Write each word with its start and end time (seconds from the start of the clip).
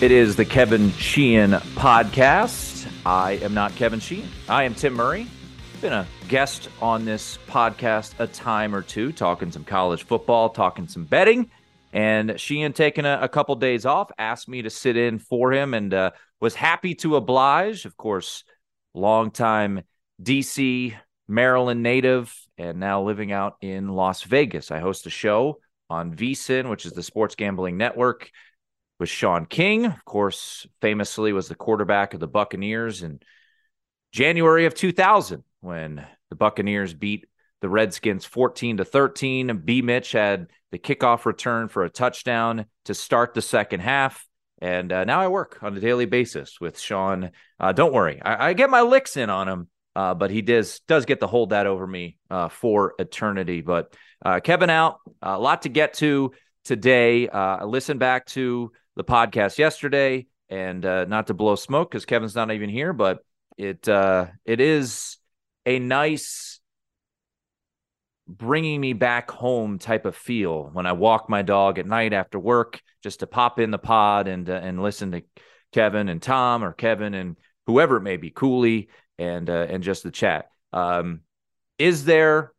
It 0.00 0.12
is 0.12 0.36
the 0.36 0.44
Kevin 0.44 0.92
Sheehan 0.92 1.50
podcast. 1.74 2.88
I 3.04 3.32
am 3.42 3.52
not 3.52 3.74
Kevin 3.74 3.98
Sheehan. 3.98 4.28
I 4.48 4.62
am 4.62 4.76
Tim 4.76 4.94
Murray. 4.94 5.26
Been 5.80 5.92
a 5.92 6.06
guest 6.28 6.68
on 6.80 7.04
this 7.04 7.36
podcast 7.48 8.14
a 8.20 8.28
time 8.28 8.76
or 8.76 8.82
two, 8.82 9.10
talking 9.10 9.50
some 9.50 9.64
college 9.64 10.04
football, 10.04 10.50
talking 10.50 10.86
some 10.86 11.04
betting. 11.04 11.50
And 11.92 12.38
Sheehan 12.38 12.74
taking 12.74 13.06
a, 13.06 13.18
a 13.22 13.28
couple 13.28 13.56
days 13.56 13.84
off, 13.86 14.12
asked 14.18 14.48
me 14.48 14.62
to 14.62 14.70
sit 14.70 14.96
in 14.96 15.18
for 15.18 15.52
him, 15.52 15.74
and 15.74 15.92
uh, 15.92 16.12
was 16.40 16.54
happy 16.54 16.94
to 16.96 17.16
oblige. 17.16 17.84
Of 17.84 17.96
course, 17.96 18.44
longtime 18.94 19.82
DC, 20.22 20.94
Maryland 21.26 21.82
native, 21.82 22.32
and 22.56 22.78
now 22.78 23.02
living 23.02 23.32
out 23.32 23.56
in 23.62 23.88
Las 23.88 24.22
Vegas. 24.22 24.70
I 24.70 24.78
host 24.78 25.08
a 25.08 25.10
show 25.10 25.58
on 25.90 26.14
VSIN, 26.14 26.70
which 26.70 26.86
is 26.86 26.92
the 26.92 27.02
Sports 27.02 27.34
Gambling 27.34 27.76
Network, 27.76 28.30
with 28.98 29.08
Shaun 29.08 29.46
King. 29.46 29.86
Of 29.86 30.04
course, 30.04 30.66
famously 30.80 31.32
was 31.32 31.48
the 31.48 31.54
quarterback 31.54 32.14
of 32.14 32.20
the 32.20 32.28
Buccaneers 32.28 33.02
in 33.02 33.20
January 34.12 34.66
of 34.66 34.74
2000 34.74 35.44
when 35.60 36.06
the 36.30 36.36
Buccaneers 36.36 36.94
beat 36.94 37.26
the 37.60 37.68
Redskins 37.68 38.24
14 38.24 38.78
to 38.78 38.84
13. 38.84 39.62
B. 39.64 39.82
Mitch 39.82 40.12
had 40.12 40.48
the 40.70 40.78
kickoff 40.78 41.24
return 41.24 41.68
for 41.68 41.84
a 41.84 41.90
touchdown 41.90 42.66
to 42.84 42.94
start 42.94 43.34
the 43.34 43.42
second 43.42 43.80
half. 43.80 44.26
And 44.60 44.92
uh, 44.92 45.04
now 45.04 45.20
I 45.20 45.28
work 45.28 45.58
on 45.62 45.76
a 45.76 45.80
daily 45.80 46.06
basis 46.06 46.60
with 46.60 46.78
Shaun. 46.78 47.30
Uh, 47.60 47.72
don't 47.72 47.92
worry, 47.92 48.20
I, 48.20 48.48
I, 48.48 48.52
get 48.54 48.70
my 48.70 48.80
licks 48.80 49.16
in 49.16 49.30
on 49.30 49.48
him 49.48 49.68
uh, 49.98 50.14
but 50.14 50.30
he 50.30 50.42
does 50.42 50.78
does 50.86 51.06
get 51.06 51.18
to 51.18 51.26
hold 51.26 51.50
that 51.50 51.66
over 51.66 51.84
me 51.84 52.18
uh, 52.30 52.48
for 52.48 52.94
eternity. 53.00 53.62
But 53.62 53.96
uh, 54.24 54.38
Kevin 54.38 54.70
out, 54.70 55.00
a 55.20 55.36
lot 55.40 55.62
to 55.62 55.68
get 55.68 55.94
to 55.94 56.30
today. 56.64 57.28
Uh, 57.28 57.56
I 57.56 57.64
listened 57.64 57.98
back 57.98 58.26
to 58.26 58.70
the 58.98 59.04
podcast 59.04 59.58
yesterday, 59.58 60.26
and 60.50 60.84
uh, 60.84 61.04
not 61.04 61.28
to 61.28 61.34
blow 61.34 61.54
smoke 61.54 61.90
because 61.90 62.04
Kevin's 62.04 62.34
not 62.34 62.50
even 62.50 62.68
here, 62.68 62.92
but 62.92 63.20
it 63.56 63.88
uh, 63.88 64.26
it 64.44 64.60
is 64.60 65.16
a 65.64 65.78
nice 65.78 66.60
bringing 68.26 68.80
me 68.80 68.92
back 68.92 69.30
home 69.30 69.78
type 69.78 70.04
of 70.04 70.16
feel 70.16 70.68
when 70.72 70.84
I 70.84 70.92
walk 70.92 71.30
my 71.30 71.42
dog 71.42 71.78
at 71.78 71.86
night 71.86 72.12
after 72.12 72.38
work, 72.40 72.82
just 73.02 73.20
to 73.20 73.28
pop 73.28 73.60
in 73.60 73.70
the 73.70 73.78
pod 73.78 74.26
and 74.26 74.48
and 74.48 74.82
listen 74.82 75.12
to 75.12 75.22
Kevin 75.72 76.08
and 76.08 76.20
Tom 76.20 76.64
or 76.64 76.72
Kevin 76.72 77.14
and 77.14 77.36
whoever 77.66 77.98
it 77.98 78.02
may 78.02 78.16
be, 78.16 78.30
Cooley 78.30 78.88
and 79.16 79.48
uh, 79.48 79.66
and 79.70 79.84
just 79.84 80.02
the 80.02 80.10
chat. 80.10 80.50
Um, 80.72 81.20
is 81.78 82.04
there 82.04 82.52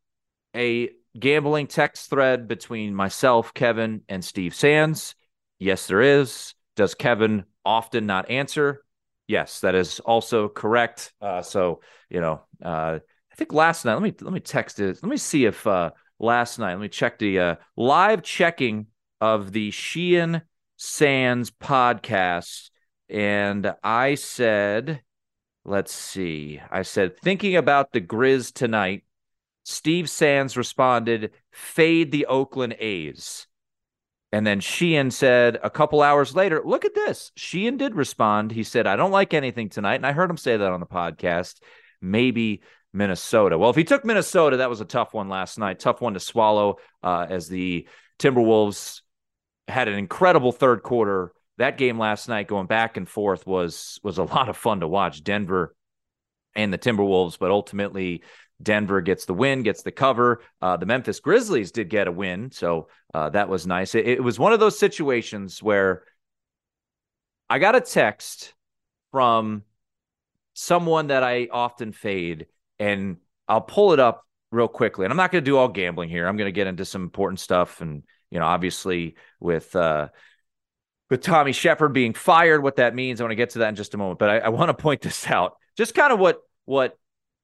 a 0.56 0.92
gambling 1.20 1.68
text 1.68 2.10
thread 2.10 2.48
between 2.48 2.96
myself, 2.96 3.54
Kevin, 3.54 4.04
and 4.08 4.24
Steve 4.24 4.56
Sands? 4.56 5.16
Yes, 5.59 5.88
there 5.88 6.02
is. 6.02 6.56
Does 6.75 6.96
Kevin 6.96 7.44
often 7.66 8.06
not 8.06 8.30
answer? 8.30 8.84
Yes, 9.28 9.59
that 9.59 9.75
is 9.75 10.00
also 10.00 10.50
correct. 10.50 11.14
Uh, 11.22 11.42
so 11.42 11.81
you 12.09 12.22
know, 12.22 12.42
uh, 12.64 13.00
I 13.31 13.36
think 13.36 13.53
last 13.53 13.86
night. 13.86 13.94
Let 13.94 14.02
me 14.02 14.14
let 14.22 14.34
me 14.34 14.40
text 14.40 14.80
it. 14.80 15.00
Let 15.03 15.09
me 15.09 15.18
see 15.18 15.46
if 15.46 15.68
uh, 15.68 15.92
last 16.18 16.58
night. 16.58 16.74
Let 16.74 16.81
me 16.81 16.90
check 16.90 17.20
the 17.20 17.40
uh, 17.40 17.56
live 17.78 18.24
checking 18.24 18.88
of 19.22 19.52
the 19.52 19.70
Sheehan 19.72 20.42
Sands 20.78 21.52
podcast, 21.52 22.70
and 23.09 23.76
I 23.84 24.16
said 24.16 25.03
Let's 25.66 25.94
see. 25.94 26.59
I 26.72 26.81
said, 26.81 27.18
thinking 27.20 27.56
about 27.56 27.91
the 27.91 28.02
Grizz 28.02 28.53
tonight, 28.53 29.03
Steve 29.64 30.09
Sands 30.09 30.58
responded, 30.58 31.31
fade 31.52 32.12
the 32.12 32.26
Oakland 32.26 32.76
A's. 32.80 33.46
And 34.31 34.45
then 34.45 34.59
Sheehan 34.59 35.12
said 35.12 35.57
a 35.63 35.69
couple 35.69 36.01
hours 36.01 36.35
later, 36.35 36.62
look 36.63 36.85
at 36.85 36.94
this. 36.94 37.31
Sheehan 37.35 37.78
did 37.78 37.95
respond. 37.95 38.51
He 38.51 38.63
said, 38.63 38.85
I 38.85 38.95
don't 38.95 39.12
like 39.12 39.34
anything 39.34 39.69
tonight. 39.69 39.95
And 39.95 40.06
I 40.06 40.12
heard 40.12 40.29
him 40.29 40.38
say 40.38 40.56
that 40.56 40.72
on 40.72 40.79
the 40.79 40.85
podcast. 40.85 41.59
Maybe 42.00 42.62
Minnesota. 42.94 43.57
Well, 43.57 43.72
if 43.72 43.75
he 43.75 43.84
took 43.84 44.06
Minnesota, 44.06 44.57
that 44.57 44.69
was 44.69 44.81
a 44.81 44.85
tough 44.85 45.13
one 45.13 45.29
last 45.29 45.57
night. 45.57 45.79
Tough 45.79 46.00
one 46.00 46.13
to 46.13 46.19
swallow 46.19 46.78
uh, 47.01 47.25
as 47.28 47.47
the 47.47 47.88
Timberwolves 48.19 49.01
had 49.67 49.88
an 49.88 49.95
incredible 49.95 50.51
third 50.51 50.84
quarter 50.84 51.31
that 51.59 51.78
game 51.78 52.00
last 52.00 52.29
night 52.29 52.47
going 52.47 52.67
back 52.67 52.97
and 52.97 53.07
forth 53.07 53.46
was 53.46 54.00
was 54.01 54.17
a 54.17 54.23
lot 54.23 54.50
of 54.50 54.57
fun 54.57 54.79
to 54.79 54.88
watch 54.88 55.23
Denver 55.23 55.75
and 56.56 56.73
the 56.73 56.78
Timberwolves 56.78 57.38
but 57.38 57.51
ultimately 57.51 58.23
Denver 58.62 59.02
gets 59.02 59.25
the 59.25 59.34
win 59.34 59.64
gets 59.64 59.84
the 59.84 59.92
cover 59.92 60.42
uh, 60.62 60.78
the 60.78 60.86
Memphis 60.86 61.20
Grizzlies 61.20 61.72
did 61.72 61.90
get 61.90 62.08
a 62.08 62.12
win 62.12 62.52
so 62.52 62.88
uh, 63.14 63.30
that 63.30 63.50
was 63.50 63.66
nice 63.66 63.96
it, 63.96 64.08
it 64.08 64.24
was 64.24 64.40
one 64.40 64.53
of 64.53 64.59
those 64.59 64.78
situations 64.78 65.62
where 65.64 66.03
I 67.50 67.59
got 67.59 67.75
a 67.75 67.81
text 67.81 68.53
from 69.12 69.64
someone 70.53 71.08
that 71.08 71.24
I 71.24 71.47
often 71.52 71.92
fade 71.92 72.47
and 72.80 73.18
I'll 73.47 73.62
pull 73.62 73.94
it 73.94 74.00
up 74.00 74.25
real 74.52 74.68
quickly 74.68 75.06
and 75.06 75.12
I'm 75.12 75.18
not 75.18 75.31
going 75.31 75.44
to 75.44 75.50
do 75.50 75.58
all 75.58 75.68
gambling 75.68 76.09
here 76.09 76.28
I'm 76.28 76.38
going 76.38 76.47
to 76.47 76.52
get 76.52 76.68
into 76.68 76.86
some 76.86 77.03
important 77.03 77.40
stuff 77.40 77.81
and 77.81 78.03
you 78.30 78.40
know 78.40 78.46
obviously 78.46 79.16
with 79.40 79.76
uh 79.76 80.09
with 81.09 81.22
Tommy 81.22 81.53
Sheppard 81.53 81.94
being 81.94 82.14
fired, 82.14 82.62
what 82.62 82.76
that 82.76 82.94
means. 82.94 83.20
I 83.20 83.24
want 83.24 83.31
to 83.31 83.36
get 83.36 83.52
to 83.52 83.59
that 83.59 83.70
in 83.70 83.76
just 83.76 83.94
a 83.94 83.97
moment, 83.97 84.20
but 84.20 84.30
I, 84.30 84.38
I 84.40 84.50
want 84.50 84.70
to 84.70 84.74
point 84.74 85.02
this 85.02 85.28
out. 85.28 85.58
Just 85.78 85.96
kind 85.96 86.14
of 86.14 86.20
what 86.20 86.41
what 86.66 86.97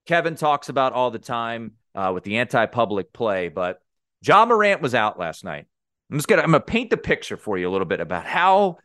Kevin 0.05 0.35
talks 0.35 0.69
about 0.69 0.93
all 0.93 1.11
the 1.11 1.19
time 1.19 1.73
uh, 1.93 2.11
with 2.13 2.23
the 2.23 2.37
anti-public 2.37 3.13
play. 3.13 3.49
But 3.49 3.81
Ja 4.21 4.45
Morant 4.45 4.81
was 4.81 4.95
out 4.95 5.19
last 5.19 5.43
night. 5.43 5.65
I'm 6.09 6.17
just 6.17 6.27
gonna 6.27 6.43
I'm 6.43 6.51
gonna 6.51 6.61
paint 6.61 6.91
the 6.91 6.97
picture 6.97 7.37
for 7.37 7.57
you 7.57 7.67
a 7.67 7.71
little 7.71 7.85
bit 7.85 7.99
about 7.99 8.25
how 8.25 8.77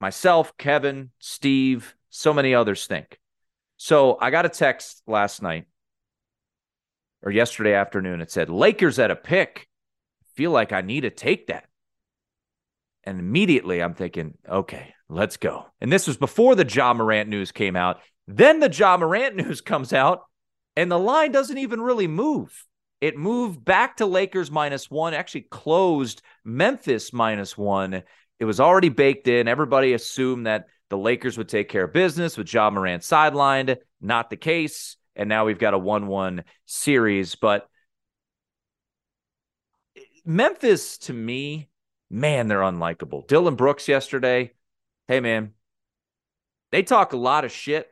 myself, 0.00 0.56
Kevin, 0.56 1.10
Steve, 1.18 1.94
so 2.10 2.32
many 2.32 2.54
others 2.54 2.86
think. 2.86 3.18
So 3.76 4.16
I 4.20 4.30
got 4.30 4.46
a 4.46 4.50
text 4.50 5.02
last 5.06 5.42
night 5.42 5.66
or 7.22 7.30
yesterday 7.30 7.74
afternoon. 7.74 8.20
It 8.20 8.30
said 8.30 8.48
Lakers 8.48 8.98
at 8.98 9.10
a 9.10 9.16
pick. 9.16 9.68
Feel 10.36 10.52
like 10.52 10.72
I 10.72 10.80
need 10.80 11.02
to 11.02 11.10
take 11.10 11.48
that. 11.48 11.64
And 13.04 13.18
immediately 13.18 13.82
I'm 13.82 13.94
thinking, 13.94 14.34
okay, 14.48 14.94
let's 15.08 15.36
go. 15.36 15.66
And 15.80 15.92
this 15.92 16.06
was 16.06 16.16
before 16.16 16.54
the 16.54 16.66
Ja 16.66 16.94
Morant 16.94 17.28
news 17.28 17.52
came 17.52 17.76
out. 17.76 18.00
Then 18.26 18.60
the 18.60 18.70
Ja 18.70 18.96
Morant 18.96 19.36
news 19.36 19.60
comes 19.60 19.92
out, 19.92 20.22
and 20.76 20.90
the 20.90 20.98
line 20.98 21.32
doesn't 21.32 21.58
even 21.58 21.80
really 21.80 22.08
move. 22.08 22.66
It 23.00 23.16
moved 23.16 23.64
back 23.64 23.98
to 23.98 24.06
Lakers 24.06 24.50
minus 24.50 24.90
one, 24.90 25.14
actually 25.14 25.42
closed 25.42 26.22
Memphis 26.44 27.12
minus 27.12 27.56
one. 27.56 28.02
It 28.40 28.44
was 28.44 28.60
already 28.60 28.88
baked 28.88 29.28
in. 29.28 29.46
Everybody 29.46 29.92
assumed 29.92 30.46
that 30.46 30.66
the 30.90 30.98
Lakers 30.98 31.36
would 31.36 31.48
take 31.48 31.68
care 31.68 31.84
of 31.84 31.92
business 31.92 32.36
with 32.36 32.52
Ja 32.52 32.70
Morant 32.70 33.02
sidelined. 33.02 33.76
Not 34.00 34.30
the 34.30 34.36
case. 34.36 34.96
And 35.16 35.28
now 35.28 35.44
we've 35.44 35.58
got 35.58 35.74
a 35.74 35.78
1 35.78 36.06
1 36.06 36.44
series. 36.66 37.34
But 37.34 37.68
Memphis 40.24 40.98
to 40.98 41.12
me, 41.12 41.68
man, 42.10 42.48
they're 42.48 42.60
unlikable. 42.60 43.26
Dillon 43.26 43.54
Brooks 43.54 43.86
yesterday, 43.86 44.52
hey 45.08 45.20
man, 45.20 45.52
they 46.72 46.82
talk 46.82 47.12
a 47.12 47.18
lot 47.18 47.44
of 47.44 47.52
shit 47.52 47.88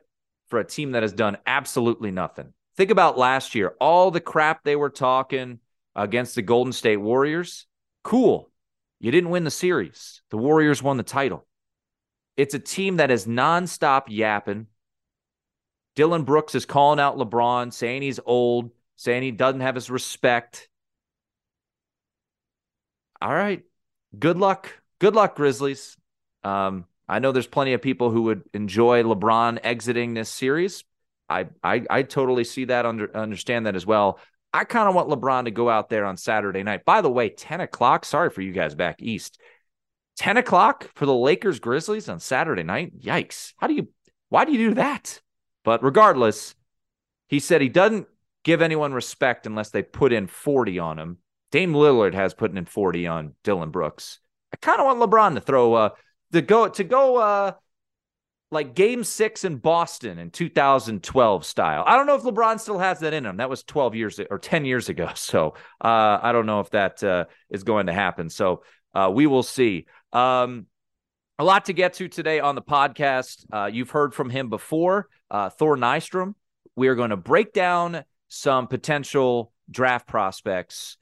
for 0.47 0.59
a 0.59 0.65
team 0.65 0.91
that 0.91 1.03
has 1.03 1.13
done 1.13 1.37
absolutely 1.45 2.11
nothing. 2.11 2.53
Think 2.75 2.89
about 2.89 3.17
last 3.17 3.55
year, 3.55 3.75
all 3.79 4.09
the 4.09 4.19
crap 4.19 4.63
they 4.63 4.75
were 4.75 4.89
talking 4.89 5.59
against 5.95 6.35
the 6.35 6.41
Golden 6.41 6.73
State 6.73 6.97
Warriors. 6.97 7.67
Cool. 8.03 8.49
You 8.99 9.11
didn't 9.11 9.29
win 9.29 9.43
the 9.43 9.51
series. 9.51 10.21
The 10.31 10.37
Warriors 10.37 10.81
won 10.81 10.97
the 10.97 11.03
title. 11.03 11.45
It's 12.35 12.55
a 12.55 12.59
team 12.59 12.97
that 12.97 13.11
is 13.11 13.27
nonstop 13.27 14.05
yapping. 14.07 14.67
Dillon 15.95 16.23
Brooks 16.23 16.55
is 16.55 16.65
calling 16.65 16.99
out 16.99 17.17
LeBron, 17.17 17.71
saying 17.71 18.01
he's 18.01 18.19
old, 18.25 18.71
saying 18.95 19.21
he 19.21 19.31
doesn't 19.31 19.61
have 19.61 19.75
his 19.75 19.91
respect. 19.91 20.67
All 23.21 23.33
right. 23.33 23.63
Good 24.17 24.37
luck. 24.37 24.81
Good 24.99 25.13
luck, 25.13 25.35
Grizzlies. 25.35 25.95
Um, 26.43 26.85
I 27.07 27.19
know 27.19 27.31
there's 27.31 27.45
plenty 27.45 27.73
of 27.73 27.81
people 27.81 28.09
who 28.09 28.23
would 28.23 28.43
enjoy 28.53 29.03
LeBron 29.03 29.59
exiting 29.63 30.13
this 30.13 30.29
series. 30.29 30.83
I 31.29 31.47
I, 31.63 31.83
I 31.89 32.03
totally 32.03 32.43
see 32.43 32.65
that, 32.65 32.85
under, 32.85 33.15
understand 33.15 33.65
that 33.65 33.75
as 33.75 33.85
well. 33.85 34.19
I 34.53 34.65
kind 34.65 34.87
of 34.87 34.93
want 34.93 35.09
LeBron 35.09 35.45
to 35.45 35.51
go 35.51 35.67
out 35.67 35.89
there 35.89 36.05
on 36.05 36.15
Saturday 36.15 36.61
night. 36.61 36.85
By 36.85 37.01
the 37.01 37.09
way, 37.09 37.29
10 37.29 37.61
o'clock. 37.61 38.05
Sorry 38.05 38.29
for 38.29 38.41
you 38.41 38.51
guys 38.51 38.75
back 38.75 39.01
east. 39.01 39.39
10 40.17 40.37
o'clock 40.37 40.91
for 40.93 41.07
the 41.07 41.13
Lakers 41.13 41.59
Grizzlies 41.59 42.07
on 42.07 42.19
Saturday 42.19 42.61
night. 42.61 42.99
Yikes. 42.99 43.53
How 43.57 43.65
do 43.65 43.73
you, 43.73 43.87
why 44.29 44.45
do 44.45 44.51
you 44.51 44.69
do 44.69 44.73
that? 44.75 45.21
But 45.63 45.83
regardless, 45.83 46.53
he 47.27 47.39
said 47.39 47.61
he 47.61 47.69
doesn't 47.69 48.07
give 48.43 48.61
anyone 48.61 48.93
respect 48.93 49.47
unless 49.47 49.71
they 49.71 49.81
put 49.81 50.13
in 50.13 50.27
40 50.27 50.77
on 50.77 50.99
him. 50.99 51.17
Dame 51.51 51.73
Lillard 51.73 52.13
has 52.13 52.35
put 52.35 52.55
in 52.55 52.65
40 52.65 53.07
on 53.07 53.33
Dillon 53.43 53.71
Brooks. 53.71 54.19
I 54.53 54.57
kind 54.57 54.79
of 54.79 54.85
want 54.85 54.99
LeBron 54.99 55.33
to 55.33 55.41
throw, 55.41 55.73
uh, 55.73 55.89
to 56.31 56.41
go, 56.41 56.67
to 56.67 56.83
go, 56.83 57.17
uh, 57.17 57.53
like 58.53 58.75
game 58.75 59.03
six 59.03 59.43
in 59.43 59.57
Boston 59.57 60.19
in 60.19 60.29
2012 60.29 61.45
style. 61.45 61.83
I 61.85 61.97
don't 61.97 62.05
know 62.05 62.15
if 62.15 62.23
LeBron 62.23 62.59
still 62.59 62.79
has 62.79 62.99
that 62.99 63.13
in 63.13 63.25
him. 63.25 63.37
That 63.37 63.49
was 63.49 63.63
12 63.63 63.95
years 63.95 64.19
or 64.29 64.39
10 64.39 64.65
years 64.65 64.89
ago. 64.89 65.09
So 65.15 65.55
uh, 65.83 66.19
I 66.21 66.31
don't 66.31 66.45
know 66.45 66.59
if 66.59 66.69
that 66.71 67.03
uh, 67.03 67.25
is 67.49 67.63
going 67.63 67.87
to 67.87 67.93
happen. 67.93 68.29
So 68.29 68.63
uh, 68.93 69.09
we 69.13 69.25
will 69.25 69.43
see. 69.43 69.87
Um, 70.11 70.67
a 71.39 71.43
lot 71.43 71.65
to 71.65 71.73
get 71.73 71.93
to 71.93 72.07
today 72.07 72.39
on 72.39 72.55
the 72.55 72.61
podcast. 72.61 73.45
Uh, 73.51 73.65
you've 73.65 73.89
heard 73.89 74.13
from 74.13 74.29
him 74.29 74.49
before, 74.49 75.07
uh, 75.31 75.49
Thor 75.49 75.75
Nystrom. 75.75 76.35
We 76.75 76.87
are 76.89 76.95
going 76.95 77.09
to 77.09 77.17
break 77.17 77.53
down 77.53 78.03
some 78.27 78.67
potential 78.67 79.51
draft 79.71 80.07
prospects 80.07 80.97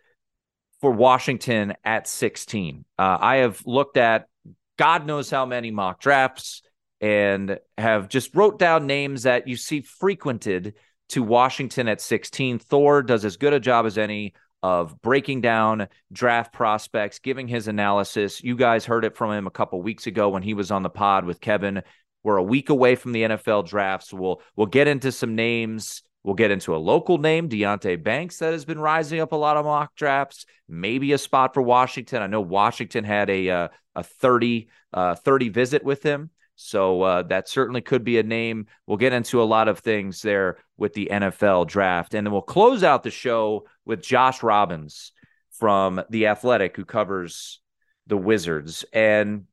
for 0.79 0.91
Washington 0.91 1.73
at 1.83 2.07
16. 2.07 2.85
Uh, 2.97 3.17
I 3.19 3.37
have 3.37 3.61
looked 3.65 3.97
at 3.97 4.27
God 4.77 5.05
knows 5.05 5.29
how 5.29 5.45
many 5.45 5.69
mock 5.69 5.99
drafts 5.99 6.61
and 7.01 7.59
have 7.77 8.07
just 8.07 8.35
wrote 8.35 8.59
down 8.59 8.85
names 8.85 9.23
that 9.23 9.47
you 9.47 9.57
see 9.57 9.81
frequented 9.81 10.75
to 11.09 11.23
Washington 11.23 11.87
at 11.87 11.99
16. 11.99 12.59
Thor 12.59 13.01
does 13.03 13.25
as 13.25 13.35
good 13.35 13.53
a 13.53 13.59
job 13.59 13.85
as 13.85 13.97
any 13.97 14.33
of 14.63 15.01
breaking 15.01 15.41
down 15.41 15.87
draft 16.13 16.53
prospects, 16.53 17.19
giving 17.19 17.47
his 17.47 17.67
analysis. 17.67 18.43
You 18.43 18.55
guys 18.55 18.85
heard 18.85 19.03
it 19.03 19.17
from 19.17 19.31
him 19.31 19.47
a 19.47 19.51
couple 19.51 19.81
weeks 19.81 20.05
ago 20.07 20.29
when 20.29 20.43
he 20.43 20.53
was 20.53 20.69
on 20.69 20.83
the 20.83 20.89
pod 20.89 21.25
with 21.25 21.41
Kevin. 21.41 21.81
We're 22.23 22.37
a 22.37 22.43
week 22.43 22.69
away 22.69 22.95
from 22.95 23.13
the 23.13 23.23
NFL 23.23 23.67
draft, 23.67 24.05
so 24.05 24.17
we'll 24.17 24.41
we'll 24.55 24.67
get 24.67 24.87
into 24.87 25.11
some 25.11 25.35
names. 25.35 26.03
We'll 26.23 26.35
get 26.35 26.51
into 26.51 26.75
a 26.75 26.77
local 26.77 27.17
name, 27.17 27.49
Deonte 27.49 28.03
Banks, 28.03 28.37
that 28.37 28.53
has 28.53 28.63
been 28.63 28.79
rising 28.79 29.19
up 29.19 29.31
a 29.31 29.35
lot 29.35 29.57
of 29.57 29.65
mock 29.65 29.95
drafts. 29.95 30.45
Maybe 30.69 31.13
a 31.13 31.17
spot 31.17 31.55
for 31.55 31.63
Washington. 31.63 32.21
I 32.21 32.27
know 32.27 32.41
Washington 32.41 33.03
had 33.03 33.31
a 33.31 33.49
uh, 33.49 33.67
a 33.95 34.03
30 34.03 34.69
uh, 34.93 35.15
30 35.15 35.49
visit 35.49 35.83
with 35.83 36.03
him. 36.03 36.29
So 36.55 37.01
uh, 37.01 37.23
that 37.23 37.49
certainly 37.49 37.81
could 37.81 38.03
be 38.03 38.19
a 38.19 38.23
name. 38.23 38.67
We'll 38.85 38.97
get 38.97 39.13
into 39.13 39.41
a 39.41 39.45
lot 39.45 39.67
of 39.67 39.79
things 39.79 40.21
there 40.21 40.57
with 40.77 40.93
the 40.93 41.09
NFL 41.11 41.67
draft. 41.67 42.13
And 42.13 42.25
then 42.25 42.31
we'll 42.31 42.41
close 42.41 42.83
out 42.83 43.03
the 43.03 43.11
show 43.11 43.65
with 43.85 44.03
Josh 44.03 44.43
Robbins 44.43 45.11
from 45.51 46.01
The 46.09 46.27
Athletic, 46.27 46.75
who 46.75 46.85
covers 46.85 47.61
the 48.07 48.17
Wizards. 48.17 48.85
And 48.93 49.45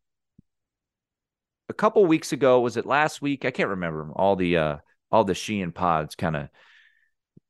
a 1.68 1.74
couple 1.74 2.04
weeks 2.06 2.32
ago, 2.32 2.60
was 2.60 2.76
it 2.76 2.86
last 2.86 3.22
week? 3.22 3.44
I 3.44 3.50
can't 3.50 3.70
remember. 3.70 4.10
All 4.14 4.36
the 4.36 4.56
uh, 4.56 4.76
all 5.10 5.24
the 5.24 5.34
Sheehan 5.34 5.72
pods 5.72 6.14
kind 6.14 6.36
of 6.36 6.48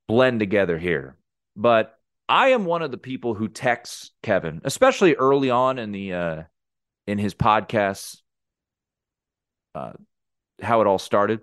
blend 0.07 0.41
together 0.41 0.79
here. 0.79 1.17
But 1.57 1.99
I 2.29 2.49
am 2.49 2.65
one 2.65 2.83
of 2.83 2.91
the 2.91 2.99
people 2.99 3.35
who 3.35 3.49
texts 3.49 4.11
Kevin, 4.23 4.61
especially 4.65 5.15
early 5.15 5.51
on 5.51 5.79
in 5.79 5.93
the 5.93 6.13
uh, 6.13 6.43
in 7.07 7.19
his 7.19 7.35
podcasts 7.35 8.19
uh, 9.79 9.93
how 10.61 10.81
it 10.81 10.87
all 10.87 10.99
started. 10.99 11.41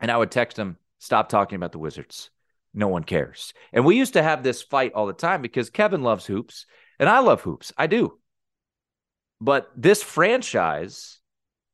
And 0.00 0.10
I 0.10 0.16
would 0.16 0.30
text 0.30 0.58
him, 0.58 0.76
stop 0.98 1.28
talking 1.28 1.56
about 1.56 1.72
the 1.72 1.78
Wizards. 1.78 2.30
No 2.74 2.88
one 2.88 3.04
cares. 3.04 3.54
And 3.72 3.84
we 3.84 3.96
used 3.96 4.14
to 4.14 4.22
have 4.22 4.42
this 4.42 4.62
fight 4.62 4.92
all 4.94 5.06
the 5.06 5.12
time 5.12 5.40
because 5.40 5.70
Kevin 5.70 6.02
loves 6.02 6.26
hoops 6.26 6.66
and 6.98 7.08
I 7.08 7.20
love 7.20 7.40
hoops. 7.40 7.72
I 7.76 7.86
do. 7.86 8.18
But 9.40 9.70
this 9.76 10.02
franchise 10.02 11.20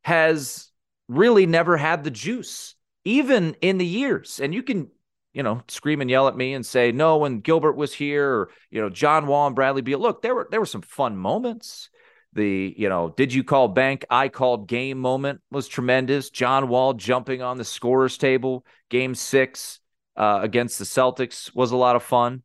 has 0.05 0.71
really 1.09 1.47
never 1.47 1.77
had 1.77 2.05
the 2.05 2.11
juice, 2.11 2.75
even 3.05 3.57
in 3.61 3.79
the 3.79 3.87
years. 3.87 4.41
And 4.41 4.55
you 4.55 4.63
can, 4.63 4.91
you 5.33 5.43
know, 5.43 5.63
scream 5.69 6.01
and 6.01 6.11
yell 6.11 6.29
at 6.29 6.37
me 6.37 6.55
and 6.55 6.65
say, 6.65 6.93
no, 6.93 7.19
when 7.19 7.41
Gilbert 7.41 7.77
was 7.77 7.95
here, 7.95 8.29
or, 8.29 8.51
you 8.71 8.81
know, 8.81 8.91
John 8.91 9.27
Wall 9.27 9.47
and 9.47 9.57
Bradley 9.57 9.83
Beal. 9.83 9.99
Look, 9.99 10.23
there 10.23 10.35
were 10.35 10.49
there 10.51 10.61
were 10.61 10.67
some 10.67 10.83
fun 10.83 11.17
moments 11.17 11.89
the 12.35 12.75
you 12.77 12.89
know 12.89 13.11
did 13.11 13.33
you 13.33 13.45
call 13.45 13.69
bank? 13.69 14.05
I 14.11 14.29
called 14.29 14.69
game 14.69 14.99
moment 14.99 15.41
was 15.51 15.69
tremendous. 15.69 16.31
John 16.31 16.69
wall 16.69 16.95
jumping 16.95 17.43
on 17.43 17.59
the 17.59 17.65
scorers 17.65 18.17
table 18.19 18.65
game 18.89 19.15
six 19.15 19.81
uh, 20.17 20.41
against 20.43 20.79
the 20.79 20.85
celtics 20.85 21.55
was 21.55 21.73
a 21.73 21.77
lot 21.77 21.97
of 21.97 22.03
fun. 22.03 22.43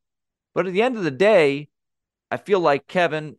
But 0.53 0.67
at 0.67 0.73
the 0.73 0.81
end 0.81 0.97
of 0.97 1.03
the 1.03 1.11
day 1.11 1.69
i 2.31 2.37
feel 2.37 2.59
like 2.59 2.87
kevin 2.87 3.35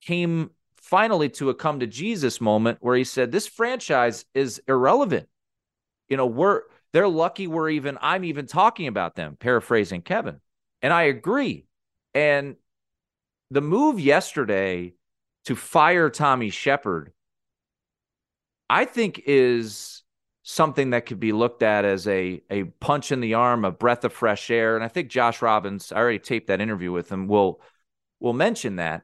came 0.00 0.50
finally 0.76 1.28
to 1.28 1.50
a 1.50 1.54
come 1.54 1.80
to 1.80 1.86
jesus 1.86 2.40
moment 2.40 2.78
where 2.80 2.96
he 2.96 3.04
said 3.04 3.30
this 3.30 3.46
franchise 3.46 4.24
is 4.34 4.60
irrelevant. 4.68 5.28
You 6.08 6.16
know 6.16 6.26
we're 6.26 6.62
they're 6.92 7.08
lucky 7.08 7.46
we're 7.46 7.70
even 7.70 7.98
i'm 8.00 8.24
even 8.24 8.46
talking 8.46 8.86
about 8.86 9.14
them 9.14 9.36
paraphrasing 9.38 10.02
kevin. 10.02 10.40
And 10.82 10.92
i 10.92 11.04
agree. 11.04 11.66
And 12.14 12.56
the 13.50 13.60
move 13.60 14.00
yesterday 14.00 14.94
to 15.46 15.56
fire 15.56 16.10
Tommy 16.10 16.50
Sheppard, 16.50 17.12
I 18.68 18.84
think 18.84 19.22
is 19.26 20.02
something 20.42 20.90
that 20.90 21.04
could 21.04 21.20
be 21.20 21.32
looked 21.32 21.62
at 21.62 21.84
as 21.84 22.06
a 22.06 22.42
a 22.50 22.64
punch 22.64 23.12
in 23.12 23.20
the 23.20 23.34
arm, 23.34 23.64
a 23.64 23.70
breath 23.70 24.04
of 24.04 24.12
fresh 24.12 24.50
air. 24.50 24.76
And 24.76 24.84
I 24.84 24.88
think 24.88 25.10
Josh 25.10 25.42
Robbins, 25.42 25.92
I 25.92 25.96
already 25.96 26.18
taped 26.18 26.48
that 26.48 26.60
interview 26.60 26.92
with 26.92 27.10
him, 27.10 27.28
will 27.28 27.60
will 28.20 28.32
mention 28.32 28.76
that 28.76 29.02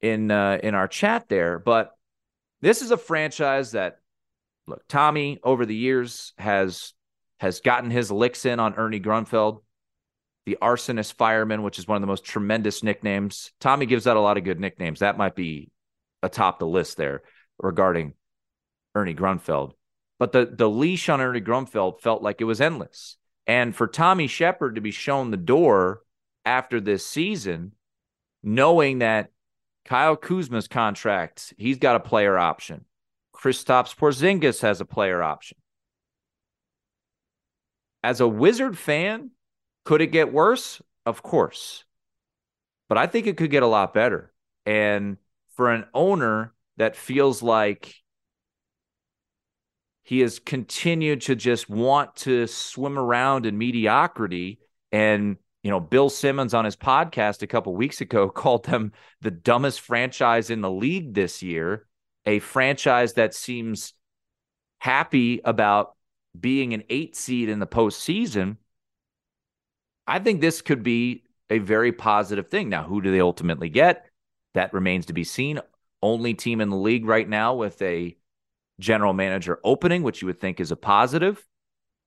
in 0.00 0.30
uh, 0.30 0.58
in 0.62 0.74
our 0.74 0.88
chat 0.88 1.28
there. 1.28 1.58
But 1.58 1.92
this 2.60 2.82
is 2.82 2.90
a 2.90 2.96
franchise 2.96 3.72
that 3.72 3.98
look, 4.66 4.82
Tommy 4.88 5.38
over 5.42 5.66
the 5.66 5.76
years 5.76 6.32
has 6.38 6.94
has 7.40 7.60
gotten 7.60 7.90
his 7.90 8.10
licks 8.10 8.46
in 8.46 8.60
on 8.60 8.74
Ernie 8.74 9.00
Grunfeld 9.00 9.60
the 10.46 10.58
arsonist 10.60 11.14
fireman, 11.14 11.62
which 11.62 11.78
is 11.78 11.88
one 11.88 11.96
of 11.96 12.00
the 12.02 12.06
most 12.06 12.24
tremendous 12.24 12.82
nicknames. 12.82 13.52
Tommy 13.60 13.86
gives 13.86 14.06
out 14.06 14.16
a 14.16 14.20
lot 14.20 14.36
of 14.36 14.44
good 14.44 14.60
nicknames. 14.60 15.00
That 15.00 15.18
might 15.18 15.34
be 15.34 15.70
atop 16.22 16.58
the 16.58 16.66
list 16.66 16.96
there 16.96 17.22
regarding 17.58 18.14
Ernie 18.94 19.14
Grunfeld. 19.14 19.72
But 20.18 20.32
the 20.32 20.46
the 20.46 20.68
leash 20.68 21.08
on 21.08 21.20
Ernie 21.20 21.40
Grunfeld 21.40 22.00
felt 22.00 22.22
like 22.22 22.40
it 22.40 22.44
was 22.44 22.60
endless. 22.60 23.16
And 23.46 23.74
for 23.74 23.86
Tommy 23.86 24.26
Sheppard 24.26 24.76
to 24.76 24.80
be 24.80 24.90
shown 24.90 25.30
the 25.30 25.36
door 25.36 26.02
after 26.44 26.80
this 26.80 27.06
season, 27.06 27.72
knowing 28.42 29.00
that 29.00 29.30
Kyle 29.84 30.16
Kuzma's 30.16 30.68
contract, 30.68 31.52
he's 31.58 31.78
got 31.78 31.96
a 31.96 32.00
player 32.00 32.38
option. 32.38 32.84
Kristaps 33.34 33.94
Porzingis 33.94 34.62
has 34.62 34.80
a 34.80 34.86
player 34.86 35.22
option. 35.22 35.58
As 38.02 38.20
a 38.20 38.28
Wizard 38.28 38.78
fan, 38.78 39.30
could 39.84 40.00
it 40.00 40.08
get 40.08 40.32
worse? 40.32 40.80
Of 41.06 41.22
course. 41.22 41.84
But 42.88 42.98
I 42.98 43.06
think 43.06 43.26
it 43.26 43.36
could 43.36 43.50
get 43.50 43.62
a 43.62 43.68
lot 43.68 43.94
better. 43.94 44.32
And 44.66 45.18
for 45.56 45.70
an 45.70 45.84
owner 45.94 46.54
that 46.76 46.96
feels 46.96 47.42
like 47.42 47.94
he 50.02 50.20
has 50.20 50.38
continued 50.38 51.22
to 51.22 51.34
just 51.34 51.68
want 51.68 52.14
to 52.16 52.46
swim 52.46 52.98
around 52.98 53.46
in 53.46 53.56
mediocrity 53.56 54.60
and 54.92 55.36
you 55.62 55.70
know 55.70 55.80
bill 55.80 56.10
simmons 56.10 56.54
on 56.54 56.64
his 56.64 56.76
podcast 56.76 57.42
a 57.42 57.46
couple 57.46 57.74
weeks 57.74 58.00
ago 58.00 58.28
called 58.30 58.64
them 58.64 58.92
the 59.22 59.30
dumbest 59.30 59.80
franchise 59.80 60.50
in 60.50 60.60
the 60.60 60.70
league 60.70 61.14
this 61.14 61.42
year 61.42 61.86
a 62.26 62.38
franchise 62.38 63.14
that 63.14 63.34
seems 63.34 63.94
happy 64.78 65.40
about 65.44 65.96
being 66.38 66.74
an 66.74 66.82
eight 66.90 67.16
seed 67.16 67.48
in 67.48 67.58
the 67.58 67.66
postseason 67.66 68.56
I 70.06 70.18
think 70.18 70.40
this 70.40 70.62
could 70.62 70.82
be 70.82 71.24
a 71.50 71.58
very 71.58 71.92
positive 71.92 72.48
thing. 72.48 72.68
Now, 72.68 72.84
who 72.84 73.00
do 73.00 73.10
they 73.10 73.20
ultimately 73.20 73.68
get? 73.68 74.06
That 74.54 74.72
remains 74.72 75.06
to 75.06 75.12
be 75.12 75.24
seen. 75.24 75.60
Only 76.02 76.34
team 76.34 76.60
in 76.60 76.68
the 76.68 76.76
league 76.76 77.06
right 77.06 77.28
now 77.28 77.54
with 77.54 77.80
a 77.82 78.16
general 78.80 79.12
manager 79.12 79.58
opening, 79.64 80.02
which 80.02 80.20
you 80.20 80.26
would 80.26 80.40
think 80.40 80.60
is 80.60 80.70
a 80.70 80.76
positive. 80.76 81.44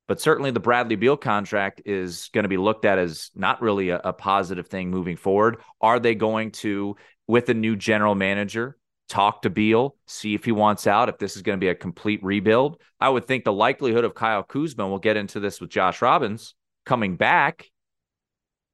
But 0.08 0.22
certainly 0.22 0.52
the 0.52 0.60
Bradley 0.60 0.96
Beal 0.96 1.18
contract 1.18 1.82
is 1.86 2.30
going 2.34 2.44
to 2.44 2.50
be 2.50 2.58
looked 2.58 2.86
at 2.86 2.98
as 2.98 3.30
not 3.36 3.62
really 3.62 3.90
a, 3.90 4.00
a 4.00 4.14
positive 4.14 4.68
thing 4.68 4.90
moving 4.90 5.18
forward. 5.18 5.58
Are 5.82 6.00
they 6.00 6.16
going 6.16 6.52
to, 6.52 6.96
with 7.28 7.50
a 7.50 7.54
new 7.54 7.76
general 7.76 8.16
manager, 8.16 8.78
talk 9.10 9.42
to 9.42 9.50
Beal, 9.50 9.98
see 10.06 10.34
if 10.34 10.46
he 10.46 10.54
wants 10.54 10.88
out, 10.88 11.10
if 11.10 11.18
this 11.18 11.36
is 11.36 11.42
going 11.42 11.58
to 11.58 11.64
be 11.64 11.70
a 11.70 11.76
complete 11.76 12.24
rebuild? 12.24 12.80
I 13.02 13.10
would 13.10 13.26
think 13.26 13.44
the 13.44 13.54
likelihood 13.54 14.06
of 14.06 14.16
Kyle 14.16 14.44
Kuzma, 14.44 14.88
we'll 14.88 15.00
get 15.00 15.18
into 15.18 15.40
this 15.42 15.60
with 15.60 15.70
Josh 15.70 16.02
Robbins, 16.02 16.56
coming 16.86 17.18
back 17.18 17.70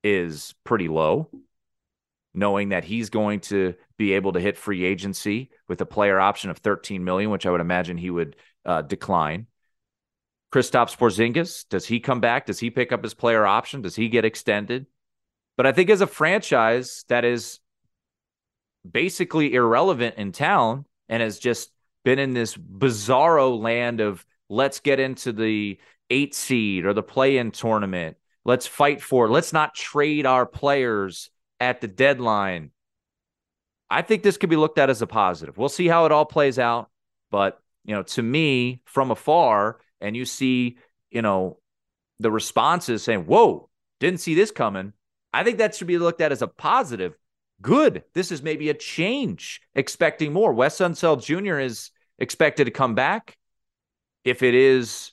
is 0.03 0.53
pretty 0.63 0.88
low, 0.88 1.29
knowing 2.33 2.69
that 2.69 2.83
he's 2.83 3.10
going 3.10 3.39
to 3.41 3.75
be 3.98 4.13
able 4.13 4.33
to 4.33 4.39
hit 4.39 4.57
free 4.57 4.83
agency 4.83 5.51
with 5.67 5.81
a 5.81 5.86
player 5.86 6.19
option 6.19 6.50
of 6.50 6.57
13 6.57 7.03
million, 7.03 7.29
which 7.29 7.45
I 7.45 7.51
would 7.51 7.62
imagine 7.62 7.98
he 7.98 8.10
would 8.10 8.36
uh, 8.65 8.81
decline. 8.81 9.48
Kristaps 10.51 10.95
Porzingis, 10.95 11.67
does 11.67 11.86
he 11.86 12.00
come 12.00 12.19
back? 12.19 12.45
Does 12.45 12.60
he 12.60 12.69
pick 12.69 12.91
up 12.91 13.03
his 13.03 13.15
player 13.15 13.45
option? 13.45 13.81
Does 13.81 13.95
he 13.95 14.10
get 14.10 14.25
extended? 14.25 14.86
But 15.57 15.65
I 15.65 15.72
think 15.72 15.89
as 15.89 16.01
a 16.01 16.07
franchise 16.07 17.05
that 17.10 17.25
is 17.25 17.60
basically 18.89 19.53
irrelevant 19.53 20.15
in 20.17 20.31
town 20.31 20.86
and 21.10 21.22
has 21.22 21.39
just 21.39 21.72
been 22.03 22.19
in 22.19 22.33
this 22.33 22.55
bizarro 22.55 23.60
land 23.60 24.01
of 24.01 24.25
let's 24.50 24.79
get 24.79 25.00
into 25.00 25.31
the 25.31 25.79
eight 26.10 26.36
seed 26.36 26.86
or 26.86 26.93
the 26.93 27.03
play 27.03 27.38
in 27.38 27.51
tournament. 27.51 28.17
Let's 28.45 28.67
fight 28.67 29.01
for 29.01 29.25
it. 29.25 29.29
Let's 29.29 29.53
not 29.53 29.73
trade 29.73 30.25
our 30.25 30.45
players 30.45 31.29
at 31.59 31.81
the 31.81 31.88
deadline. 31.88 32.71
I 33.89 34.01
think 34.01 34.23
this 34.23 34.38
could 34.38 34.50
be 34.50 34.55
looked 34.55 34.79
at 34.79 34.89
as 34.89 35.01
a 35.01 35.07
positive. 35.07 35.57
We'll 35.57 35.69
see 35.69 35.88
how 35.88 36.05
it 36.05 36.12
all 36.12 36.25
plays 36.25 36.59
out. 36.59 36.89
But, 37.31 37.59
you 37.85 37.95
know, 37.95 38.03
to 38.03 38.21
me, 38.21 38.81
from 38.85 39.12
afar, 39.12 39.79
and 40.01 40.15
you 40.15 40.25
see, 40.25 40.77
you 41.09 41.21
know, 41.21 41.59
the 42.19 42.31
responses 42.31 43.03
saying, 43.03 43.25
Whoa, 43.25 43.69
didn't 44.00 44.19
see 44.19 44.35
this 44.35 44.51
coming. 44.51 44.93
I 45.33 45.43
think 45.43 45.57
that 45.57 45.75
should 45.75 45.88
be 45.88 45.97
looked 45.97 46.21
at 46.21 46.31
as 46.31 46.41
a 46.41 46.47
positive. 46.47 47.17
Good. 47.62 48.03
This 48.13 48.31
is 48.31 48.43
maybe 48.43 48.69
a 48.69 48.73
change, 48.73 49.62
expecting 49.73 50.33
more. 50.33 50.53
Wes 50.53 50.79
Unseld 50.79 51.23
Jr. 51.23 51.59
is 51.59 51.91
expected 52.19 52.65
to 52.65 52.71
come 52.71 52.93
back. 52.93 53.38
If 54.25 54.43
it 54.43 54.53
is 54.53 55.12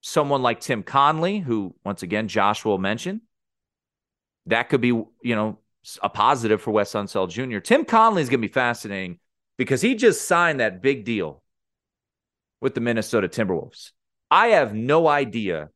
someone 0.00 0.42
like 0.42 0.60
Tim 0.60 0.82
Connelly, 0.82 1.38
who 1.38 1.74
once 1.84 2.02
again 2.02 2.28
Josh 2.28 2.64
will 2.64 2.78
mention, 2.78 3.22
that 4.46 4.68
could 4.68 4.80
be, 4.80 4.88
you 4.88 5.08
know, 5.22 5.58
a 6.02 6.08
positive 6.08 6.60
for 6.60 6.70
Wes 6.72 6.92
Unseld 6.92 7.30
Jr. 7.30 7.58
Tim 7.58 7.84
Connelly 7.84 8.22
is 8.22 8.28
going 8.28 8.40
to 8.40 8.48
be 8.48 8.52
fascinating 8.52 9.18
because 9.56 9.80
he 9.80 9.94
just 9.94 10.26
signed 10.26 10.60
that 10.60 10.82
big 10.82 11.04
deal 11.04 11.42
with 12.60 12.74
the 12.74 12.80
Minnesota 12.80 13.28
Timberwolves. 13.28 13.92
I 14.30 14.48
have 14.48 14.74
no 14.74 15.08
idea 15.08 15.70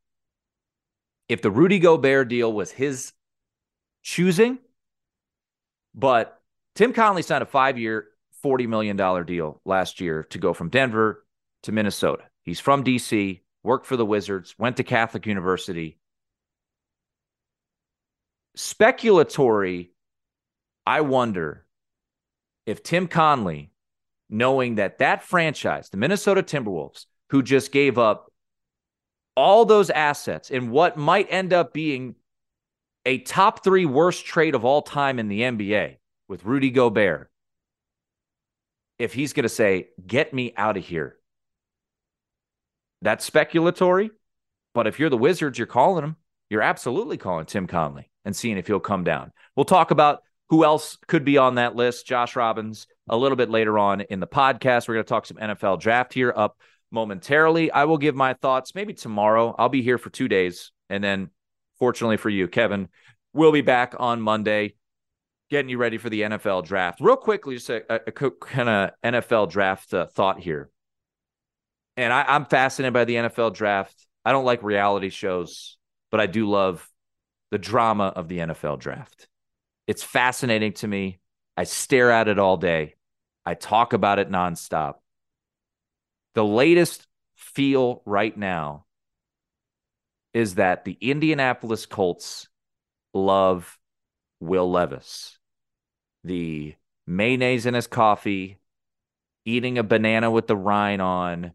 if 1.29 1.43
the 1.43 1.51
Rudy 1.51 1.79
Gobert 1.79 2.29
deal 2.29 2.53
was 2.53 2.71
his 2.71 3.13
choosing, 4.03 4.59
but 5.95 6.41
Tim 6.75 6.93
Connelly 6.93 7.23
signed 7.23 7.43
a 7.43 7.47
five 7.47 7.79
year, 7.79 8.09
$40 8.45 8.69
million 8.69 8.97
deal 9.25 9.61
last 9.65 10.01
year 10.01 10.25
to 10.25 10.39
go 10.39 10.53
from 10.53 10.69
Denver 10.69 11.25
to 11.63 11.73
Minnesota. 11.73 12.25
He's 12.43 12.61
from 12.61 12.85
DC, 12.85 13.41
worked 13.65 13.87
for 13.87 13.97
the 13.97 14.07
Wizards, 14.07 14.55
went 14.59 14.77
to 14.77 14.85
Catholic 14.85 15.27
University. 15.27 15.99
Speculatory, 18.57 19.91
I 20.87 21.01
wonder 21.01 21.67
if 22.67 22.83
Tim 22.83 23.09
Connelly, 23.09 23.73
knowing 24.31 24.77
that 24.77 24.99
that 24.99 25.25
franchise, 25.25 25.89
the 25.89 25.97
Minnesota 25.97 26.43
Timberwolves, 26.43 27.07
who 27.31 27.43
just 27.43 27.73
gave 27.73 27.99
up 27.99 28.31
all 29.37 29.65
those 29.65 29.91
assets 29.91 30.51
in 30.51 30.71
what 30.71 30.97
might 30.97 31.27
end 31.31 31.53
up 31.53 31.73
being 31.73 32.15
a 33.07 33.19
top 33.19 33.65
three 33.65 33.87
worst 33.87 34.25
trade 34.25 34.55
of 34.55 34.65
all 34.65 34.83
time 34.83 35.19
in 35.19 35.29
the 35.29 35.41
NBA 35.41 35.97
with 36.29 36.45
Rudy 36.45 36.71
Gobert, 36.71 37.31
if 38.99 39.13
he's 39.13 39.33
going 39.33 39.43
to 39.43 39.49
say, 39.49 39.89
get 40.07 40.33
me 40.33 40.55
out 40.57 40.77
of 40.77 40.85
here, 40.85 41.17
that's 43.05 43.29
speculatory. 43.29 44.11
But 44.75 44.87
if 44.87 44.99
you're 44.99 45.11
the 45.11 45.17
Wizards, 45.17 45.59
you're 45.59 45.67
calling 45.67 46.05
him. 46.05 46.17
You're 46.51 46.63
absolutely 46.63 47.17
calling 47.17 47.47
Tim 47.47 47.67
Connelly 47.67 48.11
and 48.25 48.35
seeing 48.35 48.59
if 48.59 48.67
he'll 48.67 48.81
come 48.81 49.05
down. 49.05 49.33
We'll 49.55 49.65
talk 49.65 49.91
about 49.91 50.23
who 50.51 50.65
else 50.65 50.99
could 51.07 51.25
be 51.25 51.39
on 51.39 51.57
that 51.57 51.77
list. 51.77 52.07
Josh 52.07 52.37
Robbins, 52.37 52.87
a 53.09 53.17
little 53.17 53.37
bit 53.37 53.51
later 53.51 53.79
on 53.79 54.01
in 54.01 54.21
the 54.21 54.27
podcast. 54.27 54.89
We're 54.89 54.95
going 54.95 55.05
to 55.05 55.09
talk 55.09 55.27
some 55.27 55.37
NFL 55.37 55.81
draft 55.81 56.13
here 56.13 56.33
up 56.35 56.59
momentarily. 56.91 57.71
I 57.71 57.85
will 57.85 57.99
give 57.99 58.15
my 58.15 58.35
thoughts 58.35 58.75
maybe 58.75 58.95
tomorrow. 58.95 59.55
I'll 59.59 59.69
be 59.69 59.83
here 59.83 59.99
for 59.99 60.11
two 60.11 60.29
days. 60.29 60.73
And 60.91 61.03
then, 61.03 61.31
fortunately 61.79 62.19
for 62.19 62.31
you, 62.31 62.47
Kevin, 62.47 62.89
we'll 63.33 63.53
be 63.53 63.63
back 63.63 63.95
on 63.99 64.21
Monday 64.21 64.75
getting 65.51 65.69
you 65.69 65.79
ready 65.79 65.99
for 65.99 66.11
the 66.11 66.23
NFL 66.23 66.65
draft. 66.65 67.01
Real 67.01 67.17
quickly, 67.17 67.57
just 67.57 67.71
a, 67.71 67.83
a, 67.93 68.01
a 68.07 68.31
kind 68.31 68.69
of 68.69 68.91
NFL 69.05 69.51
draft 69.51 69.93
uh, 69.95 70.07
thought 70.07 70.41
here. 70.41 70.71
And 71.97 72.13
I, 72.13 72.25
I'm 72.27 72.47
fascinated 72.47 72.93
by 72.93 73.05
the 73.05 73.15
NFL 73.15 73.55
draft. 73.55 73.95
I 74.25 74.33
don't 74.33 74.45
like 74.45 74.63
reality 74.63 75.11
shows, 75.11 75.77
but 76.11 76.21
I 76.21 76.27
do 76.27 76.49
love 76.49 76.89
the 77.51 77.59
drama 77.59 78.13
of 78.17 78.29
the 78.29 78.39
NFL 78.39 78.81
draft. 78.81 79.29
It's 79.87 80.03
fascinating 80.03 80.73
to 80.75 80.89
me. 80.89 81.21
I 81.57 81.65
stare 81.65 82.11
at 82.11 82.29
it 82.29 82.39
all 82.39 82.57
day. 82.57 82.95
I 83.47 83.55
talk 83.55 83.93
about 83.93 84.19
it 84.19 84.31
nonstop. 84.31 84.95
The 86.35 86.45
latest 86.45 87.07
feel 87.37 88.03
right 88.07 88.37
now 88.37 88.87
is 90.33 90.57
that 90.57 90.85
the 90.85 90.99
Indianapolis 91.01 91.87
Colts 91.87 92.49
love 93.13 93.79
Will 94.41 94.71
Levis. 94.71 95.39
The 96.25 96.75
mayonnaise 97.07 97.67
in 97.67 97.75
his 97.75 97.87
coffee, 97.87 98.59
eating 99.45 99.79
a 99.79 99.83
banana 99.85 100.31
with 100.31 100.47
the 100.47 100.57
rind 100.57 101.01
on, 101.03 101.53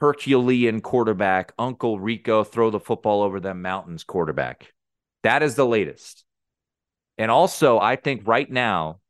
Herculean 0.00 0.80
quarterback, 0.80 1.52
Uncle 1.58 1.98
Rico 1.98 2.44
throw 2.44 2.70
the 2.70 2.80
football 2.80 3.22
over 3.22 3.40
them 3.40 3.62
mountains 3.62 4.04
quarterback. 4.04 4.72
That 5.22 5.42
is 5.42 5.54
the 5.54 5.66
latest. 5.66 6.24
And 7.16 7.30
also, 7.30 7.78
I 7.78 7.96
think 7.96 8.22
right 8.26 8.48
now, 8.48 9.00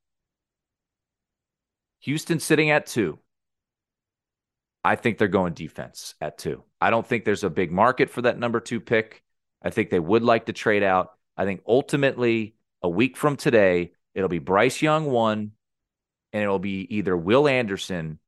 Houston 2.00 2.40
sitting 2.40 2.71
at 2.71 2.87
two. 2.87 3.18
I 4.83 4.97
think 4.97 5.18
they're 5.18 5.28
going 5.28 5.52
defense 5.52 6.14
at 6.21 6.38
two. 6.38 6.64
I 6.80 6.90
don't 6.90 7.07
think 7.07 7.25
there's 7.25 7.45
a 7.45 7.50
big 7.50 7.71
market 7.71 8.09
for 8.09 8.23
that 8.23 8.38
number 8.38 8.61
two 8.61 8.80
pick. 8.80 9.23
I 9.61 9.71
think 9.71 9.90
they 9.90 10.00
would 10.00 10.23
like 10.23 10.47
to 10.47 10.52
trade 10.52 10.83
out. 10.83 11.11
I 11.37 11.45
think 11.45 11.61
ultimately, 11.66 12.54
a 12.83 12.88
week 12.88 13.16
from 13.16 13.37
today, 13.37 13.92
it'll 14.14 14.28
be 14.28 14.38
Bryce 14.38 14.80
Young 14.80 15.07
one, 15.07 15.52
and 16.33 16.42
it'll 16.42 16.59
be 16.59 16.87
either 16.97 17.16
Will 17.16 17.49
Anderson, 17.49 18.21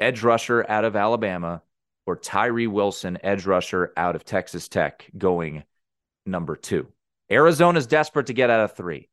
edge 0.00 0.22
rusher 0.22 0.64
out 0.68 0.84
of 0.84 0.96
Alabama, 0.96 1.62
or 2.06 2.16
Tyree 2.16 2.66
Wilson, 2.66 3.18
edge 3.22 3.46
rusher 3.46 3.92
out 3.96 4.16
of 4.16 4.24
Texas 4.24 4.68
Tech, 4.68 5.10
going 5.16 5.64
number 6.24 6.56
two. 6.56 6.88
Arizona's 7.30 7.86
desperate 7.86 8.26
to 8.26 8.32
get 8.32 8.50
out 8.50 8.60
of 8.60 8.76
three. 8.76 9.08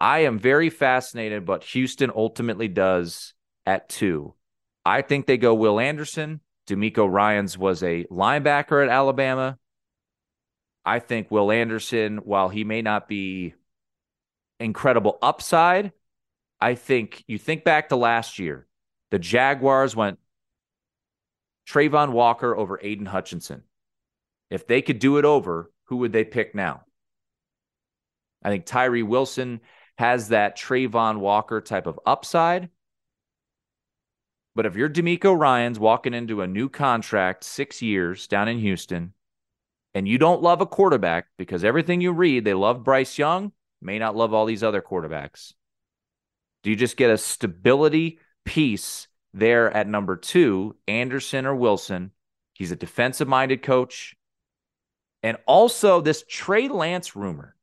I 0.00 0.20
am 0.20 0.38
very 0.38 0.70
fascinated 0.70 1.46
but 1.46 1.64
Houston 1.64 2.10
ultimately 2.14 2.68
does 2.68 3.34
at 3.64 3.88
two. 3.88 4.34
I 4.84 5.02
think 5.02 5.26
they 5.26 5.38
go 5.38 5.54
Will 5.54 5.80
Anderson. 5.80 6.40
DeMeco 6.68 7.10
Ryans 7.10 7.56
was 7.56 7.82
a 7.82 8.04
linebacker 8.04 8.82
at 8.82 8.90
Alabama. 8.90 9.58
I 10.84 10.98
think 10.98 11.30
Will 11.30 11.50
Anderson, 11.50 12.18
while 12.18 12.48
he 12.48 12.64
may 12.64 12.82
not 12.82 13.08
be 13.08 13.54
incredible 14.60 15.18
upside, 15.22 15.92
I 16.60 16.74
think 16.74 17.24
you 17.26 17.38
think 17.38 17.64
back 17.64 17.88
to 17.88 17.96
last 17.96 18.38
year, 18.38 18.66
the 19.10 19.18
Jaguars 19.18 19.96
went 19.96 20.18
Travon 21.68 22.12
Walker 22.12 22.56
over 22.56 22.78
Aidan 22.82 23.06
Hutchinson. 23.06 23.62
If 24.50 24.66
they 24.66 24.82
could 24.82 24.98
do 24.98 25.18
it 25.18 25.24
over, 25.24 25.70
who 25.84 25.98
would 25.98 26.12
they 26.12 26.24
pick 26.24 26.54
now? 26.54 26.82
I 28.42 28.50
think 28.50 28.66
Tyree 28.66 29.02
Wilson 29.02 29.60
has 29.96 30.28
that 30.28 30.58
Travon 30.58 31.18
Walker 31.18 31.60
type 31.60 31.86
of 31.86 31.98
upside. 32.04 32.68
But 34.54 34.66
if 34.66 34.76
you're 34.76 34.88
DeMeco 34.88 35.36
Ryans 35.36 35.80
walking 35.80 36.14
into 36.14 36.42
a 36.42 36.46
new 36.46 36.68
contract, 36.68 37.42
six 37.42 37.82
years 37.82 38.28
down 38.28 38.48
in 38.48 38.58
Houston, 38.58 39.14
and 39.94 40.06
you 40.06 40.18
don't 40.18 40.42
love 40.42 40.60
a 40.60 40.66
quarterback 40.66 41.26
because 41.38 41.64
everything 41.64 42.00
you 42.00 42.12
read, 42.12 42.44
they 42.44 42.54
love 42.54 42.84
Bryce 42.84 43.18
Young, 43.18 43.52
may 43.80 43.98
not 43.98 44.16
love 44.16 44.32
all 44.32 44.46
these 44.46 44.62
other 44.62 44.82
quarterbacks. 44.82 45.54
Do 46.62 46.70
you 46.70 46.76
just 46.76 46.96
get 46.96 47.10
a 47.10 47.18
stability 47.18 48.18
piece 48.44 49.08
there 49.34 49.70
at 49.70 49.88
number 49.88 50.16
two, 50.16 50.76
Anderson 50.88 51.44
or 51.44 51.54
Wilson? 51.54 52.12
He's 52.54 52.72
a 52.72 52.76
defensive 52.76 53.28
minded 53.28 53.62
coach. 53.62 54.16
And 55.22 55.36
also 55.46 56.00
this 56.00 56.24
Trey 56.28 56.68
Lance 56.68 57.16
rumor 57.16 57.56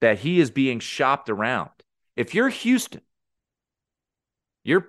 that 0.00 0.18
he 0.18 0.40
is 0.40 0.50
being 0.50 0.80
shopped 0.80 1.30
around. 1.30 1.70
If 2.16 2.34
you're 2.34 2.48
Houston, 2.48 3.02
you're 4.64 4.88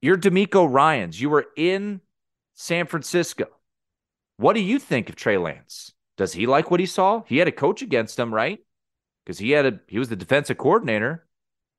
you're 0.00 0.16
DeMeco 0.16 0.70
Ryans. 0.72 1.20
You 1.20 1.30
were 1.30 1.46
in 1.56 2.00
San 2.54 2.86
Francisco. 2.86 3.46
What 4.36 4.54
do 4.54 4.60
you 4.60 4.78
think 4.78 5.08
of 5.08 5.16
Trey 5.16 5.38
Lance? 5.38 5.92
Does 6.16 6.32
he 6.32 6.46
like 6.46 6.70
what 6.70 6.80
he 6.80 6.86
saw? 6.86 7.22
He 7.26 7.38
had 7.38 7.48
a 7.48 7.52
coach 7.52 7.82
against 7.82 8.18
him, 8.18 8.32
right? 8.32 8.60
Because 9.24 9.38
he 9.38 9.50
had 9.50 9.66
a 9.66 9.80
he 9.88 9.98
was 9.98 10.08
the 10.08 10.16
defensive 10.16 10.58
coordinator. 10.58 11.26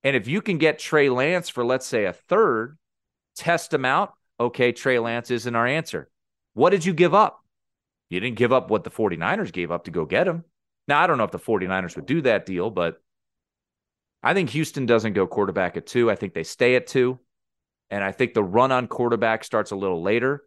And 0.03 0.15
if 0.15 0.27
you 0.27 0.41
can 0.41 0.57
get 0.57 0.79
Trey 0.79 1.09
Lance 1.09 1.49
for 1.49 1.65
let's 1.65 1.85
say 1.85 2.05
a 2.05 2.13
third, 2.13 2.77
test 3.35 3.73
him 3.73 3.85
out. 3.85 4.13
Okay, 4.39 4.71
Trey 4.71 4.99
Lance 4.99 5.31
isn't 5.31 5.55
our 5.55 5.67
answer. 5.67 6.09
What 6.53 6.69
did 6.69 6.85
you 6.85 6.93
give 6.93 7.13
up? 7.13 7.43
You 8.09 8.19
didn't 8.19 8.37
give 8.37 8.53
up 8.53 8.69
what 8.69 8.83
the 8.83 8.89
49ers 8.89 9.51
gave 9.51 9.71
up 9.71 9.85
to 9.85 9.91
go 9.91 10.05
get 10.05 10.27
him. 10.27 10.43
Now, 10.87 11.01
I 11.01 11.07
don't 11.07 11.17
know 11.17 11.25
if 11.25 11.31
the 11.31 11.39
49ers 11.39 11.95
would 11.95 12.05
do 12.05 12.21
that 12.21 12.45
deal, 12.45 12.69
but 12.69 13.01
I 14.23 14.33
think 14.33 14.49
Houston 14.49 14.85
doesn't 14.85 15.13
go 15.13 15.27
quarterback 15.27 15.77
at 15.77 15.85
two. 15.85 16.09
I 16.09 16.15
think 16.15 16.33
they 16.33 16.43
stay 16.43 16.75
at 16.75 16.87
two. 16.87 17.19
And 17.89 18.03
I 18.03 18.11
think 18.11 18.33
the 18.33 18.43
run 18.43 18.71
on 18.71 18.87
quarterback 18.87 19.43
starts 19.43 19.71
a 19.71 19.75
little 19.75 20.01
later. 20.01 20.43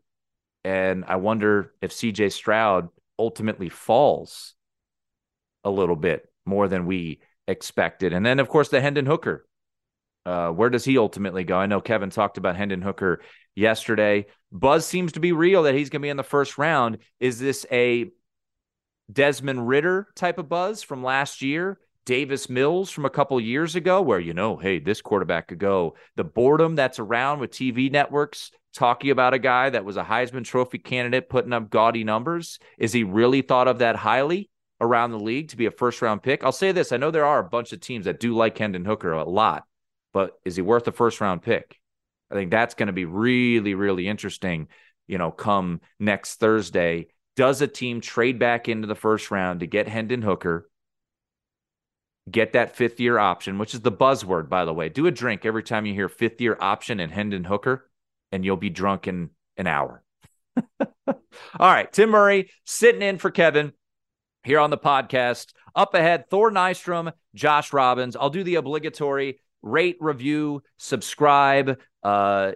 And 0.64 1.04
I 1.06 1.16
wonder 1.16 1.72
if 1.80 1.92
CJ 1.92 2.32
Stroud 2.32 2.88
ultimately 3.18 3.68
falls 3.68 4.54
a 5.64 5.70
little 5.70 5.96
bit 5.96 6.28
more 6.44 6.68
than 6.68 6.86
we 6.86 7.20
expected. 7.48 8.12
And 8.12 8.24
then, 8.24 8.38
of 8.38 8.48
course, 8.48 8.68
the 8.68 8.80
Hendon 8.80 9.06
Hooker. 9.06 9.46
Uh, 10.24 10.50
where 10.50 10.70
does 10.70 10.84
he 10.84 10.98
ultimately 10.98 11.42
go? 11.42 11.56
I 11.56 11.66
know 11.66 11.80
Kevin 11.80 12.10
talked 12.10 12.38
about 12.38 12.56
Hendon 12.56 12.82
Hooker 12.82 13.22
yesterday. 13.56 14.26
Buzz 14.52 14.86
seems 14.86 15.12
to 15.12 15.20
be 15.20 15.32
real 15.32 15.64
that 15.64 15.74
he's 15.74 15.90
going 15.90 16.00
to 16.00 16.06
be 16.06 16.10
in 16.10 16.16
the 16.16 16.22
first 16.22 16.58
round. 16.58 16.98
Is 17.18 17.40
this 17.40 17.66
a 17.72 18.10
Desmond 19.12 19.66
Ridder 19.66 20.08
type 20.14 20.38
of 20.38 20.48
buzz 20.48 20.82
from 20.82 21.02
last 21.02 21.42
year? 21.42 21.80
Davis 22.04 22.48
Mills 22.48 22.90
from 22.90 23.04
a 23.04 23.10
couple 23.10 23.40
years 23.40 23.76
ago, 23.76 24.02
where 24.02 24.18
you 24.18 24.34
know, 24.34 24.56
hey, 24.56 24.78
this 24.78 25.00
quarterback 25.00 25.48
could 25.48 25.58
go. 25.58 25.94
The 26.16 26.24
boredom 26.24 26.74
that's 26.74 26.98
around 26.98 27.38
with 27.38 27.50
TV 27.50 27.90
networks 27.90 28.50
talking 28.74 29.10
about 29.10 29.34
a 29.34 29.38
guy 29.38 29.70
that 29.70 29.84
was 29.84 29.96
a 29.96 30.02
Heisman 30.02 30.44
Trophy 30.44 30.78
candidate 30.78 31.28
putting 31.28 31.52
up 31.52 31.70
gaudy 31.70 32.04
numbers. 32.04 32.58
Is 32.78 32.92
he 32.92 33.04
really 33.04 33.42
thought 33.42 33.68
of 33.68 33.78
that 33.78 33.96
highly 33.96 34.50
around 34.82 35.12
the 35.12 35.18
league 35.18 35.48
to 35.48 35.56
be 35.56 35.66
a 35.66 35.70
first 35.70 36.02
round 36.02 36.22
pick? 36.22 36.44
I'll 36.44 36.52
say 36.52 36.72
this 36.72 36.92
I 36.92 36.98
know 36.98 37.10
there 37.10 37.24
are 37.24 37.38
a 37.38 37.48
bunch 37.48 37.72
of 37.72 37.80
teams 37.80 38.04
that 38.04 38.20
do 38.20 38.34
like 38.34 38.58
Hendon 38.58 38.84
Hooker 38.84 39.12
a 39.12 39.24
lot, 39.24 39.64
but 40.12 40.38
is 40.44 40.56
he 40.56 40.62
worth 40.62 40.86
a 40.88 40.92
first 40.92 41.20
round 41.20 41.42
pick? 41.42 41.78
I 42.30 42.34
think 42.34 42.50
that's 42.50 42.74
going 42.74 42.88
to 42.88 42.92
be 42.92 43.04
really, 43.04 43.74
really 43.74 44.08
interesting, 44.08 44.68
you 45.06 45.18
know, 45.18 45.30
come 45.30 45.80
next 45.98 46.36
Thursday. 46.36 47.08
Does 47.36 47.62
a 47.62 47.66
team 47.66 48.00
trade 48.02 48.38
back 48.38 48.68
into 48.68 48.86
the 48.86 48.94
first 48.94 49.30
round 49.30 49.60
to 49.60 49.66
get 49.66 49.88
Hendon 49.88 50.22
Hooker? 50.22 50.68
get 52.30 52.52
that 52.52 52.76
fifth 52.76 53.00
year 53.00 53.18
option, 53.18 53.58
which 53.58 53.74
is 53.74 53.80
the 53.80 53.92
buzzword, 53.92 54.48
by 54.48 54.64
the 54.64 54.74
way. 54.74 54.88
Do 54.88 55.06
a 55.06 55.10
drink 55.10 55.44
every 55.44 55.62
time 55.62 55.86
you 55.86 55.94
hear 55.94 56.08
fifth 56.08 56.40
year 56.40 56.56
option 56.60 57.00
and 57.00 57.12
Hendon 57.12 57.44
Hooker, 57.44 57.90
and 58.30 58.44
you'll 58.44 58.56
be 58.56 58.70
drunk 58.70 59.08
in 59.08 59.30
an 59.56 59.66
hour. 59.66 60.02
All 60.78 61.16
right. 61.58 61.92
Tim 61.92 62.10
Murray 62.10 62.50
sitting 62.64 63.02
in 63.02 63.18
for 63.18 63.30
Kevin 63.30 63.72
here 64.44 64.58
on 64.58 64.70
the 64.70 64.78
podcast. 64.78 65.52
Up 65.74 65.94
ahead, 65.94 66.28
Thor 66.30 66.50
Nystrom, 66.50 67.12
Josh 67.34 67.72
Robbins. 67.72 68.16
I'll 68.16 68.30
do 68.30 68.44
the 68.44 68.56
obligatory 68.56 69.40
rate, 69.62 69.96
review, 70.00 70.62
subscribe, 70.78 71.80
uh, 72.02 72.52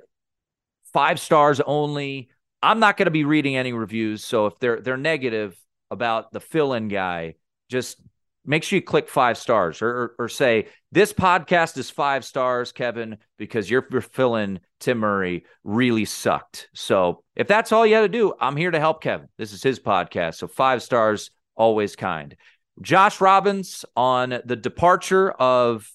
five 0.93 1.21
stars 1.21 1.61
only. 1.61 2.28
I'm 2.62 2.81
not 2.81 2.97
going 2.97 3.07
to 3.07 3.12
be 3.12 3.25
reading 3.25 3.57
any 3.57 3.73
reviews. 3.73 4.25
So 4.25 4.47
if 4.47 4.59
they're 4.59 4.81
they're 4.81 4.97
negative 4.97 5.57
about 5.90 6.33
the 6.33 6.40
fill-in 6.40 6.88
guy, 6.88 7.35
just 7.69 8.00
make 8.47 8.62
sure 8.62 8.76
you 8.76 8.83
click 8.83 9.09
five 9.09 9.37
stars 9.37 9.83
or, 9.83 9.88
or, 9.88 10.14
or, 10.21 10.28
say 10.28 10.69
this 10.93 11.12
podcast 11.12 11.76
is 11.76 11.90
five 11.90 12.25
stars 12.25 12.71
kevin 12.73 13.19
because 13.38 13.68
you're 13.68 13.83
filling 13.83 14.61
tim 14.79 14.99
murray 14.99 15.44
really 15.64 16.05
sucked 16.05 16.68
so 16.72 17.22
if 17.35 17.49
that's 17.49 17.72
all 17.72 17.85
you 17.85 17.96
had 17.96 18.03
to 18.03 18.09
do 18.09 18.33
i'm 18.40 18.57
here 18.57 18.70
to 18.70 18.79
help 18.79 19.03
kevin 19.03 19.29
this 19.37 19.53
is 19.53 19.62
his 19.62 19.81
podcast 19.81 20.37
so 20.37 20.46
five 20.46 20.83
stars 20.83 21.31
always 21.57 21.97
kind 21.97 22.37
josh 22.83 23.21
robbins 23.21 23.85
on 23.97 24.40
the 24.45 24.57
departure 24.57 25.31
of 25.31 25.90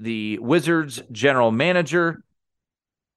the 0.00 0.38
wizards 0.38 1.02
general 1.10 1.50
manager 1.50 2.22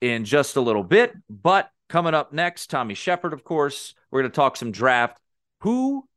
in 0.01 0.23
just 0.23 0.55
a 0.55 0.61
little 0.61 0.83
bit 0.83 1.13
but 1.29 1.69
coming 1.89 2.13
up 2.13 2.31
next 2.31 2.69
tommy 2.69 2.93
sheppard 2.93 3.33
of 3.33 3.43
course 3.43 3.95
we're 4.11 4.21
going 4.21 4.31
to 4.31 4.35
talk 4.35 4.55
some 4.55 4.71
draft 4.71 5.19
who 5.61 6.07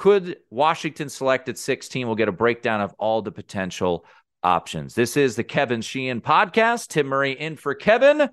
could 0.00 0.38
Washington 0.48 1.10
select 1.10 1.50
at 1.50 1.58
16? 1.58 2.06
We'll 2.06 2.16
get 2.16 2.30
a 2.30 2.32
breakdown 2.32 2.80
of 2.80 2.94
all 2.98 3.20
the 3.20 3.30
potential 3.30 4.06
options. 4.42 4.94
This 4.94 5.14
is 5.14 5.36
the 5.36 5.44
Kevin 5.44 5.82
Sheehan 5.82 6.22
podcast. 6.22 6.88
Tim 6.88 7.06
Murray 7.06 7.32
in 7.32 7.56
for 7.56 7.74
Kevin. 7.74 8.30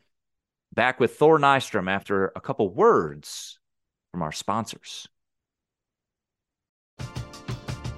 Back 0.73 1.01
with 1.01 1.17
Thor 1.17 1.37
Nystrom 1.37 1.89
after 1.89 2.31
a 2.37 2.39
couple 2.39 2.73
words 2.73 3.59
from 4.13 4.21
our 4.21 4.31
sponsors. 4.31 5.09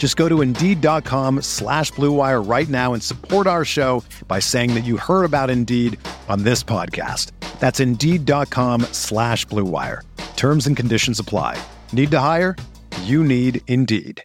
Just 0.00 0.16
go 0.16 0.30
to 0.30 0.40
Indeed.com 0.40 1.42
slash 1.42 1.92
BlueWire 1.92 2.48
right 2.48 2.68
now 2.70 2.94
and 2.94 3.02
support 3.02 3.46
our 3.46 3.66
show 3.66 4.02
by 4.26 4.38
saying 4.38 4.72
that 4.72 4.84
you 4.84 4.96
heard 4.96 5.24
about 5.24 5.50
Indeed 5.50 5.98
on 6.26 6.42
this 6.42 6.64
podcast. 6.64 7.32
That's 7.58 7.80
Indeed.com 7.80 8.80
slash 8.92 9.46
BlueWire. 9.46 10.00
Terms 10.36 10.66
and 10.66 10.74
conditions 10.74 11.18
apply. 11.18 11.62
Need 11.92 12.10
to 12.12 12.18
hire? 12.18 12.56
You 13.02 13.22
need 13.22 13.60
Indeed. 13.66 14.24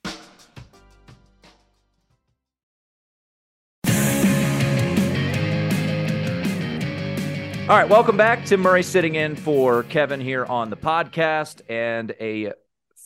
All 7.68 7.76
right, 7.76 7.90
welcome 7.90 8.16
back. 8.16 8.46
Tim 8.46 8.62
Murray 8.62 8.84
sitting 8.84 9.16
in 9.16 9.36
for 9.36 9.84
Kevin 9.84 10.22
here 10.22 10.46
on 10.46 10.70
the 10.70 10.78
podcast 10.78 11.60
and 11.68 12.16
a 12.22 12.54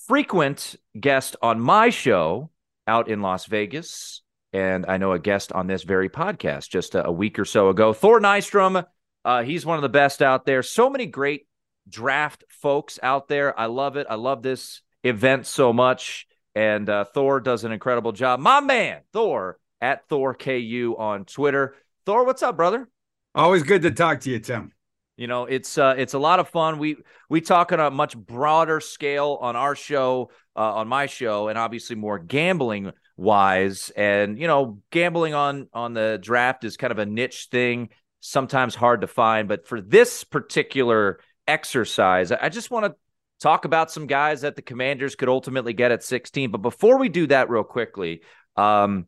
frequent 0.05 0.75
guest 0.99 1.36
on 1.41 1.60
my 1.60 1.89
show 1.89 2.51
out 2.89 3.08
in 3.08 3.21
Las 3.21 3.45
Vegas. 3.45 4.21
And 4.52 4.86
I 4.88 4.97
know 4.97 5.12
a 5.12 5.19
guest 5.19 5.52
on 5.54 5.67
this 5.67 5.84
very 5.84 6.10
podcast 6.10 6.69
just 6.69 6.95
a, 6.95 7.06
a 7.06 7.12
week 7.12 7.38
or 7.38 7.45
so 7.45 7.69
ago. 7.69 7.93
Thor 7.93 8.19
Nystrom, 8.19 8.84
uh, 9.23 9.43
he's 9.43 9.65
one 9.65 9.78
of 9.78 9.84
the 9.84 9.89
best 9.89 10.23
out 10.23 10.45
there. 10.45 10.63
So 10.63 10.89
many 10.89 11.06
great 11.06 11.47
draft 11.88 12.43
folks 12.49 12.99
out 13.04 13.28
there. 13.28 13.58
I 13.58 13.67
love 13.67 13.95
it. 13.95 14.08
I 14.10 14.15
love 14.15 14.41
this 14.41 14.82
event 15.04 15.45
so 15.45 15.71
much. 15.71 16.25
And 16.56 16.89
uh, 16.89 17.06
Thor 17.06 17.39
does 17.39 17.63
an 17.63 17.71
incredible 17.71 18.12
job. 18.12 18.39
My 18.39 18.60
man, 18.60 19.02
Thor, 19.13 19.60
at 19.80 20.10
Thor 20.10 20.34
KU 20.34 20.95
on 20.97 21.25
Twitter. 21.25 21.75
Thor, 22.08 22.25
what's 22.25 22.41
up, 22.41 22.58
brother? 22.58 22.89
Always 23.36 23.62
good 23.62 23.84
to 23.84 23.91
talk 23.91 24.21
to 24.21 24.32
you, 24.32 24.39
Tim. 24.39 24.73
You 25.15 25.28
know, 25.28 25.45
it's 25.45 25.78
uh, 25.78 25.95
it's 25.97 26.13
a 26.13 26.19
lot 26.19 26.39
of 26.39 26.47
fun. 26.47 26.80
We 26.80 26.95
we 27.30 27.41
talk 27.41 27.71
on 27.71 27.80
a 27.80 27.91
much 27.91 28.17
broader 28.17 28.80
scale 28.80 29.38
on 29.41 29.56
our 29.58 29.75
show, 29.75 30.32
uh, 30.55 30.75
on 30.75 30.88
my 30.88 31.05
show, 31.05 31.47
and 31.47 31.57
obviously 31.57 31.95
more 31.95 32.19
gambling 32.19 32.91
wise. 33.17 33.91
And 33.95 34.39
you 34.39 34.47
know, 34.47 34.81
gambling 34.91 35.33
on 35.33 35.67
on 35.73 35.93
the 35.93 36.19
draft 36.21 36.63
is 36.63 36.77
kind 36.77 36.91
of 36.91 36.99
a 36.99 37.05
niche 37.05 37.47
thing, 37.51 37.89
sometimes 38.19 38.75
hard 38.75 39.01
to 39.01 39.07
find. 39.07 39.47
But 39.47 39.67
for 39.67 39.81
this 39.81 40.23
particular 40.23 41.19
exercise, 41.47 42.31
I 42.31 42.49
just 42.49 42.71
want 42.71 42.85
to 42.85 42.95
talk 43.39 43.65
about 43.65 43.91
some 43.91 44.07
guys 44.07 44.41
that 44.41 44.55
the 44.55 44.62
Commanders 44.62 45.15
could 45.15 45.29
ultimately 45.29 45.73
get 45.73 45.91
at 45.91 46.03
16. 46.03 46.51
But 46.51 46.62
before 46.62 46.97
we 46.97 47.09
do 47.09 47.27
that, 47.27 47.49
real 47.49 47.63
quickly, 47.63 48.21
um, 48.55 49.07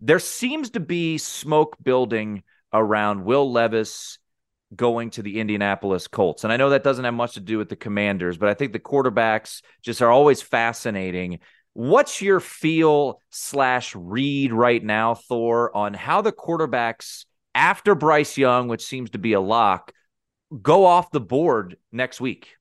there 0.00 0.18
seems 0.18 0.70
to 0.70 0.80
be 0.80 1.18
smoke 1.18 1.76
building 1.80 2.42
around 2.72 3.24
Will 3.24 3.50
Levis 3.50 4.18
going 4.74 5.10
to 5.10 5.22
the 5.22 5.38
Indianapolis 5.40 6.06
Colts. 6.08 6.44
And 6.44 6.52
I 6.52 6.56
know 6.56 6.70
that 6.70 6.84
doesn't 6.84 7.04
have 7.04 7.14
much 7.14 7.34
to 7.34 7.40
do 7.40 7.58
with 7.58 7.68
the 7.68 7.76
Commanders, 7.76 8.38
but 8.38 8.48
I 8.48 8.54
think 8.54 8.72
the 8.72 8.78
quarterbacks 8.78 9.62
just 9.82 10.02
are 10.02 10.10
always 10.10 10.42
fascinating. 10.42 11.40
What's 11.74 12.20
your 12.20 12.40
feel 12.40 13.20
slash 13.30 13.94
read 13.94 14.52
right 14.52 14.82
now, 14.82 15.14
Thor, 15.14 15.74
on 15.76 15.94
how 15.94 16.20
the 16.20 16.32
quarterbacks 16.32 17.24
after 17.54 17.94
Bryce 17.94 18.36
Young, 18.36 18.68
which 18.68 18.84
seems 18.84 19.10
to 19.10 19.18
be 19.18 19.32
a 19.32 19.40
lock, 19.40 19.92
go 20.60 20.84
off 20.84 21.10
the 21.10 21.20
board 21.20 21.76
next 21.90 22.20
week? 22.20 22.56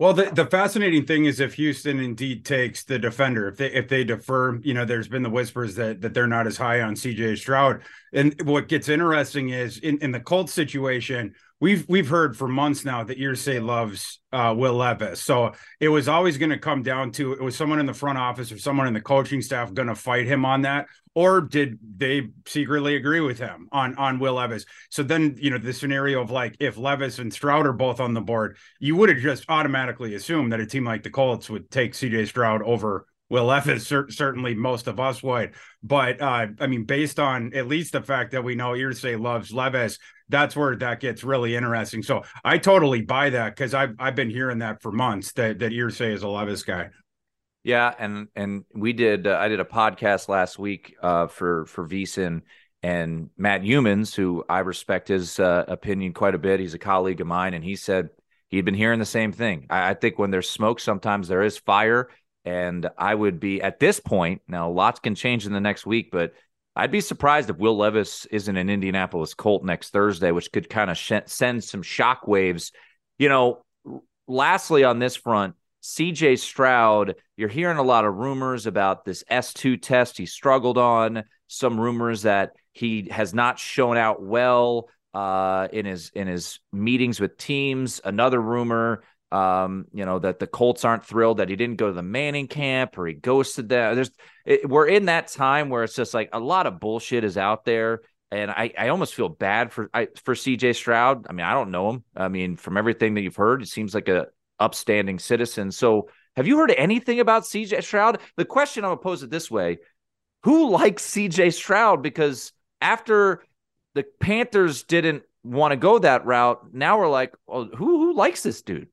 Well, 0.00 0.14
the, 0.14 0.30
the 0.32 0.46
fascinating 0.46 1.04
thing 1.04 1.26
is 1.26 1.40
if 1.40 1.52
Houston 1.54 2.00
indeed 2.00 2.46
takes 2.46 2.84
the 2.84 2.98
defender, 2.98 3.48
if 3.48 3.58
they 3.58 3.70
if 3.70 3.86
they 3.86 4.02
defer, 4.02 4.58
you 4.62 4.72
know, 4.72 4.86
there's 4.86 5.08
been 5.08 5.22
the 5.22 5.28
whispers 5.28 5.74
that 5.74 6.00
that 6.00 6.14
they're 6.14 6.26
not 6.26 6.46
as 6.46 6.56
high 6.56 6.80
on 6.80 6.94
CJ 6.94 7.36
Stroud. 7.36 7.82
And 8.14 8.34
what 8.48 8.66
gets 8.66 8.88
interesting 8.88 9.50
is 9.50 9.76
in, 9.76 9.98
in 9.98 10.10
the 10.10 10.18
Colts 10.18 10.54
situation, 10.54 11.34
we've 11.60 11.86
we've 11.88 12.08
heard 12.08 12.36
for 12.36 12.48
months 12.48 12.84
now 12.84 13.04
that 13.04 13.18
Irsay 13.18 13.64
loves 13.64 14.20
uh, 14.32 14.54
Will 14.56 14.74
Levis. 14.74 15.22
So 15.22 15.52
it 15.78 15.88
was 15.88 16.08
always 16.08 16.38
going 16.38 16.50
to 16.50 16.58
come 16.58 16.82
down 16.82 17.12
to 17.12 17.32
it 17.32 17.42
was 17.42 17.56
someone 17.56 17.78
in 17.78 17.86
the 17.86 17.94
front 17.94 18.18
office 18.18 18.50
or 18.50 18.58
someone 18.58 18.86
in 18.86 18.94
the 18.94 19.00
coaching 19.00 19.42
staff 19.42 19.72
going 19.72 19.88
to 19.88 19.94
fight 19.94 20.26
him 20.26 20.44
on 20.44 20.62
that, 20.62 20.86
or 21.14 21.40
did 21.40 21.78
they 21.96 22.28
secretly 22.46 22.96
agree 22.96 23.20
with 23.20 23.38
him 23.38 23.68
on 23.70 23.94
on 23.96 24.18
Will 24.18 24.34
Levis? 24.34 24.64
So 24.90 25.02
then 25.02 25.36
you 25.38 25.50
know 25.50 25.58
the 25.58 25.72
scenario 25.72 26.20
of 26.22 26.30
like 26.30 26.56
if 26.58 26.76
Levis 26.76 27.18
and 27.18 27.32
Stroud 27.32 27.66
are 27.66 27.72
both 27.72 28.00
on 28.00 28.14
the 28.14 28.20
board, 28.20 28.56
you 28.78 28.96
would 28.96 29.08
have 29.08 29.18
just 29.18 29.44
automatically 29.48 30.14
assumed 30.14 30.52
that 30.52 30.60
a 30.60 30.66
team 30.66 30.84
like 30.84 31.02
the 31.02 31.10
Colts 31.10 31.50
would 31.50 31.70
take 31.70 31.94
C.J. 31.94 32.26
Stroud 32.26 32.62
over 32.62 33.06
Will 33.30 33.46
Levis. 33.46 33.86
certainly, 33.86 34.54
most 34.54 34.88
of 34.88 35.00
us 35.00 35.22
would. 35.22 35.54
But 35.82 36.20
uh, 36.20 36.48
I 36.60 36.66
mean, 36.66 36.84
based 36.84 37.18
on 37.18 37.54
at 37.54 37.68
least 37.68 37.92
the 37.92 38.02
fact 38.02 38.32
that 38.32 38.44
we 38.44 38.54
know 38.54 38.72
Irsay 38.72 39.18
loves 39.18 39.52
Levis, 39.52 39.98
that's 40.28 40.54
where 40.54 40.76
that 40.76 41.00
gets 41.00 41.24
really 41.24 41.56
interesting. 41.56 42.02
So 42.02 42.22
I 42.44 42.58
totally 42.58 43.02
buy 43.02 43.30
that 43.30 43.56
because 43.56 43.72
I've 43.72 43.94
I've 43.98 44.16
been 44.16 44.30
hearing 44.30 44.58
that 44.58 44.82
for 44.82 44.92
months 44.92 45.32
that 45.32 45.60
that 45.60 45.72
Irsay 45.72 46.12
is 46.12 46.22
a 46.22 46.28
Levis 46.28 46.64
guy. 46.64 46.90
Yeah, 47.62 47.94
and 47.98 48.28
and 48.34 48.64
we 48.74 48.92
did. 48.92 49.26
Uh, 49.26 49.36
I 49.38 49.48
did 49.48 49.60
a 49.60 49.64
podcast 49.64 50.28
last 50.28 50.58
week 50.58 50.96
uh, 51.02 51.28
for 51.28 51.66
for 51.66 51.86
VSiN 51.86 52.42
and 52.82 53.30
Matt 53.36 53.62
Youmans, 53.62 54.14
who 54.14 54.44
I 54.48 54.60
respect 54.60 55.08
his 55.08 55.38
uh, 55.38 55.64
opinion 55.68 56.14
quite 56.14 56.34
a 56.34 56.38
bit. 56.38 56.60
He's 56.60 56.74
a 56.74 56.78
colleague 56.78 57.20
of 57.20 57.26
mine, 57.26 57.54
and 57.54 57.62
he 57.62 57.76
said 57.76 58.10
he'd 58.48 58.64
been 58.64 58.74
hearing 58.74 58.98
the 58.98 59.06
same 59.06 59.32
thing. 59.32 59.66
I, 59.68 59.90
I 59.90 59.94
think 59.94 60.18
when 60.18 60.30
there's 60.30 60.48
smoke, 60.48 60.80
sometimes 60.80 61.28
there 61.28 61.42
is 61.42 61.58
fire, 61.58 62.08
and 62.44 62.88
I 62.96 63.14
would 63.14 63.40
be 63.40 63.62
at 63.62 63.80
this 63.80 64.00
point 64.00 64.42
now. 64.48 64.70
Lots 64.70 65.00
can 65.00 65.14
change 65.14 65.46
in 65.46 65.52
the 65.52 65.60
next 65.60 65.86
week, 65.86 66.10
but 66.10 66.32
I'd 66.76 66.92
be 66.92 67.00
surprised 67.00 67.50
if 67.50 67.58
Will 67.58 67.76
Levis 67.76 68.26
isn't 68.26 68.56
an 68.56 68.70
Indianapolis 68.70 69.34
Colt 69.34 69.64
next 69.64 69.90
Thursday, 69.90 70.30
which 70.30 70.52
could 70.52 70.70
kind 70.70 70.90
of 70.90 70.96
sh- 70.96 71.12
send 71.26 71.64
some 71.64 71.82
shockwaves. 71.82 72.72
You 73.18 73.28
know, 73.28 73.62
lastly 74.26 74.84
on 74.84 74.98
this 74.98 75.16
front 75.16 75.54
CJ 75.82 76.38
Stroud, 76.38 77.16
you're 77.36 77.48
hearing 77.48 77.78
a 77.78 77.82
lot 77.82 78.04
of 78.04 78.14
rumors 78.14 78.66
about 78.66 79.04
this 79.04 79.24
S2 79.30 79.80
test 79.80 80.18
he 80.18 80.26
struggled 80.26 80.78
on, 80.78 81.24
some 81.48 81.80
rumors 81.80 82.22
that 82.22 82.52
he 82.72 83.08
has 83.10 83.34
not 83.34 83.58
shown 83.58 83.96
out 83.96 84.22
well 84.22 84.88
uh, 85.14 85.68
in 85.72 85.86
his 85.86 86.10
in 86.14 86.28
his 86.28 86.60
meetings 86.72 87.18
with 87.18 87.36
teams. 87.36 88.00
Another 88.04 88.40
rumor, 88.40 89.02
um, 89.32 89.86
you 89.92 90.04
know, 90.04 90.18
that 90.18 90.38
the 90.38 90.46
Colts 90.46 90.84
aren't 90.84 91.04
thrilled 91.04 91.38
that 91.38 91.48
he 91.48 91.56
didn't 91.56 91.76
go 91.76 91.86
to 91.86 91.92
the 91.92 92.02
Manning 92.02 92.48
camp 92.48 92.98
or 92.98 93.06
he 93.06 93.14
ghosted 93.14 93.68
them. 93.68 93.94
There's 93.94 94.10
it, 94.44 94.68
we're 94.68 94.88
in 94.88 95.06
that 95.06 95.28
time 95.28 95.68
where 95.68 95.84
it's 95.84 95.94
just 95.94 96.14
like 96.14 96.30
a 96.32 96.40
lot 96.40 96.66
of 96.66 96.80
bullshit 96.80 97.24
is 97.24 97.36
out 97.36 97.64
there. 97.64 98.00
And 98.32 98.50
I, 98.50 98.72
I 98.78 98.88
almost 98.88 99.14
feel 99.14 99.28
bad 99.28 99.72
for 99.72 99.90
I, 99.92 100.08
for 100.24 100.34
CJ 100.34 100.74
Stroud. 100.76 101.26
I 101.28 101.32
mean, 101.32 101.46
I 101.46 101.52
don't 101.52 101.70
know 101.70 101.90
him. 101.90 102.04
I 102.16 102.28
mean, 102.28 102.56
from 102.56 102.76
everything 102.76 103.14
that 103.14 103.22
you've 103.22 103.36
heard, 103.36 103.62
it 103.62 103.68
seems 103.68 103.94
like 103.94 104.08
a 104.08 104.26
upstanding 104.58 105.18
citizen. 105.18 105.72
So, 105.72 106.08
have 106.36 106.46
you 106.46 106.56
heard 106.58 106.72
anything 106.76 107.18
about 107.18 107.42
CJ 107.42 107.82
Stroud? 107.82 108.18
The 108.36 108.44
question 108.44 108.84
I'm 108.84 108.90
gonna 108.90 109.00
pose 109.00 109.24
it 109.24 109.30
this 109.30 109.50
way: 109.50 109.78
Who 110.44 110.70
likes 110.70 111.04
CJ 111.10 111.54
Stroud? 111.54 112.02
Because 112.02 112.52
after 112.80 113.42
the 113.94 114.04
Panthers 114.20 114.84
didn't 114.84 115.24
want 115.42 115.72
to 115.72 115.76
go 115.76 115.98
that 115.98 116.24
route, 116.24 116.72
now 116.72 116.98
we're 116.98 117.08
like, 117.08 117.34
well, 117.46 117.64
who 117.64 117.98
who 117.98 118.14
likes 118.14 118.42
this 118.42 118.62
dude? 118.62 118.88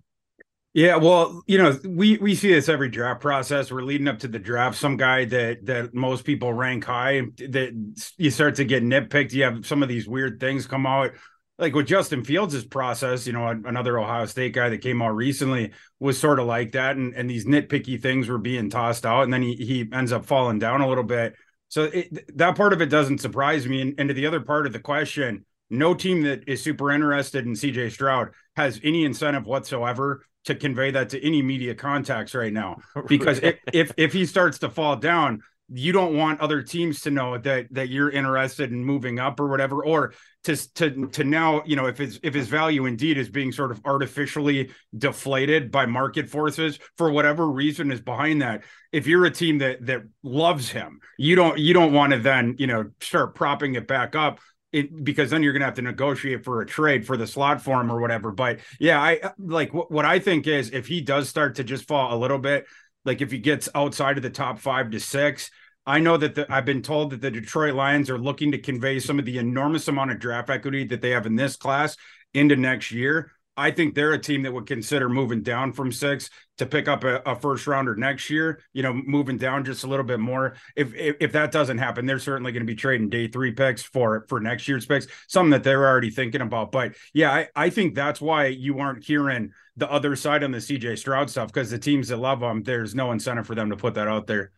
Yeah, 0.78 0.98
well, 0.98 1.42
you 1.48 1.58
know, 1.58 1.76
we 1.88 2.20
we 2.20 2.36
see 2.36 2.54
this 2.54 2.70
every 2.70 2.90
draft 2.90 3.20
process. 3.20 3.72
We're 3.72 3.82
leading 3.82 4.08
up 4.08 4.20
to 4.20 4.28
the 4.28 4.38
draft. 4.38 4.78
Some 4.78 4.96
guy 4.96 5.26
that 5.26 5.66
that 5.66 5.96
most 5.96 6.24
people 6.24 6.54
rank 6.54 6.86
high, 6.86 7.22
that 7.38 7.96
you 8.18 8.30
start 8.30 8.54
to 8.58 8.64
get 8.64 8.84
nitpicked. 8.84 9.34
You 9.34 9.46
have 9.46 9.66
some 9.66 9.82
of 9.82 9.90
these 9.90 10.08
weird 10.08 10.40
things 10.40 10.68
come 10.68 10.86
out 10.86 11.14
like 11.58 11.74
with 11.74 11.88
Justin 11.88 12.24
Fields' 12.24 12.64
process, 12.64 13.26
you 13.26 13.34
know, 13.34 13.48
another 13.48 13.98
Ohio 13.98 14.28
State 14.28 14.54
guy 14.54 14.70
that 14.70 14.84
came 14.84 15.02
out 15.02 15.16
recently 15.16 15.72
was 16.00 16.20
sort 16.20 16.40
of 16.40 16.46
like 16.46 16.74
that, 16.74 16.96
and 16.96 17.16
and 17.16 17.28
these 17.28 17.48
nitpicky 17.48 18.00
things 18.00 18.28
were 18.28 18.38
being 18.38 18.70
tossed 18.70 19.04
out, 19.04 19.24
and 19.24 19.34
then 19.34 19.42
he 19.42 19.56
he 19.56 19.90
ends 19.92 20.12
up 20.12 20.28
falling 20.28 20.60
down 20.60 20.82
a 20.82 20.88
little 20.88 21.04
bit. 21.04 21.34
So 21.70 21.86
it, 21.86 22.38
that 22.38 22.56
part 22.56 22.74
of 22.74 22.84
it 22.84 22.92
doesn't 22.92 23.18
surprise 23.18 23.68
me. 23.68 23.82
And, 23.82 23.96
and 23.98 24.10
to 24.10 24.14
the 24.14 24.28
other 24.28 24.42
part 24.42 24.68
of 24.68 24.74
the 24.74 24.80
question, 24.80 25.44
no 25.70 25.94
team 25.94 26.24
that 26.24 26.48
is 26.48 26.64
super 26.64 26.92
interested 26.92 27.46
in 27.46 27.54
CJ 27.54 27.92
Stroud 27.92 28.30
has 28.56 28.80
any 28.84 29.06
incentive 29.06 29.46
whatsoever 29.46 30.24
to 30.46 30.56
convey 30.56 30.92
that 30.92 31.10
to 31.10 31.26
any 31.26 31.42
media 31.42 31.76
contacts 31.76 32.34
right 32.34 32.54
now. 32.54 32.78
Because 33.08 33.40
if, 33.40 33.56
if 33.74 33.92
if 33.98 34.14
he 34.14 34.26
starts 34.26 34.60
to 34.60 34.70
fall 34.70 34.96
down, 34.96 35.42
you 35.70 35.92
don't 35.92 36.16
want 36.16 36.40
other 36.40 36.62
teams 36.62 37.02
to 37.02 37.12
know 37.12 37.38
that 37.38 37.68
that 37.72 37.90
you're 37.90 38.10
interested 38.10 38.72
in 38.72 38.84
moving 38.84 39.20
up 39.20 39.40
or 39.40 39.48
whatever 39.48 39.86
or 39.86 40.14
to 40.46 40.56
to 40.76 41.08
to 41.08 41.24
now 41.26 41.62
you 41.66 41.76
know 41.76 41.88
if 41.88 41.98
his 41.98 42.20
if 42.24 42.34
his 42.34 42.48
value 42.48 42.86
indeed 42.86 43.18
is 43.18 43.30
being 43.30 43.52
sort 43.52 43.72
of 43.72 43.82
artificially 43.84 44.72
deflated 44.98 45.70
by 45.70 45.86
market 45.86 46.30
forces 46.30 46.80
for 46.98 47.12
whatever 47.12 47.50
reason 47.50 47.92
is 47.92 48.00
behind 48.00 48.42
that 48.42 48.64
if 48.94 49.08
you're 49.08 49.26
a 49.26 49.32
team 49.32 49.58
that 49.58 49.86
that 49.86 50.04
loves 50.24 50.70
him 50.70 51.02
you 51.18 51.36
don't 51.36 51.60
you 51.60 51.74
don't 51.74 51.92
want 51.92 52.14
to 52.14 52.20
then 52.20 52.56
you 52.58 52.68
know 52.68 52.90
start 53.02 53.36
propping 53.36 53.76
it 53.76 53.88
back 53.88 54.16
up 54.16 54.40
it, 54.72 55.04
because 55.04 55.30
then 55.30 55.44
you're 55.44 55.54
going 55.54 55.62
to 55.62 55.68
have 55.68 55.76
to 55.76 55.82
negotiate 55.82 56.44
for 56.44 56.62
a 56.62 56.66
trade 56.66 57.06
for 57.06 57.18
the 57.18 57.28
slot 57.28 57.62
form 57.62 57.92
or 57.92 58.00
whatever. 58.00 58.32
But 58.32 58.60
yeah, 58.80 59.02
I 59.02 59.32
like 59.38 59.74
what, 59.74 60.06
I 60.06 60.20
think 60.20 60.48
is 60.48 60.72
if 60.72 60.88
he 60.88 61.02
does 61.02 61.30
start 61.30 61.56
to 61.56 61.64
just 61.64 61.88
fall 61.88 62.14
a 62.14 62.18
little 62.18 62.40
bit, 62.40 62.66
like 63.06 63.22
if 63.22 63.32
he 63.32 63.40
gets 63.40 63.70
outside 63.74 64.18
of 64.18 64.24
the 64.24 64.30
top 64.30 64.60
five 64.60 64.92
to 64.92 65.00
six, 65.00 65.50
I 65.86 66.00
know 66.00 66.18
that 66.18 66.36
the, 66.36 66.54
I've 66.54 66.66
been 66.66 66.82
told 66.82 67.12
that 67.12 67.22
the 67.22 67.32
Detroit 67.32 67.74
Lions 67.74 68.10
are 68.10 68.18
looking 68.18 68.52
to 68.52 68.58
convey 68.58 69.00
some 69.00 69.20
of 69.20 69.26
the 69.26 69.38
enormous 69.38 69.88
amount 69.88 70.12
of 70.12 70.20
draft 70.20 70.50
equity 70.50 70.84
that 70.88 71.02
they 71.02 71.12
have 71.12 71.26
in 71.26 71.36
this 71.36 71.56
class 71.56 71.96
into 72.34 72.58
next 72.58 72.92
year. 72.92 73.32
I 73.58 73.72
think 73.72 73.96
they're 73.96 74.14
a 74.14 74.20
team 74.20 74.44
that 74.44 74.54
would 74.54 74.68
consider 74.68 75.10
moving 75.10 75.42
down 75.42 75.74
from 75.74 75.92
six 75.92 76.30
to 76.60 76.68
pick 76.68 76.88
up 76.88 77.04
a, 77.04 77.22
a, 77.26 77.36
first 77.36 77.66
rounder 77.66 77.96
next 77.96 78.30
year. 78.30 78.62
You 78.72 78.84
know, 78.84 78.94
moving 78.94 79.38
down 79.38 79.66
just 79.66 79.84
a 79.84 79.88
little 79.88 80.06
bit 80.06 80.20
more. 80.20 80.56
If 80.76 80.94
if, 80.94 81.16
if 81.20 81.32
that 81.32 81.52
doesn't 81.52 81.80
happen, 81.80 82.06
they're 82.06 82.20
certainly 82.20 82.52
going 82.52 82.62
to 82.62 82.72
be 82.72 82.76
trading 82.76 83.10
day 83.10 83.28
three 83.28 83.52
picks 83.52 83.82
for 83.82 84.26
for 84.30 84.40
next 84.40 84.68
year's 84.68 84.86
picks. 84.86 85.08
Something 85.28 85.50
that 85.50 85.64
they're 85.64 85.88
already 85.88 86.12
thinking 86.12 86.42
about. 86.42 86.72
But 86.72 86.94
yeah, 87.14 87.34
I, 87.34 87.48
I 87.56 87.70
think 87.72 87.96
that's 87.96 88.22
why 88.22 88.46
you 88.46 88.80
aren't 88.80 89.04
hearing 89.04 89.52
the 89.76 89.92
other 89.92 90.16
side 90.16 90.44
on 90.44 90.52
the 90.52 90.60
CJ 90.60 91.00
Stroud 91.00 91.30
stuff 91.30 91.48
because 91.48 91.72
the 91.72 91.80
teams 91.80 92.10
that 92.10 92.18
love 92.18 92.40
them, 92.40 92.62
there's 92.62 92.94
no 92.94 93.12
incentive 93.12 93.48
for 93.48 93.56
them 93.56 93.72
to 93.72 93.76
put 93.76 93.96
that 93.96 94.08
out 94.08 94.28
there. 94.28 94.52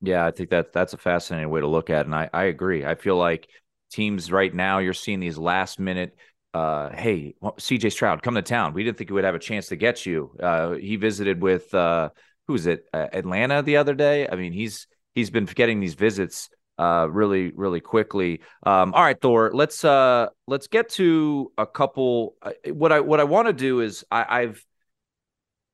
Yeah, 0.00 0.24
I 0.24 0.30
think 0.30 0.50
that 0.50 0.72
that's 0.72 0.92
a 0.92 0.98
fascinating 0.98 1.50
way 1.50 1.60
to 1.60 1.66
look 1.66 1.90
at 1.90 2.02
it, 2.02 2.06
and 2.06 2.14
I 2.14 2.30
I 2.32 2.44
agree. 2.44 2.84
I 2.84 2.94
feel 2.94 3.16
like 3.16 3.48
teams 3.90 4.30
right 4.30 4.54
now 4.54 4.78
you're 4.78 4.92
seeing 4.92 5.20
these 5.20 5.38
last 5.38 5.78
minute 5.78 6.16
uh, 6.54 6.90
hey, 6.94 7.34
CJ 7.42 7.90
Stroud, 7.90 8.22
come 8.22 8.36
to 8.36 8.42
town. 8.42 8.74
We 8.74 8.84
didn't 8.84 8.96
think 8.96 9.10
we 9.10 9.14
would 9.14 9.24
have 9.24 9.34
a 9.34 9.40
chance 9.40 9.66
to 9.68 9.76
get 9.76 10.06
you. 10.06 10.36
Uh, 10.40 10.74
he 10.74 10.94
visited 10.96 11.42
with 11.42 11.74
uh, 11.74 12.10
who 12.46 12.54
is 12.54 12.66
it? 12.66 12.84
Uh, 12.94 13.08
Atlanta 13.12 13.62
the 13.62 13.76
other 13.76 13.94
day. 13.94 14.28
I 14.28 14.36
mean, 14.36 14.52
he's 14.52 14.86
he's 15.14 15.30
been 15.30 15.46
getting 15.46 15.80
these 15.80 15.94
visits 15.94 16.48
uh, 16.78 17.08
really 17.10 17.50
really 17.50 17.80
quickly. 17.80 18.40
Um, 18.64 18.94
all 18.94 19.02
right, 19.02 19.20
Thor, 19.20 19.50
let's 19.52 19.84
uh, 19.84 20.28
let's 20.46 20.68
get 20.68 20.90
to 20.90 21.52
a 21.58 21.66
couple. 21.66 22.36
What 22.66 22.92
I 22.92 23.00
what 23.00 23.18
I 23.18 23.24
want 23.24 23.48
to 23.48 23.52
do 23.52 23.80
is 23.80 24.04
I, 24.12 24.42
I've 24.42 24.64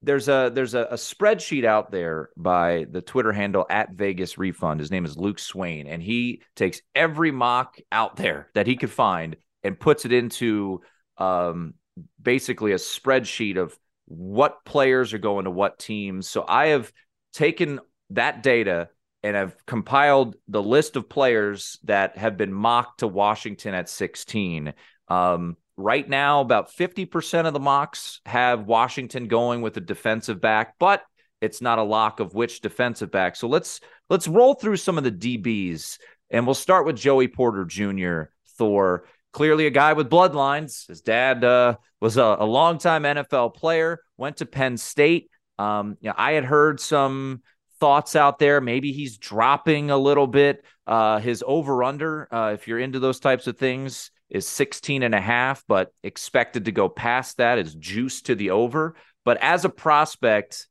there's 0.03 0.29
a 0.29 0.51
there's 0.55 0.73
a, 0.73 0.85
a, 0.85 0.95
spreadsheet 0.95 1.67
out 1.67 1.91
there 1.91 2.31
by 2.35 2.87
the 2.91 3.03
Twitter 3.03 3.33
handle 3.33 3.67
at 3.69 3.93
Vegas 3.93 4.39
Refund. 4.39 4.81
His 4.81 4.91
name 4.91 5.05
is 5.05 5.19
Luke 5.19 5.39
Swain, 5.39 5.87
and 5.87 6.03
he 6.03 6.41
takes 6.57 6.81
every 6.95 7.33
mock 7.33 7.79
out 7.93 8.17
there 8.17 8.49
that 8.55 8.67
he 8.67 8.77
could 8.77 8.91
find 8.91 9.37
and 9.63 9.79
puts 9.79 10.05
it 10.05 10.13
into 10.13 10.81
um, 11.19 11.75
basically 12.21 12.73
a 12.73 12.77
spreadsheet 12.77 13.57
of 13.57 13.77
what 14.07 14.65
players 14.65 15.15
are 15.15 15.19
going 15.19 15.45
to 15.45 15.51
what 15.51 15.79
teams. 15.79 16.29
So 16.29 16.45
I 16.47 16.69
have 16.69 16.93
taken 17.33 17.81
that 18.11 18.43
data 18.43 18.89
and 19.23 19.37
I've 19.37 19.55
compiled 19.67 20.37
the 20.49 20.63
list 20.63 20.97
of 20.97 21.09
players 21.09 21.79
that 21.85 22.17
have 22.17 22.37
been 22.37 22.53
mocked 22.53 23.01
to 23.01 23.07
Washington 23.07 23.75
at 23.75 23.89
16. 23.89 24.73
Um, 25.09 25.57
right 25.77 26.09
now, 26.09 26.41
about 26.41 26.73
50% 26.75 27.47
of 27.47 27.53
the 27.53 27.61
mocks 27.61 28.21
have 28.25 28.67
Washington 28.67 29.29
going 29.29 29.61
with 29.63 29.77
a 29.77 29.81
defensive 29.81 30.41
back, 30.41 30.75
but 30.79 31.03
it's 31.41 31.61
not 31.61 31.79
a 31.79 31.85
lock 31.85 32.21
of 32.21 32.35
which 32.35 32.61
defensive 32.61 33.11
back. 33.11 33.37
So 33.37 33.49
let's 33.49 33.81
let's 34.09 34.29
roll 34.29 34.55
through 34.55 34.77
some 34.77 34.99
of 34.99 35.05
the 35.05 35.13
DBs 35.13 35.99
And 36.31 36.47
we'll 36.47 36.55
start 36.55 36.87
with 36.87 36.97
Joey 36.97 37.29
Porter 37.29 37.65
Jr., 37.65 38.33
Thor. 38.57 39.05
Clearly, 39.33 39.67
a 39.67 39.71
guy 39.71 39.93
with 39.93 40.11
bloodlines. 40.11 40.89
His 40.89 41.03
dad 41.03 41.45
uh, 41.45 41.77
was 42.01 42.17
a, 42.17 42.37
a 42.41 42.45
longtime 42.45 43.05
NFL 43.05 43.55
player, 43.55 44.01
went 44.17 44.39
to 44.39 44.47
Penn 44.47 44.77
State. 44.77 45.31
Um, 45.59 45.97
you 46.01 46.09
know, 46.09 46.15
I 46.17 46.33
had 46.33 46.45
heard 46.45 46.81
some 46.81 47.43
thoughts 47.79 48.17
out 48.17 48.39
there. 48.39 48.61
Maybe 48.61 48.93
he's 48.93 49.19
dropping 49.19 49.91
a 49.91 49.97
little 49.97 50.27
bit. 50.27 50.65
Uh, 50.87 51.19
his 51.19 51.45
over 51.47 51.85
under, 51.85 52.33
uh, 52.33 52.53
if 52.53 52.67
you're 52.67 52.79
into 52.79 52.99
those 52.99 53.21
types 53.21 53.47
of 53.47 53.57
things, 53.57 54.11
is 54.29 54.47
16 54.47 55.03
and 55.03 55.15
a 55.15 55.21
half, 55.21 55.65
but 55.67 55.93
expected 56.03 56.67
to 56.67 56.73
go 56.73 56.89
past 56.89 57.39
that 57.39 57.59
is 57.59 57.75
juice 57.75 58.23
to 58.23 58.35
the 58.35 58.51
over. 58.51 58.95
But 59.25 59.39
as 59.39 59.65
a 59.65 59.69
prospect, 59.69 60.67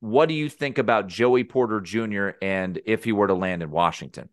what 0.00 0.28
do 0.28 0.34
you 0.34 0.48
think 0.48 0.78
about 0.78 1.06
Joey 1.06 1.44
Porter 1.44 1.80
Jr. 1.80 2.30
and 2.42 2.80
if 2.84 3.04
he 3.04 3.12
were 3.12 3.26
to 3.26 3.34
land 3.34 3.62
in 3.62 3.70
Washington? 3.70 4.28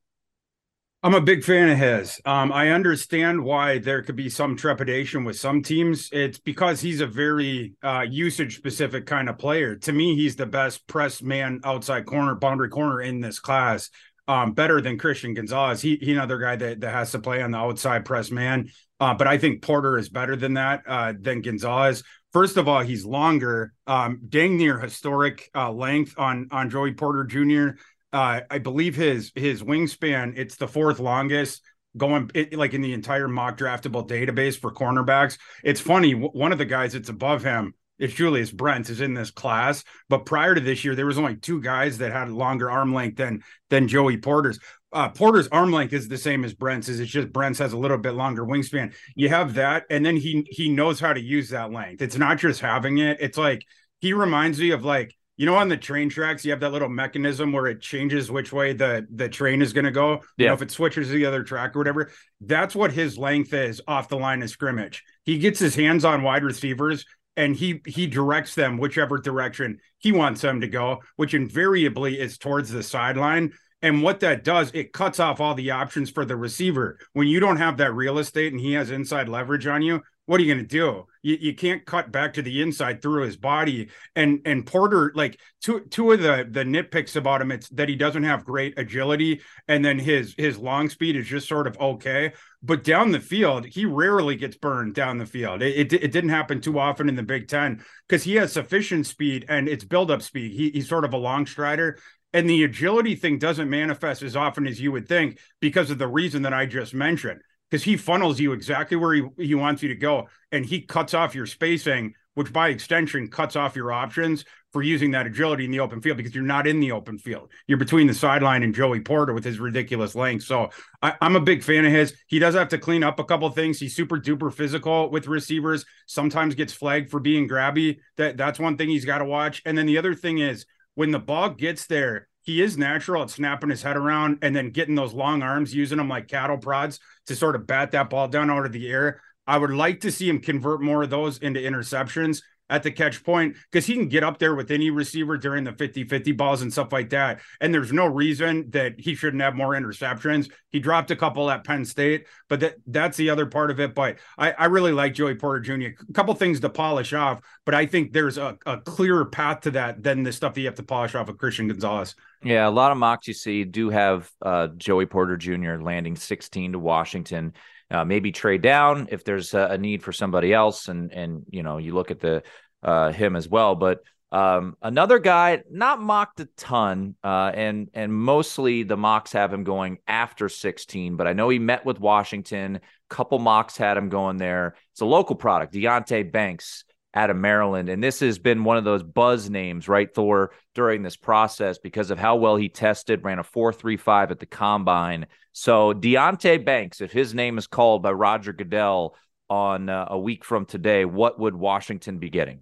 I'm 1.04 1.14
a 1.14 1.22
big 1.22 1.44
fan 1.44 1.70
of 1.70 1.78
his. 1.78 2.20
Um, 2.26 2.52
I 2.52 2.70
understand 2.70 3.44
why 3.44 3.78
there 3.78 4.02
could 4.02 4.16
be 4.16 4.30
some 4.30 4.56
trepidation 4.56 5.24
with 5.24 5.38
some 5.38 5.62
teams. 5.62 6.10
It's 6.12 6.40
because 6.40 6.82
he's 6.82 7.02
a 7.02 7.08
very 7.08 7.74
uh, 7.84 8.06
usage 8.10 8.58
specific 8.58 9.06
kind 9.06 9.30
of 9.30 9.38
player. 9.38 9.76
To 9.76 9.94
me, 9.94 10.16
he's 10.16 10.36
the 10.36 10.48
best 10.48 10.88
press 10.88 11.22
man 11.22 11.62
outside 11.64 12.08
corner, 12.08 12.34
boundary 12.34 12.70
corner 12.70 13.00
in 13.00 13.22
this 13.22 13.40
class. 13.40 13.92
Um, 14.28 14.54
better 14.54 14.82
than 14.82 14.98
Christian 14.98 15.36
Gonzalez. 15.36 15.82
He, 15.82 15.98
he 16.02 16.12
another 16.12 16.40
guy 16.40 16.58
that, 16.58 16.82
that 16.82 16.92
has 16.92 17.12
to 17.12 17.20
play 17.20 17.42
on 17.42 17.52
the 17.52 17.60
outside 17.60 18.04
press 18.04 18.30
man. 18.30 18.70
Uh, 19.00 19.14
but 19.14 19.28
I 19.28 19.38
think 19.38 19.62
Porter 19.62 19.98
is 19.98 20.10
better 20.10 20.36
than 20.36 20.56
that 20.56 20.82
uh, 20.86 21.14
than 21.18 21.42
Gonzalez. 21.42 22.04
First 22.34 22.58
of 22.58 22.68
all, 22.68 22.82
he's 22.82 23.06
longer, 23.06 23.72
um, 23.86 24.24
dang 24.28 24.58
near 24.58 24.80
historic 24.80 25.50
uh, 25.56 25.72
length 25.72 26.16
on 26.18 26.50
on 26.52 26.70
Joey 26.70 26.94
Porter 26.94 27.24
Jr 27.24 27.80
uh, 28.14 28.42
I 28.50 28.58
believe 28.60 28.96
his 28.96 29.32
his 29.36 29.64
wingspan 29.64 30.34
it's 30.38 30.56
the 30.56 30.68
fourth 30.68 31.00
longest 31.00 31.62
going 31.96 32.32
it, 32.34 32.54
like 32.54 32.74
in 32.74 32.82
the 32.82 32.94
entire 32.94 33.28
MockDraftable 33.28 34.08
database 34.08 34.58
for 34.58 34.74
cornerbacks. 34.74 35.38
It's 35.64 35.82
funny, 35.82 36.12
one 36.14 36.52
of 36.52 36.58
the 36.58 36.66
guys 36.66 36.94
that's 36.94 37.10
above 37.10 37.44
him, 37.44 37.74
it's 38.00 38.14
Julius 38.14 38.52
Brents 38.52 38.90
is 38.90 39.02
in 39.02 39.14
this 39.14 39.32
class. 39.32 39.84
But 40.10 40.26
prior 40.26 40.54
to 40.54 40.62
this 40.62 40.86
year, 40.86 40.96
there 40.96 41.06
was 41.06 41.18
only 41.18 41.36
two 41.36 41.62
guys 41.62 41.98
that 41.98 42.12
had 42.12 42.30
longer 42.30 42.70
arm 42.70 42.94
length 42.94 43.18
than 43.18 43.44
than 43.70 43.88
Joey 43.88 44.18
Porter's. 44.18 44.60
Uh, 44.94 45.10
Porter's 45.10 45.50
arm 45.50 45.72
length 45.72 45.94
is 45.94 46.08
the 46.08 46.18
same 46.18 46.46
as 46.46 46.54
Brent's. 46.54 46.90
Is 46.90 47.00
it's 47.00 47.12
just 47.12 47.34
Brent's 47.34 47.60
has 47.60 47.74
a 47.74 47.78
little 47.78 47.98
bit 47.98 48.14
longer 48.14 48.46
wingspan. 48.46 48.94
You 49.16 49.30
have 49.30 49.56
that, 49.56 49.86
and 49.90 50.06
then 50.06 50.16
he 50.16 50.48
he 50.50 50.70
knows 50.70 51.00
how 51.00 51.14
to 51.14 51.20
use 51.20 51.50
that 51.50 51.72
length. 51.72 52.02
It's 52.02 52.18
not 52.18 52.38
just 52.38 52.62
having 52.62 53.00
it. 53.00 53.18
It's 53.20 53.38
like 53.38 53.64
he 54.00 54.14
reminds 54.14 54.60
me 54.60 54.72
of 54.72 54.86
like 54.86 55.14
you 55.38 55.46
know 55.46 55.56
on 55.56 55.70
the 55.70 55.78
train 55.78 56.10
tracks 56.10 56.44
you 56.44 56.52
have 56.52 56.60
that 56.60 56.72
little 56.72 56.90
mechanism 56.90 57.52
where 57.52 57.68
it 57.68 57.80
changes 57.80 58.30
which 58.30 58.52
way 58.52 58.74
the 58.74 59.08
the 59.12 59.30
train 59.30 59.62
is 59.62 59.74
going 59.74 59.86
to 59.86 59.92
go 59.92 60.14
yeah. 60.14 60.20
you 60.38 60.48
know 60.48 60.54
if 60.54 60.62
it 60.62 60.72
switches 60.72 61.08
to 61.08 61.14
the 61.14 61.26
other 61.26 61.44
track 61.44 61.76
or 61.76 61.80
whatever 61.80 62.12
that's 62.42 62.76
what 62.76 62.92
his 62.92 63.18
length 63.18 63.54
is 63.54 63.82
off 63.88 64.10
the 64.10 64.18
line 64.18 64.42
of 64.42 64.50
scrimmage 64.50 65.04
he 65.24 65.38
gets 65.38 65.60
his 65.60 65.76
hands 65.76 66.04
on 66.04 66.24
wide 66.24 66.44
receivers 66.44 67.06
and 67.36 67.56
he 67.56 67.82
he 67.86 68.08
directs 68.08 68.56
them 68.56 68.78
whichever 68.78 69.18
direction 69.18 69.78
he 70.00 70.12
wants 70.12 70.42
them 70.42 70.62
to 70.62 70.68
go 70.68 71.00
which 71.16 71.34
invariably 71.34 72.20
is 72.20 72.38
towards 72.38 72.72
the 72.72 72.84
sideline 72.84 73.52
and 73.82 74.02
what 74.02 74.22
that 74.22 74.44
does, 74.44 74.72
it 74.74 74.92
cuts 74.92 75.20
off 75.20 75.40
all 75.40 75.54
the 75.54 75.72
options 75.72 76.10
for 76.10 76.26
the 76.26 76.36
receiver. 76.36 76.98
When 77.14 77.28
you 77.28 77.40
don't 77.40 77.58
have 77.58 77.78
that 77.78 77.94
real 77.94 78.18
estate 78.18 78.52
and 78.52 78.60
he 78.60 78.74
has 78.74 78.90
inside 78.90 79.30
leverage 79.30 79.68
on 79.68 79.84
you, 79.84 80.02
what 80.28 80.40
are 80.40 80.44
you 80.44 80.54
going 80.54 80.66
to 80.66 80.70
do? 80.70 81.06
You, 81.24 81.38
you 81.40 81.56
can't 81.56 81.86
cut 81.86 82.12
back 82.12 82.34
to 82.34 82.42
the 82.42 82.62
inside 82.62 83.02
through 83.02 83.24
his 83.24 83.38
body. 83.38 83.90
And 84.16 84.42
and 84.46 84.66
Porter, 84.66 85.12
like 85.16 85.40
two 85.62 85.80
two 85.90 86.12
of 86.12 86.22
the 86.22 86.46
the 86.50 86.64
nitpicks 86.64 87.16
about 87.16 87.42
him, 87.42 87.52
it's 87.52 87.70
that 87.70 87.90
he 87.90 87.96
doesn't 87.96 88.24
have 88.24 88.46
great 88.46 88.78
agility, 88.78 89.42
and 89.68 89.84
then 89.84 89.98
his 89.98 90.36
his 90.38 90.58
long 90.58 90.90
speed 90.90 91.16
is 91.16 91.26
just 91.26 91.48
sort 91.48 91.66
of 91.66 91.80
okay. 91.80 92.34
But 92.62 92.84
down 92.84 93.12
the 93.12 93.22
field, 93.22 93.66
he 93.66 93.86
rarely 93.86 94.36
gets 94.36 94.58
burned 94.58 94.96
down 94.96 95.18
the 95.18 95.26
field. 95.26 95.62
It, 95.62 95.94
it, 95.94 96.04
it 96.04 96.12
didn't 96.12 96.32
happen 96.32 96.60
too 96.60 96.78
often 96.78 97.08
in 97.08 97.16
the 97.16 97.24
Big 97.24 97.48
Ten 97.48 97.84
because 98.08 98.24
he 98.24 98.36
has 98.36 98.52
sufficient 98.52 99.08
speed 99.08 99.46
and 99.48 99.70
it's 99.70 99.86
build 99.86 100.12
up 100.12 100.22
speed. 100.22 100.52
He, 100.52 100.72
he's 100.72 100.90
sort 100.90 101.06
of 101.06 101.14
a 101.14 101.18
long 101.18 101.46
strider. 101.46 102.00
And 102.34 102.50
the 102.50 102.66
agility 102.66 103.16
thing 103.16 103.40
doesn't 103.40 103.70
manifest 103.70 104.22
as 104.22 104.36
often 104.36 104.68
as 104.68 104.82
you 104.82 104.92
would 104.92 105.08
think 105.08 105.40
because 105.62 105.90
of 105.90 105.98
the 105.98 106.08
reason 106.08 106.42
that 106.42 106.54
I 106.54 106.66
just 106.66 106.94
mentioned 106.94 107.40
because 107.70 107.84
he 107.84 107.98
funnels 107.98 108.40
you 108.40 108.54
exactly 108.54 108.98
where 108.98 109.14
he, 109.14 109.24
he 109.38 109.56
wants 109.56 109.82
you 109.84 109.90
to 109.90 109.96
go 109.96 110.28
and 110.52 110.66
he 110.66 110.82
cuts 110.82 111.14
off 111.14 111.36
your 111.36 111.46
spacing 111.46 112.14
which 112.38 112.54
by 112.54 112.70
extension 112.70 113.28
cuts 113.28 113.56
off 113.56 113.76
your 113.76 113.92
options 113.92 114.46
for 114.72 114.84
using 114.84 115.10
that 115.10 115.26
agility 115.26 115.66
in 115.66 115.72
the 115.72 115.80
open 115.80 116.00
field 116.00 116.18
because 116.18 116.36
you're 116.36 116.44
not 116.44 116.68
in 116.68 116.80
the 116.80 116.92
open 116.92 117.18
field. 117.18 117.50
You're 117.66 117.80
between 117.80 118.06
the 118.06 118.14
sideline 118.14 118.62
and 118.62 118.76
joey 118.76 119.00
porter 119.00 119.34
with 119.34 119.44
his 119.44 119.60
ridiculous 119.60 120.14
length. 120.14 120.44
So 120.44 120.70
I, 121.02 121.16
am 121.20 121.36
a 121.36 121.40
big 121.40 121.64
fan 121.64 121.84
of 121.84 121.92
his. 121.92 122.14
He 122.28 122.38
does 122.38 122.54
have 122.54 122.68
to 122.70 122.78
clean 122.78 123.04
up 123.04 123.18
a 123.18 123.24
couple 123.24 123.50
things. 123.50 123.80
He's 123.80 123.96
super 123.96 124.20
duper 124.20 124.54
physical 124.54 125.10
with 125.10 125.26
receivers 125.26 125.84
sometimes 126.06 126.54
gets 126.54 126.74
flagged 126.74 127.10
for 127.10 127.20
being 127.20 127.50
grabby. 127.50 127.98
That 128.18 128.38
that's 128.38 128.60
one 128.60 128.78
thing 128.78 128.90
he's 128.90 129.04
got 129.04 129.18
to 129.18 129.26
watch. 129.26 129.64
And 129.66 129.76
then 129.76 129.88
the 129.88 129.98
other 129.98 130.14
thing 130.14 130.38
is 130.38 130.68
when 130.94 131.10
the 131.10 131.18
ball 131.18 131.50
gets 131.50 131.88
there 131.88 132.28
he 132.48 132.62
is 132.62 132.78
natural 132.78 133.24
at 133.24 133.30
snapping 133.30 133.70
his 133.70 133.84
head 133.84 133.98
around 133.98 134.40
and 134.42 134.56
then 134.56 134.70
getting 134.70 134.96
those 134.96 135.14
long 135.14 135.44
arms, 135.44 135.76
using 135.76 135.98
them 135.98 136.08
like 136.08 136.30
cattle 136.30 136.58
prods 136.58 136.98
to 137.26 137.36
sort 137.36 137.58
of 137.58 137.68
bat 137.68 137.92
that 137.92 138.10
ball 138.10 138.30
down 138.30 138.50
out 138.50 138.66
of 138.66 138.72
the 138.72 138.90
air. 138.90 139.22
I 139.46 139.58
would 139.58 139.72
like 139.72 140.00
to 140.02 140.12
see 140.12 140.30
him 140.30 140.40
convert 140.40 140.82
more 140.82 141.04
of 141.04 141.10
those 141.10 141.40
into 141.40 141.60
interceptions 141.60 142.42
at 142.70 142.84
the 142.84 142.92
catch 142.92 143.24
point 143.24 143.56
because 143.72 143.86
he 143.86 143.94
can 143.94 144.08
get 144.08 144.24
up 144.24 144.40
there 144.40 144.56
with 144.56 144.72
any 144.72 144.90
receiver 144.90 145.38
during 145.38 145.64
the 145.64 145.72
50 145.72 146.04
50 146.06 146.32
balls 146.34 146.62
and 146.62 146.72
stuff 146.72 146.92
like 146.92 147.10
that. 147.10 147.40
And 147.62 147.74
there's 147.74 147.94
no 147.94 148.06
reason 148.06 148.70
that 148.72 149.00
he 149.00 149.16
shouldn't 149.16 149.42
have 149.42 149.56
more 149.56 149.74
interceptions. 149.74 150.52
He 150.70 150.80
dropped 150.80 151.12
a 151.12 151.16
couple 151.16 151.50
at 151.50 151.64
Penn 151.64 151.86
State, 151.86 152.28
but 152.50 152.60
that, 152.60 152.76
that's 152.86 153.18
the 153.18 153.30
other 153.30 153.46
part 153.46 153.72
of 153.72 153.80
it. 153.80 153.96
But 153.96 154.20
I, 154.38 154.52
I 154.52 154.66
really 154.66 154.92
like 154.92 155.14
Joey 155.14 155.36
Porter 155.36 155.60
Jr. 155.60 156.00
A 156.10 156.14
couple 156.14 156.34
things 156.36 156.60
to 156.60 156.70
polish 156.70 157.14
off, 157.14 157.42
but 157.66 157.74
I 157.74 157.86
think 157.86 158.12
there's 158.12 158.38
a, 158.38 158.58
a 158.66 158.80
clearer 158.82 159.26
path 159.26 159.62
to 159.62 159.72
that 159.72 160.04
than 160.04 160.24
the 160.24 160.34
stuff 160.34 160.54
that 160.54 160.62
you 160.62 160.68
have 160.68 160.76
to 160.76 160.84
polish 160.84 161.16
off 161.16 161.30
of 161.30 161.38
Christian 161.38 161.68
Gonzalez. 161.68 162.16
Yeah, 162.44 162.68
a 162.68 162.70
lot 162.70 162.92
of 162.92 162.98
mocks 162.98 163.28
you 163.28 163.34
see 163.34 163.64
do 163.64 163.90
have 163.90 164.30
uh, 164.42 164.68
Joey 164.78 165.06
Porter 165.06 165.38
Jr. 165.38 165.76
landing 165.82 166.16
16 166.16 166.74
to 166.74 166.80
Washington. 166.80 167.54
Uh, 167.90 168.04
maybe 168.04 168.32
trade 168.32 168.62
down 168.62 169.08
if 169.12 169.24
there's 169.24 169.54
a, 169.54 169.68
a, 169.72 169.78
need 169.78 170.04
for 170.04 170.12
somebody 170.12 170.54
else, 170.54 170.90
and 170.90 171.12
and 171.14 171.46
you 171.50 171.64
know 171.64 171.78
you 171.78 171.94
look 171.94 172.12
at 172.12 172.20
the 172.20 172.44
uh, 172.84 173.12
him 173.12 173.36
as 173.36 173.48
well. 173.48 173.76
But 173.76 174.02
um, 174.32 174.76
another 174.82 175.20
guy 175.20 175.64
not 175.72 176.02
mocked 176.02 176.42
a 176.42 176.50
ton, 176.58 177.16
uh, 177.24 177.52
and 177.54 177.90
and 177.94 178.14
mostly 178.14 178.84
the 178.84 178.98
mocks 178.98 179.32
have 179.32 179.54
him 179.54 179.64
going 179.64 180.00
after 180.08 180.50
16. 180.50 181.16
But 181.16 181.28
I 181.28 181.34
know 181.34 181.48
he 181.48 181.60
met 181.60 181.86
with 181.86 182.00
Washington. 182.00 182.82
Couple 183.10 183.40
mocks 183.40 183.78
had 183.78 183.96
him 183.96 184.10
going 184.10 184.36
there. 184.36 184.76
It's 184.92 185.02
a 185.02 185.06
local 185.06 185.38
product, 185.38 185.74
Deonte 185.74 186.30
Banks 186.30 186.84
out 187.18 187.32
of 187.32 187.36
Maryland, 187.36 187.90
and 187.90 188.04
this 188.04 188.20
has 188.20 188.38
been 188.38 188.64
one 188.64 188.78
of 188.78 188.84
those 188.84 189.02
buzz 189.02 189.50
names, 189.50 189.88
right, 189.88 190.14
Thor, 190.14 190.52
during 190.76 191.02
this 191.02 191.18
process 191.18 191.80
because 191.80 192.12
of 192.12 192.20
how 192.20 192.36
well 192.36 192.56
he 192.56 192.70
tested. 192.70 193.24
Ran 193.24 193.40
a 193.40 193.44
four 193.44 193.74
three 193.74 193.98
five 193.98 194.30
at 194.30 194.40
the 194.40 194.46
combine. 194.46 195.26
So 195.52 195.94
Deonte 195.94 196.64
Banks, 196.64 197.02
if 197.02 197.12
his 197.12 197.34
name 197.34 197.58
is 197.58 197.66
called 197.66 198.04
by 198.04 198.12
Roger 198.12 198.54
Goodell 198.54 199.16
on 199.50 199.90
uh, 199.90 200.10
a 200.12 200.20
week 200.20 200.46
from 200.46 200.66
today, 200.66 201.06
what 201.06 201.40
would 201.40 201.56
Washington 201.56 202.20
be 202.20 202.30
getting? 202.30 202.62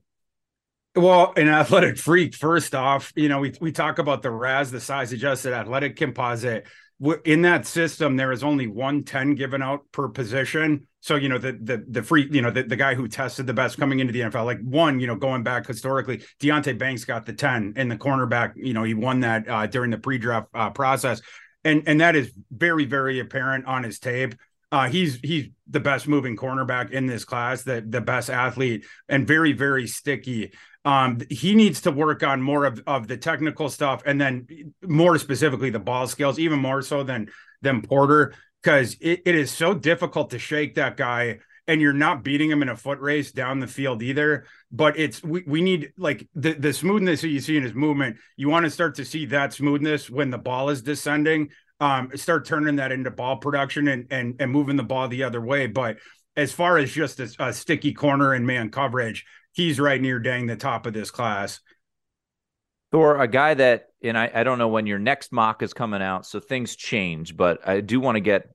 Well, 0.96 1.34
an 1.36 1.50
athletic 1.50 1.98
freak, 1.98 2.34
first 2.34 2.74
off, 2.74 3.12
you 3.18 3.28
know, 3.28 3.40
we, 3.40 3.54
we 3.60 3.74
talk 3.74 4.00
about 4.00 4.22
the 4.22 4.32
RAS, 4.32 4.72
the 4.72 4.80
size 4.80 5.12
adjusted 5.12 5.52
athletic 5.52 5.98
composite. 5.98 6.66
In 7.26 7.42
that 7.42 7.66
system, 7.66 8.16
there 8.16 8.32
is 8.32 8.42
only 8.42 8.68
110 8.68 9.36
given 9.36 9.62
out 9.62 9.82
per 9.92 10.08
position. 10.08 10.88
So, 11.02 11.16
you 11.16 11.28
know, 11.28 11.38
the 11.38 11.52
the 11.52 11.84
the 11.88 12.02
free, 12.02 12.28
you 12.32 12.42
know, 12.42 12.52
the, 12.52 12.64
the 12.64 12.78
guy 12.78 12.96
who 12.96 13.08
tested 13.10 13.48
the 13.48 13.54
best 13.54 13.78
coming 13.78 14.00
into 14.00 14.14
the 14.14 14.22
NFL, 14.22 14.46
like 14.46 14.62
one, 14.62 15.00
you 15.02 15.08
know, 15.08 15.16
going 15.16 15.44
back 15.44 15.68
historically, 15.68 16.24
Deonte 16.40 16.78
Banks 16.78 17.04
got 17.04 17.26
the 17.26 17.34
10 17.34 17.74
and 17.76 17.92
the 17.92 17.98
cornerback, 17.98 18.54
you 18.56 18.74
know, 18.74 18.84
he 18.84 18.94
won 18.94 19.20
that 19.20 19.48
uh, 19.50 19.68
during 19.68 19.92
the 19.92 19.98
pre-draft 19.98 20.48
uh, 20.54 20.70
process. 20.70 21.22
And 21.66 21.84
and 21.86 22.00
that 22.00 22.16
is 22.16 22.32
very, 22.50 22.86
very 22.86 23.20
apparent 23.20 23.66
on 23.66 23.84
his 23.84 24.00
tape. 24.00 24.36
Uh, 24.72 24.90
he's 24.90 25.20
he's 25.22 25.50
the 25.70 25.80
best 25.80 26.08
moving 26.08 26.36
cornerback 26.36 26.92
in 26.92 27.06
this 27.06 27.26
class, 27.26 27.64
the 27.64 27.86
the 27.88 28.02
best 28.02 28.30
athlete, 28.30 28.86
and 29.08 29.28
very 29.28 29.54
very 29.54 29.88
sticky. 29.88 30.52
Um, 30.84 31.20
he 31.30 31.56
needs 31.56 31.82
to 31.82 31.92
work 31.92 32.22
on 32.22 32.42
more 32.42 32.66
of, 32.66 32.82
of 32.86 33.08
the 33.08 33.18
technical 33.18 33.70
stuff 33.70 34.04
and 34.06 34.22
then 34.22 34.48
more 34.84 35.18
specifically 35.18 35.72
the 35.72 35.80
ball 35.80 36.08
skills, 36.08 36.38
even 36.38 36.60
more 36.60 36.82
so 36.82 37.04
than 37.04 37.30
than 37.62 37.82
Porter, 37.82 38.34
because 38.62 38.96
it, 39.02 39.22
it 39.26 39.36
is 39.36 39.52
so 39.52 39.74
difficult 39.74 40.32
to 40.32 40.40
shake 40.40 40.76
that 40.76 40.98
guy 40.98 41.40
and 41.68 41.82
you're 41.82 41.94
not 41.94 42.24
beating 42.24 42.50
him 42.50 42.62
in 42.62 42.70
a 42.70 42.76
foot 42.76 43.00
race 43.00 43.32
down 43.32 43.60
the 43.60 43.68
field 43.68 44.04
either. 44.04 44.46
But 44.72 45.00
it's 45.00 45.24
we, 45.24 45.44
we 45.48 45.62
need 45.62 45.94
like 45.98 46.28
the, 46.36 46.54
the 46.54 46.74
smoothness 46.74 47.22
that 47.22 47.30
you 47.30 47.40
see 47.40 47.58
in 47.58 47.64
his 47.64 47.74
movement. 47.74 48.18
You 48.38 48.50
want 48.50 48.66
to 48.66 48.70
start 48.70 48.96
to 48.96 49.06
see 49.06 49.26
that 49.28 49.54
smoothness 49.54 50.10
when 50.10 50.30
the 50.30 50.38
ball 50.38 50.70
is 50.70 50.82
descending. 50.82 51.50
Um, 51.80 52.12
start 52.16 52.46
turning 52.46 52.78
that 52.78 52.92
into 52.92 53.12
ball 53.12 53.38
production 53.38 53.88
and 53.90 54.08
and 54.10 54.36
and 54.40 54.52
moving 54.52 54.78
the 54.78 54.84
ball 54.84 55.08
the 55.08 55.24
other 55.24 55.42
way. 55.42 55.68
But 55.68 55.98
as 56.38 56.52
far 56.52 56.78
as 56.78 56.92
just 56.92 57.20
a, 57.20 57.34
a 57.40 57.54
sticky 57.54 57.94
corner 57.94 58.34
and 58.34 58.46
man 58.46 58.70
coverage, 58.70 59.26
he's 59.54 59.80
right 59.80 60.02
near 60.02 60.20
dang 60.20 60.48
the 60.48 60.56
top 60.56 60.86
of 60.86 60.94
this 60.94 61.12
class. 61.12 61.60
Thor, 62.92 63.20
a 63.20 63.28
guy 63.28 63.54
that, 63.56 63.88
and 64.02 64.18
I, 64.18 64.32
I 64.34 64.44
don't 64.44 64.58
know 64.58 64.68
when 64.68 64.86
your 64.86 65.00
next 65.00 65.32
mock 65.32 65.62
is 65.62 65.74
coming 65.74 66.02
out, 66.02 66.26
so 66.26 66.40
things 66.40 66.76
change, 66.76 67.36
but 67.36 67.68
I 67.68 67.82
do 67.82 68.00
want 68.00 68.16
to 68.16 68.22
get 68.22 68.50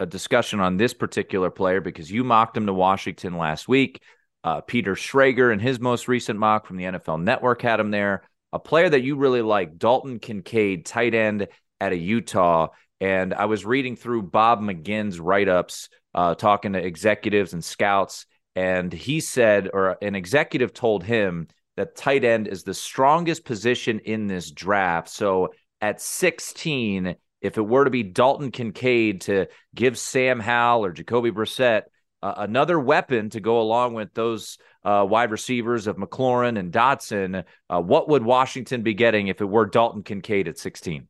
a 0.00 0.06
discussion 0.06 0.60
on 0.60 0.76
this 0.76 0.94
particular 0.94 1.50
player 1.50 1.80
because 1.80 2.10
you 2.10 2.24
mocked 2.24 2.56
him 2.56 2.66
to 2.66 2.72
Washington 2.72 3.36
last 3.36 3.68
week. 3.68 4.02
Uh, 4.44 4.60
Peter 4.60 4.94
Schrager, 4.94 5.52
in 5.52 5.58
his 5.58 5.80
most 5.80 6.08
recent 6.08 6.38
mock 6.38 6.66
from 6.66 6.76
the 6.76 6.84
NFL 6.84 7.22
Network, 7.22 7.62
had 7.62 7.80
him 7.80 7.90
there. 7.90 8.22
A 8.52 8.58
player 8.58 8.88
that 8.88 9.02
you 9.02 9.16
really 9.16 9.42
like, 9.42 9.78
Dalton 9.78 10.18
Kincaid, 10.18 10.86
tight 10.86 11.14
end 11.14 11.48
at 11.80 11.92
a 11.92 11.96
Utah. 11.96 12.68
And 13.00 13.34
I 13.34 13.44
was 13.46 13.64
reading 13.64 13.96
through 13.96 14.22
Bob 14.22 14.60
McGinn's 14.60 15.20
write 15.20 15.48
ups, 15.48 15.88
uh, 16.14 16.34
talking 16.34 16.72
to 16.72 16.84
executives 16.84 17.52
and 17.52 17.64
scouts. 17.64 18.26
And 18.54 18.92
he 18.92 19.20
said, 19.20 19.68
or 19.72 19.98
an 20.00 20.14
executive 20.14 20.72
told 20.72 21.04
him 21.04 21.48
that 21.76 21.96
tight 21.96 22.24
end 22.24 22.48
is 22.48 22.62
the 22.62 22.74
strongest 22.74 23.44
position 23.44 23.98
in 24.00 24.26
this 24.26 24.50
draft. 24.50 25.10
So 25.10 25.52
at 25.80 26.00
16, 26.00 27.16
if 27.42 27.58
it 27.58 27.62
were 27.62 27.84
to 27.84 27.90
be 27.90 28.02
Dalton 28.02 28.50
Kincaid 28.50 29.22
to 29.22 29.48
give 29.74 29.98
Sam 29.98 30.40
Howell 30.40 30.86
or 30.86 30.92
Jacoby 30.92 31.30
Brissett 31.30 31.82
uh, 32.22 32.34
another 32.38 32.80
weapon 32.80 33.30
to 33.30 33.40
go 33.40 33.60
along 33.60 33.94
with 33.94 34.12
those 34.14 34.58
uh, 34.84 35.06
wide 35.08 35.30
receivers 35.30 35.86
of 35.86 35.96
McLaurin 35.96 36.58
and 36.58 36.72
Dotson, 36.72 37.44
uh, 37.68 37.80
what 37.80 38.08
would 38.08 38.24
Washington 38.24 38.82
be 38.82 38.94
getting 38.94 39.28
if 39.28 39.40
it 39.40 39.44
were 39.44 39.66
Dalton 39.66 40.02
Kincaid 40.02 40.48
at 40.48 40.58
16? 40.58 41.08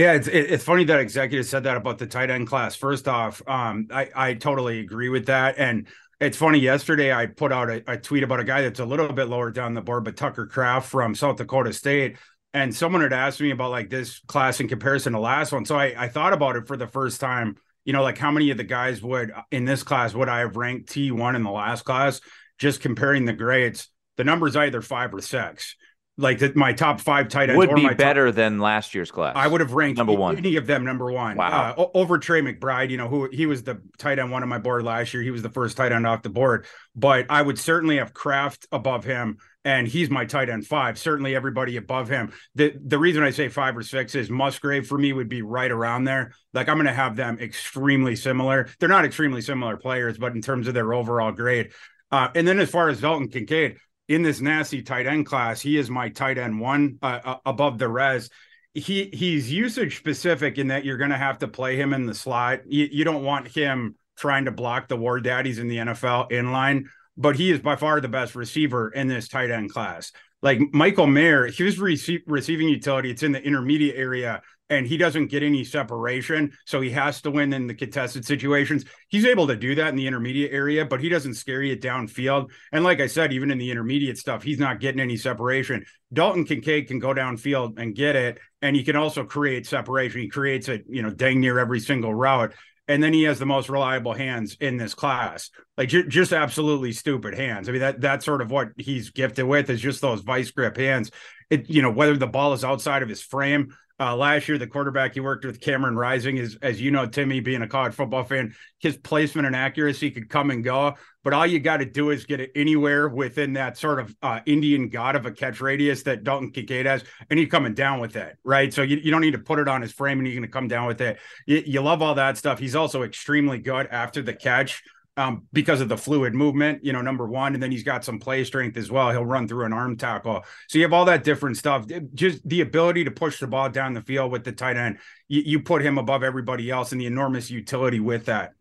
Yeah, 0.00 0.14
it's 0.14 0.28
it's 0.28 0.64
funny 0.64 0.84
that 0.84 0.98
executive 0.98 1.44
said 1.44 1.64
that 1.64 1.76
about 1.76 1.98
the 1.98 2.06
tight 2.06 2.30
end 2.30 2.46
class. 2.46 2.74
First 2.74 3.06
off, 3.06 3.46
um, 3.46 3.88
I 3.90 4.08
I 4.14 4.32
totally 4.32 4.80
agree 4.80 5.10
with 5.10 5.26
that, 5.26 5.56
and 5.58 5.88
it's 6.18 6.38
funny. 6.38 6.58
Yesterday, 6.58 7.12
I 7.12 7.26
put 7.26 7.52
out 7.52 7.68
a, 7.68 7.82
a, 7.86 7.98
tweet 7.98 8.22
about 8.22 8.40
a 8.40 8.44
guy 8.44 8.62
that's 8.62 8.80
a 8.80 8.86
little 8.86 9.12
bit 9.12 9.28
lower 9.28 9.50
down 9.50 9.74
the 9.74 9.82
board, 9.82 10.04
but 10.04 10.16
Tucker 10.16 10.46
Kraft 10.46 10.88
from 10.88 11.14
South 11.14 11.36
Dakota 11.36 11.74
State, 11.74 12.16
and 12.54 12.74
someone 12.74 13.02
had 13.02 13.12
asked 13.12 13.42
me 13.42 13.50
about 13.50 13.72
like 13.72 13.90
this 13.90 14.20
class 14.20 14.58
in 14.58 14.68
comparison 14.68 15.12
to 15.12 15.20
last 15.20 15.52
one. 15.52 15.66
So 15.66 15.76
I 15.76 15.92
I 15.94 16.08
thought 16.08 16.32
about 16.32 16.56
it 16.56 16.66
for 16.66 16.78
the 16.78 16.86
first 16.86 17.20
time. 17.20 17.56
You 17.84 17.92
know, 17.92 18.02
like 18.02 18.16
how 18.16 18.30
many 18.30 18.48
of 18.48 18.56
the 18.56 18.64
guys 18.64 19.02
would 19.02 19.34
in 19.50 19.66
this 19.66 19.82
class 19.82 20.14
would 20.14 20.30
I 20.30 20.38
have 20.38 20.56
ranked 20.56 20.88
T 20.88 21.10
one 21.10 21.36
in 21.36 21.42
the 21.42 21.50
last 21.50 21.84
class? 21.84 22.22
Just 22.56 22.80
comparing 22.80 23.26
the 23.26 23.34
grades, 23.34 23.88
the 24.16 24.24
number's 24.24 24.56
either 24.56 24.80
five 24.80 25.12
or 25.12 25.20
six 25.20 25.76
like 26.20 26.38
the, 26.38 26.52
my 26.54 26.72
top 26.72 27.00
five 27.00 27.28
tight 27.28 27.48
ends 27.48 27.58
would 27.58 27.74
be 27.74 27.88
better 27.94 28.26
top, 28.26 28.34
than 28.34 28.58
last 28.58 28.94
year's 28.94 29.10
class. 29.10 29.32
I 29.34 29.46
would 29.46 29.60
have 29.60 29.72
ranked 29.72 29.98
number 29.98 30.12
one, 30.12 30.36
any 30.36 30.56
of 30.56 30.66
them 30.66 30.84
number 30.84 31.10
one. 31.10 31.36
Wow, 31.36 31.74
uh, 31.76 31.86
over 31.94 32.18
Trey 32.18 32.42
McBride. 32.42 32.90
You 32.90 32.98
know 32.98 33.08
who 33.08 33.28
he 33.32 33.46
was 33.46 33.62
the 33.62 33.80
tight 33.98 34.18
end 34.18 34.30
one 34.30 34.42
on 34.42 34.48
my 34.48 34.58
board 34.58 34.84
last 34.84 35.14
year. 35.14 35.22
He 35.22 35.30
was 35.30 35.42
the 35.42 35.50
first 35.50 35.76
tight 35.76 35.92
end 35.92 36.06
off 36.06 36.22
the 36.22 36.28
board, 36.28 36.66
but 36.94 37.26
I 37.30 37.40
would 37.40 37.58
certainly 37.58 37.96
have 37.96 38.12
Kraft 38.12 38.66
above 38.70 39.04
him, 39.04 39.38
and 39.64 39.88
he's 39.88 40.10
my 40.10 40.26
tight 40.26 40.50
end 40.50 40.66
five. 40.66 40.98
Certainly 40.98 41.34
everybody 41.34 41.76
above 41.76 42.08
him. 42.08 42.32
The 42.54 42.74
the 42.84 42.98
reason 42.98 43.22
I 43.22 43.30
say 43.30 43.48
five 43.48 43.76
or 43.76 43.82
six 43.82 44.14
is 44.14 44.28
Musgrave 44.28 44.86
for 44.86 44.98
me 44.98 45.12
would 45.12 45.28
be 45.28 45.42
right 45.42 45.70
around 45.70 46.04
there. 46.04 46.32
Like 46.52 46.68
I'm 46.68 46.76
going 46.76 46.86
to 46.86 46.92
have 46.92 47.16
them 47.16 47.38
extremely 47.40 48.14
similar. 48.14 48.68
They're 48.78 48.88
not 48.88 49.06
extremely 49.06 49.40
similar 49.40 49.76
players, 49.78 50.18
but 50.18 50.32
in 50.34 50.42
terms 50.42 50.68
of 50.68 50.74
their 50.74 50.92
overall 50.92 51.32
grade. 51.32 51.72
Uh, 52.12 52.28
and 52.34 52.46
then 52.46 52.58
as 52.58 52.70
far 52.70 52.88
as 52.88 53.00
Dalton 53.00 53.28
Kincaid, 53.28 53.76
in 54.10 54.22
this 54.22 54.40
nasty 54.40 54.82
tight 54.82 55.06
end 55.06 55.24
class, 55.24 55.60
he 55.60 55.78
is 55.78 55.88
my 55.88 56.08
tight 56.08 56.36
end 56.36 56.58
one 56.60 56.98
uh, 57.00 57.20
uh, 57.24 57.36
above 57.46 57.78
the 57.78 57.88
res. 57.88 58.28
He 58.74 59.08
he's 59.12 59.50
usage 59.50 59.98
specific 59.98 60.58
in 60.58 60.66
that 60.68 60.84
you're 60.84 60.96
going 60.96 61.10
to 61.10 61.16
have 61.16 61.38
to 61.38 61.48
play 61.48 61.76
him 61.76 61.94
in 61.94 62.06
the 62.06 62.14
slot. 62.14 62.62
You, 62.66 62.88
you 62.90 63.04
don't 63.04 63.22
want 63.22 63.46
him 63.46 63.94
trying 64.18 64.46
to 64.46 64.50
block 64.50 64.88
the 64.88 64.96
war 64.96 65.20
daddies 65.20 65.60
in 65.60 65.68
the 65.68 65.76
NFL 65.76 66.32
in 66.32 66.50
line, 66.50 66.90
but 67.16 67.36
he 67.36 67.52
is 67.52 67.60
by 67.60 67.76
far 67.76 68.00
the 68.00 68.08
best 68.08 68.34
receiver 68.34 68.90
in 68.90 69.06
this 69.06 69.28
tight 69.28 69.52
end 69.52 69.72
class. 69.72 70.10
Like 70.42 70.58
Michael 70.72 71.06
Mayer, 71.06 71.46
his 71.46 71.78
rece- 71.78 72.22
receiving 72.26 72.68
utility, 72.68 73.12
it's 73.12 73.22
in 73.22 73.30
the 73.30 73.42
intermediate 73.42 73.96
area 73.96 74.42
and 74.70 74.86
he 74.86 74.96
doesn't 74.96 75.26
get 75.26 75.42
any 75.42 75.64
separation. 75.64 76.52
So 76.64 76.80
he 76.80 76.90
has 76.90 77.20
to 77.22 77.30
win 77.30 77.52
in 77.52 77.66
the 77.66 77.74
contested 77.74 78.24
situations. 78.24 78.84
He's 79.08 79.26
able 79.26 79.48
to 79.48 79.56
do 79.56 79.74
that 79.74 79.88
in 79.88 79.96
the 79.96 80.06
intermediate 80.06 80.52
area, 80.52 80.86
but 80.86 81.00
he 81.00 81.08
doesn't 81.08 81.34
scare 81.34 81.62
you 81.62 81.76
downfield. 81.76 82.50
And 82.72 82.84
like 82.84 83.00
I 83.00 83.08
said, 83.08 83.32
even 83.32 83.50
in 83.50 83.58
the 83.58 83.70
intermediate 83.70 84.16
stuff, 84.16 84.44
he's 84.44 84.60
not 84.60 84.80
getting 84.80 85.00
any 85.00 85.16
separation. 85.16 85.84
Dalton 86.12 86.44
Kincaid 86.44 86.86
can 86.86 87.00
go 87.00 87.12
downfield 87.12 87.78
and 87.78 87.94
get 87.94 88.14
it. 88.14 88.38
And 88.62 88.76
he 88.76 88.84
can 88.84 88.96
also 88.96 89.24
create 89.24 89.66
separation. 89.66 90.20
He 90.20 90.28
creates 90.28 90.68
it, 90.68 90.84
you 90.88 91.02
know, 91.02 91.10
dang 91.10 91.40
near 91.40 91.58
every 91.58 91.80
single 91.80 92.14
route. 92.14 92.54
And 92.86 93.02
then 93.02 93.12
he 93.12 93.24
has 93.24 93.38
the 93.38 93.46
most 93.46 93.68
reliable 93.68 94.14
hands 94.14 94.56
in 94.60 94.76
this 94.76 94.94
class, 94.94 95.50
like 95.76 95.88
j- 95.88 96.08
just 96.08 96.32
absolutely 96.32 96.90
stupid 96.90 97.36
hands. 97.36 97.68
I 97.68 97.72
mean, 97.72 97.82
that 97.82 98.00
that's 98.00 98.24
sort 98.24 98.42
of 98.42 98.50
what 98.50 98.70
he's 98.76 99.10
gifted 99.10 99.46
with 99.46 99.70
is 99.70 99.80
just 99.80 100.00
those 100.00 100.22
vice 100.22 100.50
grip 100.50 100.76
hands. 100.76 101.12
It, 101.50 101.70
you 101.70 101.82
know, 101.82 101.90
whether 101.92 102.16
the 102.16 102.26
ball 102.26 102.52
is 102.52 102.64
outside 102.64 103.04
of 103.04 103.08
his 103.08 103.22
frame 103.22 103.76
uh, 104.00 104.16
last 104.16 104.48
year, 104.48 104.56
the 104.56 104.66
quarterback 104.66 105.12
he 105.12 105.20
worked 105.20 105.44
with, 105.44 105.60
Cameron 105.60 105.94
Rising, 105.94 106.38
is 106.38 106.56
as 106.62 106.80
you 106.80 106.90
know, 106.90 107.06
Timmy, 107.06 107.40
being 107.40 107.60
a 107.60 107.68
college 107.68 107.92
football 107.92 108.24
fan, 108.24 108.54
his 108.78 108.96
placement 108.96 109.46
and 109.46 109.54
accuracy 109.54 110.10
could 110.10 110.30
come 110.30 110.50
and 110.50 110.64
go. 110.64 110.94
But 111.22 111.34
all 111.34 111.46
you 111.46 111.60
got 111.60 111.76
to 111.76 111.84
do 111.84 112.08
is 112.08 112.24
get 112.24 112.40
it 112.40 112.50
anywhere 112.54 113.10
within 113.10 113.52
that 113.52 113.76
sort 113.76 114.00
of 114.00 114.16
uh, 114.22 114.40
Indian 114.46 114.88
god 114.88 115.16
of 115.16 115.26
a 115.26 115.30
catch 115.30 115.60
radius 115.60 116.02
that 116.04 116.24
Dalton 116.24 116.50
Kincaid 116.50 116.86
has, 116.86 117.04
and 117.28 117.38
he's 117.38 117.50
coming 117.50 117.74
down 117.74 118.00
with 118.00 118.16
it, 118.16 118.38
right? 118.42 118.72
So 118.72 118.80
you, 118.80 118.96
you 118.96 119.10
don't 119.10 119.20
need 119.20 119.32
to 119.32 119.38
put 119.38 119.58
it 119.58 119.68
on 119.68 119.82
his 119.82 119.92
frame, 119.92 120.18
and 120.18 120.26
you're 120.26 120.36
going 120.36 120.48
to 120.48 120.52
come 120.52 120.66
down 120.66 120.86
with 120.86 121.02
it. 121.02 121.18
You, 121.46 121.62
you 121.66 121.82
love 121.82 122.00
all 122.00 122.14
that 122.14 122.38
stuff. 122.38 122.58
He's 122.58 122.74
also 122.74 123.02
extremely 123.02 123.58
good 123.58 123.86
after 123.88 124.22
the 124.22 124.32
catch 124.32 124.82
um, 125.16 125.46
because 125.52 125.80
of 125.80 125.88
the 125.88 125.96
fluid 125.96 126.34
movement, 126.34 126.84
you 126.84 126.92
know, 126.92 127.02
number 127.02 127.26
one. 127.26 127.54
And 127.54 127.62
then 127.62 127.70
he's 127.70 127.82
got 127.82 128.04
some 128.04 128.18
play 128.18 128.44
strength 128.44 128.76
as 128.76 128.90
well. 128.90 129.10
He'll 129.10 129.24
run 129.24 129.48
through 129.48 129.66
an 129.66 129.72
arm 129.72 129.96
tackle. 129.96 130.44
So 130.68 130.78
you 130.78 130.84
have 130.84 130.92
all 130.92 131.04
that 131.06 131.24
different 131.24 131.56
stuff. 131.56 131.86
Just 132.14 132.48
the 132.48 132.60
ability 132.60 133.04
to 133.04 133.10
push 133.10 133.40
the 133.40 133.46
ball 133.46 133.68
down 133.68 133.94
the 133.94 134.02
field 134.02 134.32
with 134.32 134.44
the 134.44 134.52
tight 134.52 134.76
end. 134.76 134.98
You, 135.28 135.42
you 135.44 135.60
put 135.60 135.82
him 135.82 135.98
above 135.98 136.22
everybody 136.22 136.70
else 136.70 136.92
and 136.92 137.00
the 137.00 137.06
enormous 137.06 137.50
utility 137.50 138.00
with 138.00 138.26
that. 138.26 138.52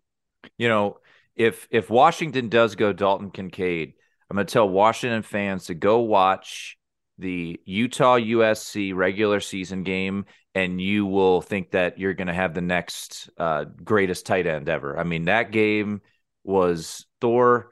You 0.58 0.68
know, 0.68 0.98
if 1.36 1.68
if 1.72 1.90
Washington 1.90 2.50
does 2.50 2.76
go 2.76 2.94
Dalton 2.94 3.32
Kincaid, 3.32 3.94
I'm 4.30 4.36
going 4.36 4.46
to 4.46 4.52
tell 4.52 4.68
Washington 4.68 5.24
fans 5.24 5.66
to 5.66 5.74
go 5.74 6.00
watch 6.00 6.78
the 7.18 7.60
Utah 7.66 8.18
USC 8.18 8.96
regular 8.96 9.40
season 9.40 9.84
game, 9.84 10.26
and 10.56 10.80
you 10.80 11.06
will 11.06 11.42
think 11.42 11.72
that 11.72 11.98
you're 11.98 12.14
going 12.14 12.28
to 12.28 12.34
have 12.34 12.54
the 12.54 12.62
next 12.62 13.30
uh, 13.38 13.66
greatest 13.84 14.26
tight 14.26 14.48
end 14.48 14.70
ever. 14.70 14.98
I 14.98 15.04
mean, 15.04 15.26
that 15.26 15.52
game 15.52 16.02
was 16.44 17.06
Thor 17.22 17.72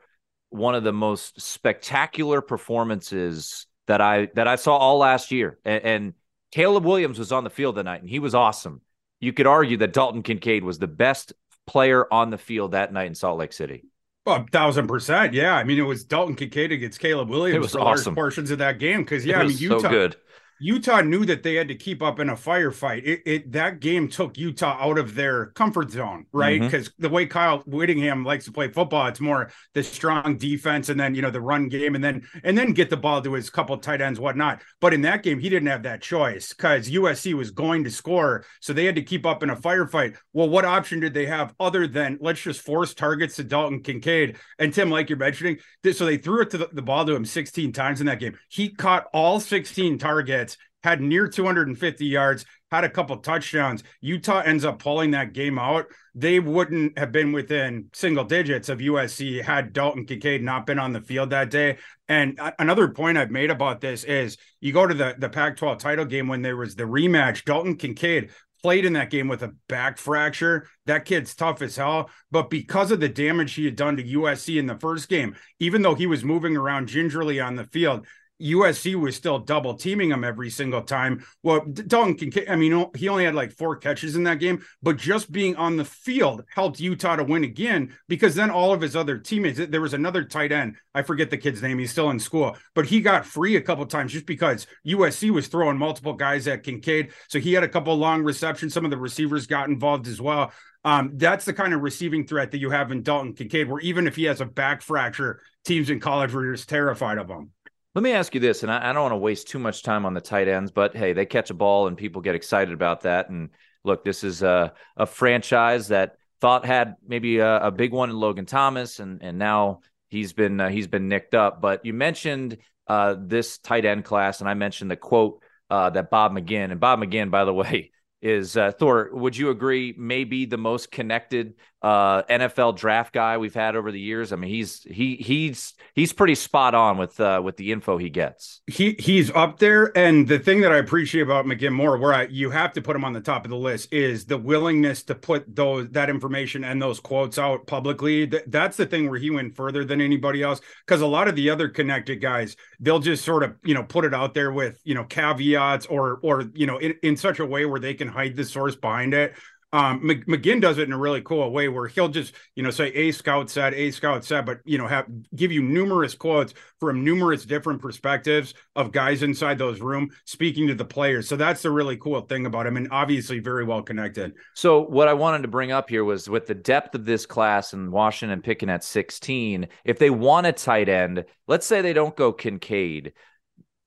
one 0.49 0.75
of 0.75 0.83
the 0.83 0.93
most 0.93 1.41
spectacular 1.41 2.41
performances 2.41 3.67
that 3.87 4.01
I 4.01 4.29
that 4.35 4.47
I 4.47 4.55
saw 4.55 4.77
all 4.77 4.97
last 4.97 5.31
year. 5.31 5.59
And, 5.65 5.83
and 5.83 6.13
Caleb 6.51 6.85
Williams 6.85 7.19
was 7.19 7.31
on 7.31 7.43
the 7.43 7.49
field 7.49 7.75
that 7.75 7.83
night, 7.83 8.01
and 8.01 8.09
he 8.09 8.19
was 8.19 8.33
awesome. 8.33 8.81
You 9.19 9.33
could 9.33 9.47
argue 9.47 9.77
that 9.77 9.93
Dalton 9.93 10.23
Kincaid 10.23 10.63
was 10.63 10.79
the 10.79 10.87
best 10.87 11.33
player 11.65 12.11
on 12.11 12.29
the 12.29 12.37
field 12.37 12.71
that 12.71 12.93
night 12.93 13.07
in 13.07 13.15
Salt 13.15 13.39
Lake 13.39 13.51
City. 13.51 13.83
Oh, 14.25 14.33
well, 14.33 14.45
thousand 14.51 14.87
percent, 14.87 15.33
yeah. 15.33 15.55
I 15.55 15.63
mean, 15.63 15.79
it 15.79 15.83
was 15.83 16.03
Dalton 16.03 16.35
Kincaid 16.35 16.71
against 16.71 16.99
Caleb 16.99 17.29
Williams 17.29 17.67
It 17.67 17.71
for 17.71 17.81
awesome. 17.81 18.13
large 18.13 18.15
portions 18.15 18.51
of 18.51 18.59
that 18.59 18.79
game 18.79 18.99
because 19.03 19.25
yeah, 19.25 19.39
I 19.39 19.47
mean 19.47 19.57
Utah. 19.57 19.79
So 19.79 19.89
good. 19.89 20.15
Utah 20.59 21.01
knew 21.01 21.25
that 21.25 21.43
they 21.43 21.55
had 21.55 21.67
to 21.67 21.75
keep 21.75 22.01
up 22.01 22.19
in 22.19 22.29
a 22.29 22.35
firefight. 22.35 23.03
It, 23.03 23.21
it 23.25 23.51
that 23.51 23.79
game 23.79 24.07
took 24.07 24.37
Utah 24.37 24.77
out 24.79 24.97
of 24.97 25.15
their 25.15 25.47
comfort 25.47 25.91
zone, 25.91 26.25
right? 26.31 26.59
Because 26.59 26.89
mm-hmm. 26.89 27.03
the 27.03 27.09
way 27.09 27.25
Kyle 27.25 27.59
Whittingham 27.65 28.23
likes 28.23 28.45
to 28.45 28.51
play 28.51 28.69
football, 28.69 29.07
it's 29.07 29.19
more 29.19 29.51
the 29.73 29.83
strong 29.83 30.37
defense 30.37 30.89
and 30.89 30.99
then 30.99 31.15
you 31.15 31.21
know 31.21 31.31
the 31.31 31.41
run 31.41 31.67
game 31.67 31.95
and 31.95 32.03
then 32.03 32.27
and 32.43 32.57
then 32.57 32.73
get 32.73 32.89
the 32.89 32.97
ball 32.97 33.21
to 33.21 33.33
his 33.33 33.49
couple 33.49 33.77
tight 33.77 34.01
ends, 34.01 34.19
whatnot. 34.19 34.61
But 34.81 34.93
in 34.93 35.01
that 35.01 35.23
game, 35.23 35.39
he 35.39 35.49
didn't 35.49 35.67
have 35.67 35.83
that 35.83 36.01
choice 36.01 36.53
because 36.53 36.89
USC 36.89 37.33
was 37.33 37.51
going 37.51 37.83
to 37.83 37.91
score, 37.91 38.45
so 38.61 38.73
they 38.73 38.85
had 38.85 38.95
to 38.95 39.03
keep 39.03 39.25
up 39.25 39.43
in 39.43 39.49
a 39.49 39.55
firefight. 39.55 40.17
Well, 40.33 40.49
what 40.49 40.65
option 40.65 40.99
did 40.99 41.13
they 41.13 41.25
have 41.25 41.53
other 41.59 41.87
than 41.87 42.17
let's 42.21 42.41
just 42.41 42.61
force 42.61 42.93
targets 42.93 43.35
to 43.35 43.43
Dalton 43.43 43.81
Kincaid 43.81 44.37
and 44.59 44.73
Tim, 44.73 44.89
like 44.89 45.09
you're 45.09 45.17
mentioning? 45.17 45.57
So 45.91 46.05
they 46.05 46.17
threw 46.17 46.41
it 46.41 46.49
to 46.51 46.57
the, 46.57 46.69
the 46.71 46.81
ball 46.81 47.05
to 47.05 47.15
him 47.15 47.25
16 47.25 47.71
times 47.71 48.01
in 48.01 48.07
that 48.07 48.19
game. 48.19 48.37
He 48.49 48.69
caught 48.69 49.07
all 49.13 49.39
16 49.39 49.97
targets 49.97 50.46
had 50.87 51.01
near 51.01 51.27
250 51.27 52.05
yards, 52.05 52.45
had 52.71 52.85
a 52.85 52.89
couple 52.89 53.17
touchdowns. 53.17 53.83
Utah 53.99 54.39
ends 54.39 54.63
up 54.63 54.79
pulling 54.79 55.11
that 55.11 55.33
game 55.33 55.59
out. 55.59 55.87
They 56.15 56.39
wouldn't 56.39 56.97
have 56.97 57.11
been 57.11 57.33
within 57.33 57.89
single 57.93 58.23
digits 58.23 58.69
of 58.69 58.79
USC 58.79 59.41
had 59.43 59.73
Dalton 59.73 60.05
Kincaid 60.05 60.43
not 60.43 60.65
been 60.65 60.79
on 60.79 60.93
the 60.93 61.01
field 61.01 61.31
that 61.31 61.51
day. 61.51 61.77
And 62.07 62.39
another 62.57 62.87
point 62.87 63.17
I've 63.17 63.31
made 63.31 63.51
about 63.51 63.81
this 63.81 64.05
is 64.05 64.37
you 64.61 64.71
go 64.71 64.87
to 64.87 64.93
the, 64.93 65.13
the 65.17 65.27
Pac 65.27 65.57
12 65.57 65.77
title 65.77 66.05
game 66.05 66.29
when 66.29 66.41
there 66.41 66.55
was 66.55 66.75
the 66.75 66.83
rematch, 66.83 67.43
Dalton 67.43 67.75
Kincaid 67.75 68.29
played 68.61 68.85
in 68.85 68.93
that 68.93 69.09
game 69.09 69.27
with 69.27 69.43
a 69.43 69.53
back 69.67 69.97
fracture. 69.97 70.67
That 70.85 71.03
kid's 71.03 71.35
tough 71.35 71.61
as 71.61 71.75
hell. 71.75 72.09
But 72.31 72.49
because 72.49 72.91
of 72.91 73.01
the 73.01 73.09
damage 73.09 73.53
he 73.53 73.65
had 73.65 73.75
done 73.75 73.97
to 73.97 74.03
USC 74.03 74.57
in 74.57 74.67
the 74.67 74.79
first 74.79 75.09
game, 75.09 75.35
even 75.59 75.81
though 75.81 75.95
he 75.95 76.07
was 76.07 76.23
moving 76.23 76.55
around 76.55 76.87
gingerly 76.87 77.41
on 77.41 77.57
the 77.57 77.65
field, 77.65 78.07
USC 78.41 78.95
was 78.95 79.15
still 79.15 79.39
double 79.39 79.73
teaming 79.73 80.11
him 80.11 80.23
every 80.23 80.49
single 80.49 80.81
time. 80.81 81.25
Well, 81.43 81.65
Dalton 81.65 82.15
Kincaid, 82.15 82.49
I 82.49 82.55
mean, 82.55 82.85
he 82.95 83.09
only 83.09 83.25
had 83.25 83.35
like 83.35 83.51
four 83.51 83.75
catches 83.75 84.15
in 84.15 84.23
that 84.23 84.39
game, 84.39 84.63
but 84.81 84.97
just 84.97 85.31
being 85.31 85.55
on 85.55 85.77
the 85.77 85.85
field 85.85 86.43
helped 86.53 86.79
Utah 86.79 87.15
to 87.15 87.23
win 87.23 87.43
again 87.43 87.95
because 88.07 88.35
then 88.35 88.51
all 88.51 88.73
of 88.73 88.81
his 88.81 88.95
other 88.95 89.17
teammates, 89.17 89.59
there 89.67 89.81
was 89.81 89.93
another 89.93 90.23
tight 90.23 90.51
end. 90.51 90.75
I 90.93 91.01
forget 91.01 91.29
the 91.29 91.37
kid's 91.37 91.61
name. 91.61 91.79
He's 91.79 91.91
still 91.91 92.09
in 92.09 92.19
school, 92.19 92.55
but 92.75 92.85
he 92.85 93.01
got 93.01 93.25
free 93.25 93.55
a 93.55 93.61
couple 93.61 93.85
times 93.85 94.13
just 94.13 94.25
because 94.25 94.67
USC 94.85 95.31
was 95.31 95.47
throwing 95.47 95.77
multiple 95.77 96.13
guys 96.13 96.47
at 96.47 96.63
Kincaid. 96.63 97.11
So 97.27 97.39
he 97.39 97.53
had 97.53 97.63
a 97.63 97.69
couple 97.69 97.95
long 97.95 98.23
receptions. 98.23 98.73
Some 98.73 98.85
of 98.85 98.91
the 98.91 98.97
receivers 98.97 99.47
got 99.47 99.69
involved 99.69 100.07
as 100.07 100.21
well. 100.21 100.51
Um, 100.83 101.11
that's 101.15 101.43
the 101.43 101.53
kind 101.53 101.73
of 101.73 101.81
receiving 101.81 102.25
threat 102.25 102.51
that 102.51 102.59
you 102.59 102.69
have 102.69 102.91
in 102.91 103.03
Dalton 103.03 103.33
Kincaid, 103.33 103.67
where 103.67 103.81
even 103.81 104.07
if 104.07 104.15
he 104.15 104.23
has 104.23 104.39
a 104.39 104.45
back 104.45 104.81
fracture, 104.81 105.41
teams 105.65 105.89
in 105.89 105.99
college 105.99 106.33
were 106.33 106.53
just 106.53 106.69
terrified 106.69 107.17
of 107.17 107.29
him. 107.29 107.51
Let 107.97 108.03
me 108.03 108.11
ask 108.11 108.35
you 108.35 108.39
this, 108.39 108.61
and 108.61 108.71
I, 108.71 108.91
I 108.91 108.93
don't 108.93 109.01
want 109.01 109.13
to 109.13 109.17
waste 109.17 109.47
too 109.47 109.57
much 109.57 109.81
time 109.81 110.05
on 110.05 110.13
the 110.13 110.21
tight 110.21 110.47
ends, 110.47 110.69
but 110.69 110.95
hey, 110.95 111.13
they 111.13 111.25
catch 111.25 111.49
a 111.49 111.55
ball 111.55 111.87
and 111.87 111.97
people 111.97 112.21
get 112.21 112.35
excited 112.35 112.71
about 112.71 113.01
that. 113.01 113.29
And 113.29 113.49
look, 113.83 114.05
this 114.05 114.23
is 114.23 114.43
a, 114.43 114.73
a 114.95 115.07
franchise 115.07 115.87
that 115.87 116.17
thought 116.39 116.63
had 116.63 116.97
maybe 117.07 117.39
a, 117.39 117.57
a 117.57 117.71
big 117.71 117.91
one 117.91 118.11
in 118.11 118.15
Logan 118.15 118.45
Thomas, 118.45 118.99
and 118.99 119.23
and 119.23 119.39
now 119.39 119.79
he's 120.09 120.31
been 120.31 120.61
uh, 120.61 120.69
he's 120.69 120.85
been 120.85 121.07
nicked 121.07 121.33
up. 121.33 121.59
But 121.59 121.85
you 121.85 121.93
mentioned 121.93 122.59
uh, 122.85 123.15
this 123.19 123.57
tight 123.57 123.83
end 123.83 124.05
class, 124.05 124.41
and 124.41 124.47
I 124.47 124.53
mentioned 124.53 124.91
the 124.91 124.95
quote 124.95 125.41
uh, 125.71 125.89
that 125.89 126.11
Bob 126.11 126.33
McGinn 126.33 126.69
and 126.69 126.79
Bob 126.79 126.99
McGinn, 126.99 127.31
by 127.31 127.45
the 127.45 127.53
way, 127.63 127.89
is 128.21 128.55
uh, 128.55 128.73
Thor. 128.73 129.09
Would 129.11 129.35
you 129.35 129.49
agree? 129.49 129.95
Maybe 129.97 130.45
the 130.45 130.57
most 130.57 130.91
connected 130.91 131.55
uh, 131.87 132.21
NFL 132.23 132.75
draft 132.75 133.13
guy 133.13 133.37
we've 133.37 133.53
had 133.53 133.77
over 133.77 133.93
the 133.93 133.99
years. 133.99 134.33
I 134.33 134.35
mean, 134.35 134.49
he's 134.49 134.83
he 134.83 135.15
he's 135.15 135.73
he's 135.93 136.11
pretty 136.11 136.35
spot 136.35 136.75
on 136.75 136.97
with 136.97 137.17
uh, 137.17 137.39
with 137.41 137.55
the 137.55 137.71
info 137.71 137.97
he 137.97 138.09
gets. 138.09 138.59
He 138.67 138.97
he's 138.99 139.31
up 139.31 139.59
there, 139.59 139.97
and 139.97 140.27
the 140.27 140.37
thing 140.37 140.59
that 140.61 140.73
I 140.73 140.79
appreciate 140.79 141.21
about 141.21 141.45
McGinn 141.45 141.71
more, 141.71 141.97
where 141.97 142.13
I, 142.13 142.23
you 142.23 142.49
have 142.49 142.73
to 142.73 142.81
put 142.81 142.97
him 142.97 143.05
on 143.05 143.13
the 143.13 143.21
top 143.21 143.45
of 143.45 143.51
the 143.51 143.57
list, 143.57 143.93
is 143.93 144.25
the 144.25 144.37
willingness 144.37 145.03
to 145.03 145.15
put 145.15 145.55
those 145.55 145.87
that 145.91 146.09
information 146.09 146.65
and 146.65 146.81
those 146.81 146.99
quotes 146.99 147.37
out 147.37 147.67
publicly. 147.67 148.25
that's 148.25 148.75
the 148.75 148.85
thing 148.85 149.09
where 149.09 149.19
he 149.19 149.29
went 149.29 149.55
further 149.55 149.85
than 149.85 150.01
anybody 150.01 150.43
else. 150.43 150.59
Because 150.85 150.99
a 150.99 151.07
lot 151.07 151.29
of 151.29 151.37
the 151.37 151.49
other 151.49 151.69
connected 151.69 152.19
guys, 152.19 152.57
they'll 152.81 152.99
just 152.99 153.23
sort 153.23 153.43
of 153.43 153.55
you 153.63 153.73
know 153.73 153.83
put 153.83 154.03
it 154.03 154.13
out 154.13 154.33
there 154.33 154.51
with 154.51 154.81
you 154.83 154.93
know 154.93 155.05
caveats 155.05 155.85
or 155.85 156.19
or 156.21 156.43
you 156.53 156.65
know 156.65 156.79
in, 156.79 156.95
in 157.01 157.15
such 157.15 157.39
a 157.39 157.45
way 157.45 157.65
where 157.65 157.79
they 157.79 157.93
can 157.93 158.09
hide 158.09 158.35
the 158.35 158.43
source 158.43 158.75
behind 158.75 159.13
it 159.13 159.35
um, 159.77 160.01
McGinn 160.01 160.59
does 160.59 160.79
it 160.79 160.87
in 160.87 160.93
a 160.93 160.97
really 160.97 161.21
cool 161.21 161.51
way 161.51 161.67
where 161.67 161.87
he'll 161.87 162.09
just, 162.09 162.33
you 162.55 162.63
know, 162.63 162.71
say 162.71 162.87
a 162.93 163.11
scout 163.11 163.47
said, 163.47 163.75
a 163.75 163.91
scout 163.91 164.25
said, 164.25 164.43
but 164.43 164.59
you 164.65 164.79
know, 164.79 164.87
have 164.87 165.05
give 165.35 165.51
you 165.51 165.61
numerous 165.61 166.15
quotes 166.15 166.55
from 166.79 167.03
numerous 167.03 167.45
different 167.45 167.79
perspectives 167.79 168.55
of 168.75 168.91
guys 168.91 169.21
inside 169.21 169.59
those 169.59 169.79
room 169.79 170.09
speaking 170.25 170.65
to 170.67 170.73
the 170.73 170.83
players. 170.83 171.27
So 171.27 171.35
that's 171.35 171.61
the 171.61 171.69
really 171.69 171.95
cool 171.95 172.21
thing 172.21 172.47
about 172.47 172.65
him, 172.65 172.75
and 172.75 172.87
obviously 172.89 173.37
very 173.37 173.65
well 173.65 173.83
connected. 173.83 174.33
So 174.55 174.81
what 174.81 175.07
I 175.07 175.13
wanted 175.13 175.43
to 175.43 175.47
bring 175.47 175.71
up 175.71 175.91
here 175.91 176.03
was 176.03 176.27
with 176.27 176.47
the 176.47 176.55
depth 176.55 176.95
of 176.95 177.05
this 177.05 177.27
class 177.27 177.73
and 177.73 177.91
Washington 177.91 178.41
picking 178.41 178.71
at 178.71 178.83
16, 178.83 179.67
if 179.85 179.99
they 179.99 180.09
want 180.09 180.47
a 180.47 180.53
tight 180.53 180.89
end, 180.89 181.23
let's 181.47 181.67
say 181.67 181.81
they 181.81 181.93
don't 181.93 182.15
go 182.15 182.33
Kincaid 182.33 183.13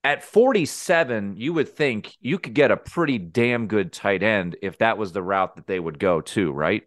at 0.03 0.23
47, 0.23 1.37
you 1.37 1.53
would 1.53 1.69
think 1.69 2.17
you 2.21 2.39
could 2.39 2.55
get 2.55 2.71
a 2.71 2.77
pretty 2.77 3.19
damn 3.19 3.67
good 3.67 3.93
tight 3.93 4.23
end 4.23 4.57
if 4.63 4.79
that 4.79 4.97
was 4.97 5.13
the 5.13 5.23
route 5.23 5.57
that 5.57 5.67
they 5.67 5.79
would 5.79 5.99
go 5.99 6.21
to, 6.23 6.53
right? 6.53 6.85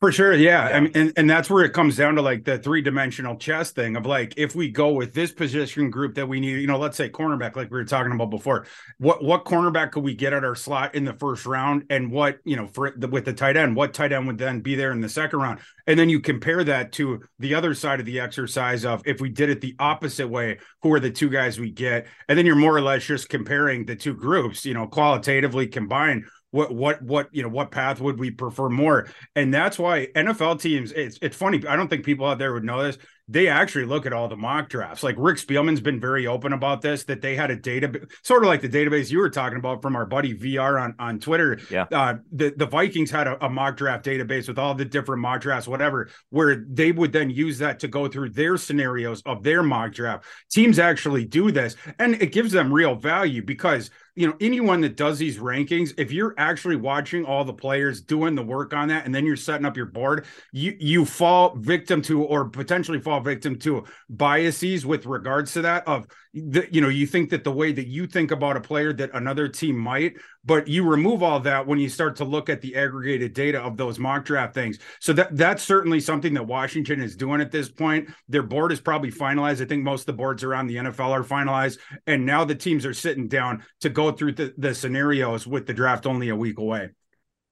For 0.00 0.12
sure, 0.12 0.32
yeah. 0.32 0.68
yeah. 0.68 0.76
I 0.76 0.80
mean, 0.80 0.92
and, 0.94 1.12
and 1.16 1.28
that's 1.28 1.50
where 1.50 1.64
it 1.64 1.72
comes 1.72 1.96
down 1.96 2.14
to 2.14 2.22
like 2.22 2.44
the 2.44 2.56
three 2.56 2.82
dimensional 2.82 3.34
chess 3.34 3.72
thing 3.72 3.96
of 3.96 4.06
like 4.06 4.32
if 4.36 4.54
we 4.54 4.70
go 4.70 4.92
with 4.92 5.12
this 5.12 5.32
position 5.32 5.90
group 5.90 6.14
that 6.14 6.28
we 6.28 6.38
need, 6.38 6.60
you 6.60 6.68
know, 6.68 6.78
let's 6.78 6.96
say 6.96 7.10
cornerback, 7.10 7.56
like 7.56 7.68
we 7.72 7.78
were 7.78 7.84
talking 7.84 8.12
about 8.12 8.30
before. 8.30 8.64
What 8.98 9.24
what 9.24 9.44
cornerback 9.44 9.90
could 9.90 10.04
we 10.04 10.14
get 10.14 10.32
at 10.32 10.44
our 10.44 10.54
slot 10.54 10.94
in 10.94 11.04
the 11.04 11.14
first 11.14 11.46
round, 11.46 11.84
and 11.90 12.12
what 12.12 12.38
you 12.44 12.54
know 12.54 12.68
for 12.68 12.92
the, 12.96 13.08
with 13.08 13.24
the 13.24 13.32
tight 13.32 13.56
end, 13.56 13.74
what 13.74 13.92
tight 13.92 14.12
end 14.12 14.28
would 14.28 14.38
then 14.38 14.60
be 14.60 14.76
there 14.76 14.92
in 14.92 15.00
the 15.00 15.08
second 15.08 15.40
round, 15.40 15.58
and 15.88 15.98
then 15.98 16.08
you 16.08 16.20
compare 16.20 16.62
that 16.62 16.92
to 16.92 17.20
the 17.40 17.54
other 17.56 17.74
side 17.74 17.98
of 17.98 18.06
the 18.06 18.20
exercise 18.20 18.84
of 18.84 19.02
if 19.04 19.20
we 19.20 19.30
did 19.30 19.50
it 19.50 19.60
the 19.60 19.74
opposite 19.80 20.28
way, 20.28 20.58
who 20.80 20.92
are 20.92 21.00
the 21.00 21.10
two 21.10 21.28
guys 21.28 21.58
we 21.58 21.72
get, 21.72 22.06
and 22.28 22.38
then 22.38 22.46
you're 22.46 22.54
more 22.54 22.76
or 22.76 22.82
less 22.82 23.04
just 23.04 23.28
comparing 23.28 23.84
the 23.84 23.96
two 23.96 24.14
groups, 24.14 24.64
you 24.64 24.74
know, 24.74 24.86
qualitatively 24.86 25.66
combined 25.66 26.24
what 26.50 26.74
what 26.74 27.02
what 27.02 27.28
you 27.32 27.42
know 27.42 27.48
what 27.48 27.70
path 27.70 28.00
would 28.00 28.18
we 28.18 28.30
prefer 28.30 28.68
more 28.68 29.08
and 29.36 29.52
that's 29.52 29.78
why 29.78 30.06
nfl 30.14 30.60
teams 30.60 30.92
it's 30.92 31.18
it's 31.20 31.36
funny 31.36 31.62
i 31.68 31.76
don't 31.76 31.88
think 31.88 32.04
people 32.04 32.26
out 32.26 32.38
there 32.38 32.52
would 32.52 32.64
know 32.64 32.82
this 32.82 32.98
they 33.28 33.46
actually 33.46 33.84
look 33.84 34.06
at 34.06 34.12
all 34.12 34.26
the 34.26 34.36
mock 34.36 34.70
drafts. 34.70 35.02
Like 35.02 35.14
Rick 35.18 35.36
Spielman's 35.36 35.82
been 35.82 36.00
very 36.00 36.26
open 36.26 36.54
about 36.54 36.80
this, 36.80 37.04
that 37.04 37.20
they 37.20 37.36
had 37.36 37.50
a 37.50 37.56
data, 37.56 38.00
sort 38.22 38.42
of 38.42 38.48
like 38.48 38.62
the 38.62 38.68
database 38.68 39.10
you 39.10 39.18
were 39.18 39.28
talking 39.28 39.58
about 39.58 39.82
from 39.82 39.94
our 39.94 40.06
buddy 40.06 40.34
VR 40.34 40.82
on, 40.82 40.94
on 40.98 41.20
Twitter. 41.20 41.60
Yeah. 41.70 41.86
Uh, 41.92 42.14
the, 42.32 42.54
the 42.56 42.66
Vikings 42.66 43.10
had 43.10 43.26
a, 43.26 43.44
a, 43.44 43.50
mock 43.50 43.76
draft 43.76 44.04
database 44.04 44.48
with 44.48 44.58
all 44.58 44.74
the 44.74 44.84
different 44.84 45.20
mock 45.20 45.42
drafts, 45.42 45.68
whatever, 45.68 46.08
where 46.30 46.64
they 46.68 46.90
would 46.90 47.12
then 47.12 47.28
use 47.28 47.58
that 47.58 47.80
to 47.80 47.88
go 47.88 48.08
through 48.08 48.30
their 48.30 48.56
scenarios 48.56 49.20
of 49.22 49.42
their 49.42 49.62
mock 49.62 49.92
draft. 49.92 50.24
Teams 50.50 50.78
actually 50.78 51.26
do 51.26 51.50
this, 51.50 51.76
and 51.98 52.14
it 52.22 52.32
gives 52.32 52.52
them 52.52 52.72
real 52.72 52.94
value 52.94 53.42
because 53.42 53.90
you 54.18 54.26
know 54.26 54.34
anyone 54.40 54.80
that 54.80 54.96
does 54.96 55.16
these 55.16 55.38
rankings 55.38 55.94
if 55.96 56.10
you're 56.10 56.34
actually 56.38 56.74
watching 56.74 57.24
all 57.24 57.44
the 57.44 57.52
players 57.52 58.00
doing 58.00 58.34
the 58.34 58.42
work 58.42 58.74
on 58.74 58.88
that 58.88 59.06
and 59.06 59.14
then 59.14 59.24
you're 59.24 59.36
setting 59.36 59.64
up 59.64 59.76
your 59.76 59.86
board 59.86 60.26
you 60.52 60.76
you 60.80 61.04
fall 61.04 61.54
victim 61.56 62.02
to 62.02 62.24
or 62.24 62.48
potentially 62.48 63.00
fall 63.00 63.20
victim 63.20 63.56
to 63.56 63.84
biases 64.10 64.84
with 64.84 65.06
regards 65.06 65.52
to 65.52 65.62
that 65.62 65.86
of 65.86 66.08
the, 66.34 66.66
you 66.72 66.80
know 66.80 66.88
you 66.88 67.06
think 67.06 67.30
that 67.30 67.44
the 67.44 67.52
way 67.52 67.70
that 67.70 67.86
you 67.86 68.08
think 68.08 68.32
about 68.32 68.56
a 68.56 68.60
player 68.60 68.92
that 68.92 69.10
another 69.14 69.46
team 69.48 69.78
might 69.78 70.16
but 70.48 70.66
you 70.66 70.82
remove 70.82 71.22
all 71.22 71.38
that 71.40 71.66
when 71.66 71.78
you 71.78 71.90
start 71.90 72.16
to 72.16 72.24
look 72.24 72.48
at 72.48 72.62
the 72.62 72.74
aggregated 72.74 73.34
data 73.34 73.60
of 73.60 73.76
those 73.76 73.98
mock 73.98 74.24
draft 74.24 74.54
things. 74.54 74.78
So 74.98 75.12
that 75.12 75.36
that's 75.36 75.62
certainly 75.62 76.00
something 76.00 76.32
that 76.34 76.46
washington 76.46 77.02
is 77.02 77.14
doing 77.14 77.42
at 77.42 77.52
this 77.52 77.68
point. 77.68 78.08
Their 78.30 78.42
board 78.42 78.72
is 78.72 78.80
probably 78.80 79.12
finalized. 79.12 79.60
I 79.60 79.66
think 79.66 79.84
most 79.84 80.02
of 80.02 80.06
the 80.06 80.12
boards 80.14 80.42
around 80.42 80.66
the 80.66 80.76
nfl 80.76 81.10
are 81.10 81.22
finalized. 81.22 81.78
And 82.06 82.24
now 82.24 82.46
the 82.46 82.54
teams 82.54 82.86
are 82.86 82.94
sitting 82.94 83.28
down 83.28 83.62
to 83.82 83.90
go 83.90 84.10
through 84.10 84.32
the, 84.32 84.54
the 84.56 84.74
scenarios 84.74 85.46
with 85.46 85.66
the 85.66 85.74
draft 85.74 86.06
only 86.06 86.30
a 86.30 86.36
week 86.36 86.58
away. 86.58 86.88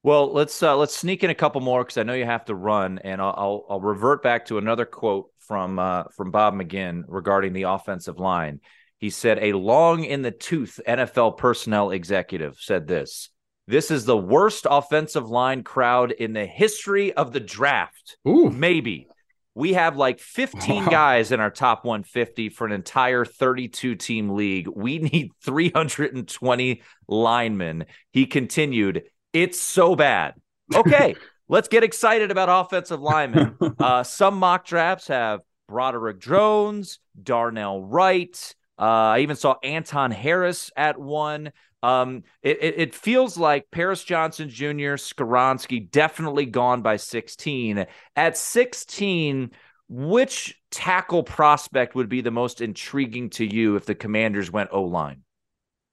Well, 0.02 0.32
let's 0.32 0.62
uh, 0.62 0.76
let's 0.76 0.96
sneak 0.96 1.22
in 1.22 1.30
a 1.30 1.34
couple 1.34 1.60
more 1.60 1.84
because 1.84 1.98
I 1.98 2.04
know 2.04 2.14
you 2.14 2.24
have 2.24 2.44
to 2.46 2.54
run, 2.54 3.00
and 3.00 3.20
I'll, 3.20 3.34
I'll, 3.36 3.66
I'll 3.68 3.80
revert 3.80 4.22
back 4.22 4.46
to 4.46 4.56
another 4.56 4.86
quote 4.86 5.30
from 5.40 5.78
uh, 5.78 6.04
from 6.16 6.30
Bob 6.30 6.54
McGinn 6.54 7.02
regarding 7.08 7.52
the 7.52 7.64
offensive 7.64 8.18
line. 8.18 8.60
He 8.98 9.10
said, 9.10 9.38
"A 9.40 9.52
long 9.52 10.04
in 10.04 10.22
the 10.22 10.30
tooth 10.30 10.80
NFL 10.86 11.36
personnel 11.36 11.90
executive 11.90 12.56
said 12.58 12.86
this: 12.86 13.30
This 13.66 13.90
is 13.90 14.04
the 14.04 14.16
worst 14.16 14.66
offensive 14.68 15.28
line 15.28 15.62
crowd 15.62 16.12
in 16.12 16.32
the 16.32 16.46
history 16.46 17.12
of 17.12 17.32
the 17.32 17.40
draft. 17.40 18.16
Ooh. 18.26 18.50
Maybe." 18.50 19.08
We 19.56 19.72
have 19.72 19.96
like 19.96 20.20
15 20.20 20.84
wow. 20.84 20.90
guys 20.90 21.32
in 21.32 21.40
our 21.40 21.50
top 21.50 21.86
150 21.86 22.50
for 22.50 22.66
an 22.66 22.72
entire 22.72 23.24
32 23.24 23.94
team 23.94 24.28
league. 24.28 24.68
We 24.68 24.98
need 24.98 25.30
320 25.44 26.82
linemen. 27.08 27.86
He 28.12 28.26
continued, 28.26 29.04
It's 29.32 29.58
so 29.58 29.96
bad. 29.96 30.34
Okay, 30.74 31.14
let's 31.48 31.68
get 31.68 31.84
excited 31.84 32.30
about 32.30 32.66
offensive 32.66 33.00
linemen. 33.00 33.56
Uh, 33.78 34.02
some 34.02 34.36
mock 34.36 34.66
drafts 34.66 35.08
have 35.08 35.40
Broderick 35.68 36.20
Jones, 36.20 36.98
Darnell 37.22 37.82
Wright. 37.82 38.54
Uh, 38.78 38.82
I 38.82 39.18
even 39.20 39.36
saw 39.36 39.56
Anton 39.62 40.10
Harris 40.10 40.70
at 40.76 40.98
one. 40.98 41.52
Um, 41.82 42.24
it, 42.42 42.58
it, 42.60 42.74
it, 42.78 42.94
feels 42.94 43.38
like 43.38 43.70
Paris 43.70 44.02
Johnson 44.02 44.48
Jr., 44.48 44.96
Skoronski 44.96 45.90
definitely 45.90 46.46
gone 46.46 46.82
by 46.82 46.96
16. 46.96 47.86
At 48.16 48.36
16, 48.36 49.50
which 49.88 50.60
tackle 50.70 51.22
prospect 51.22 51.94
would 51.94 52.08
be 52.08 52.22
the 52.22 52.30
most 52.30 52.60
intriguing 52.60 53.30
to 53.30 53.44
you 53.44 53.76
if 53.76 53.86
the 53.86 53.94
commanders 53.94 54.50
went 54.50 54.70
O 54.72 54.82
line? 54.82 55.22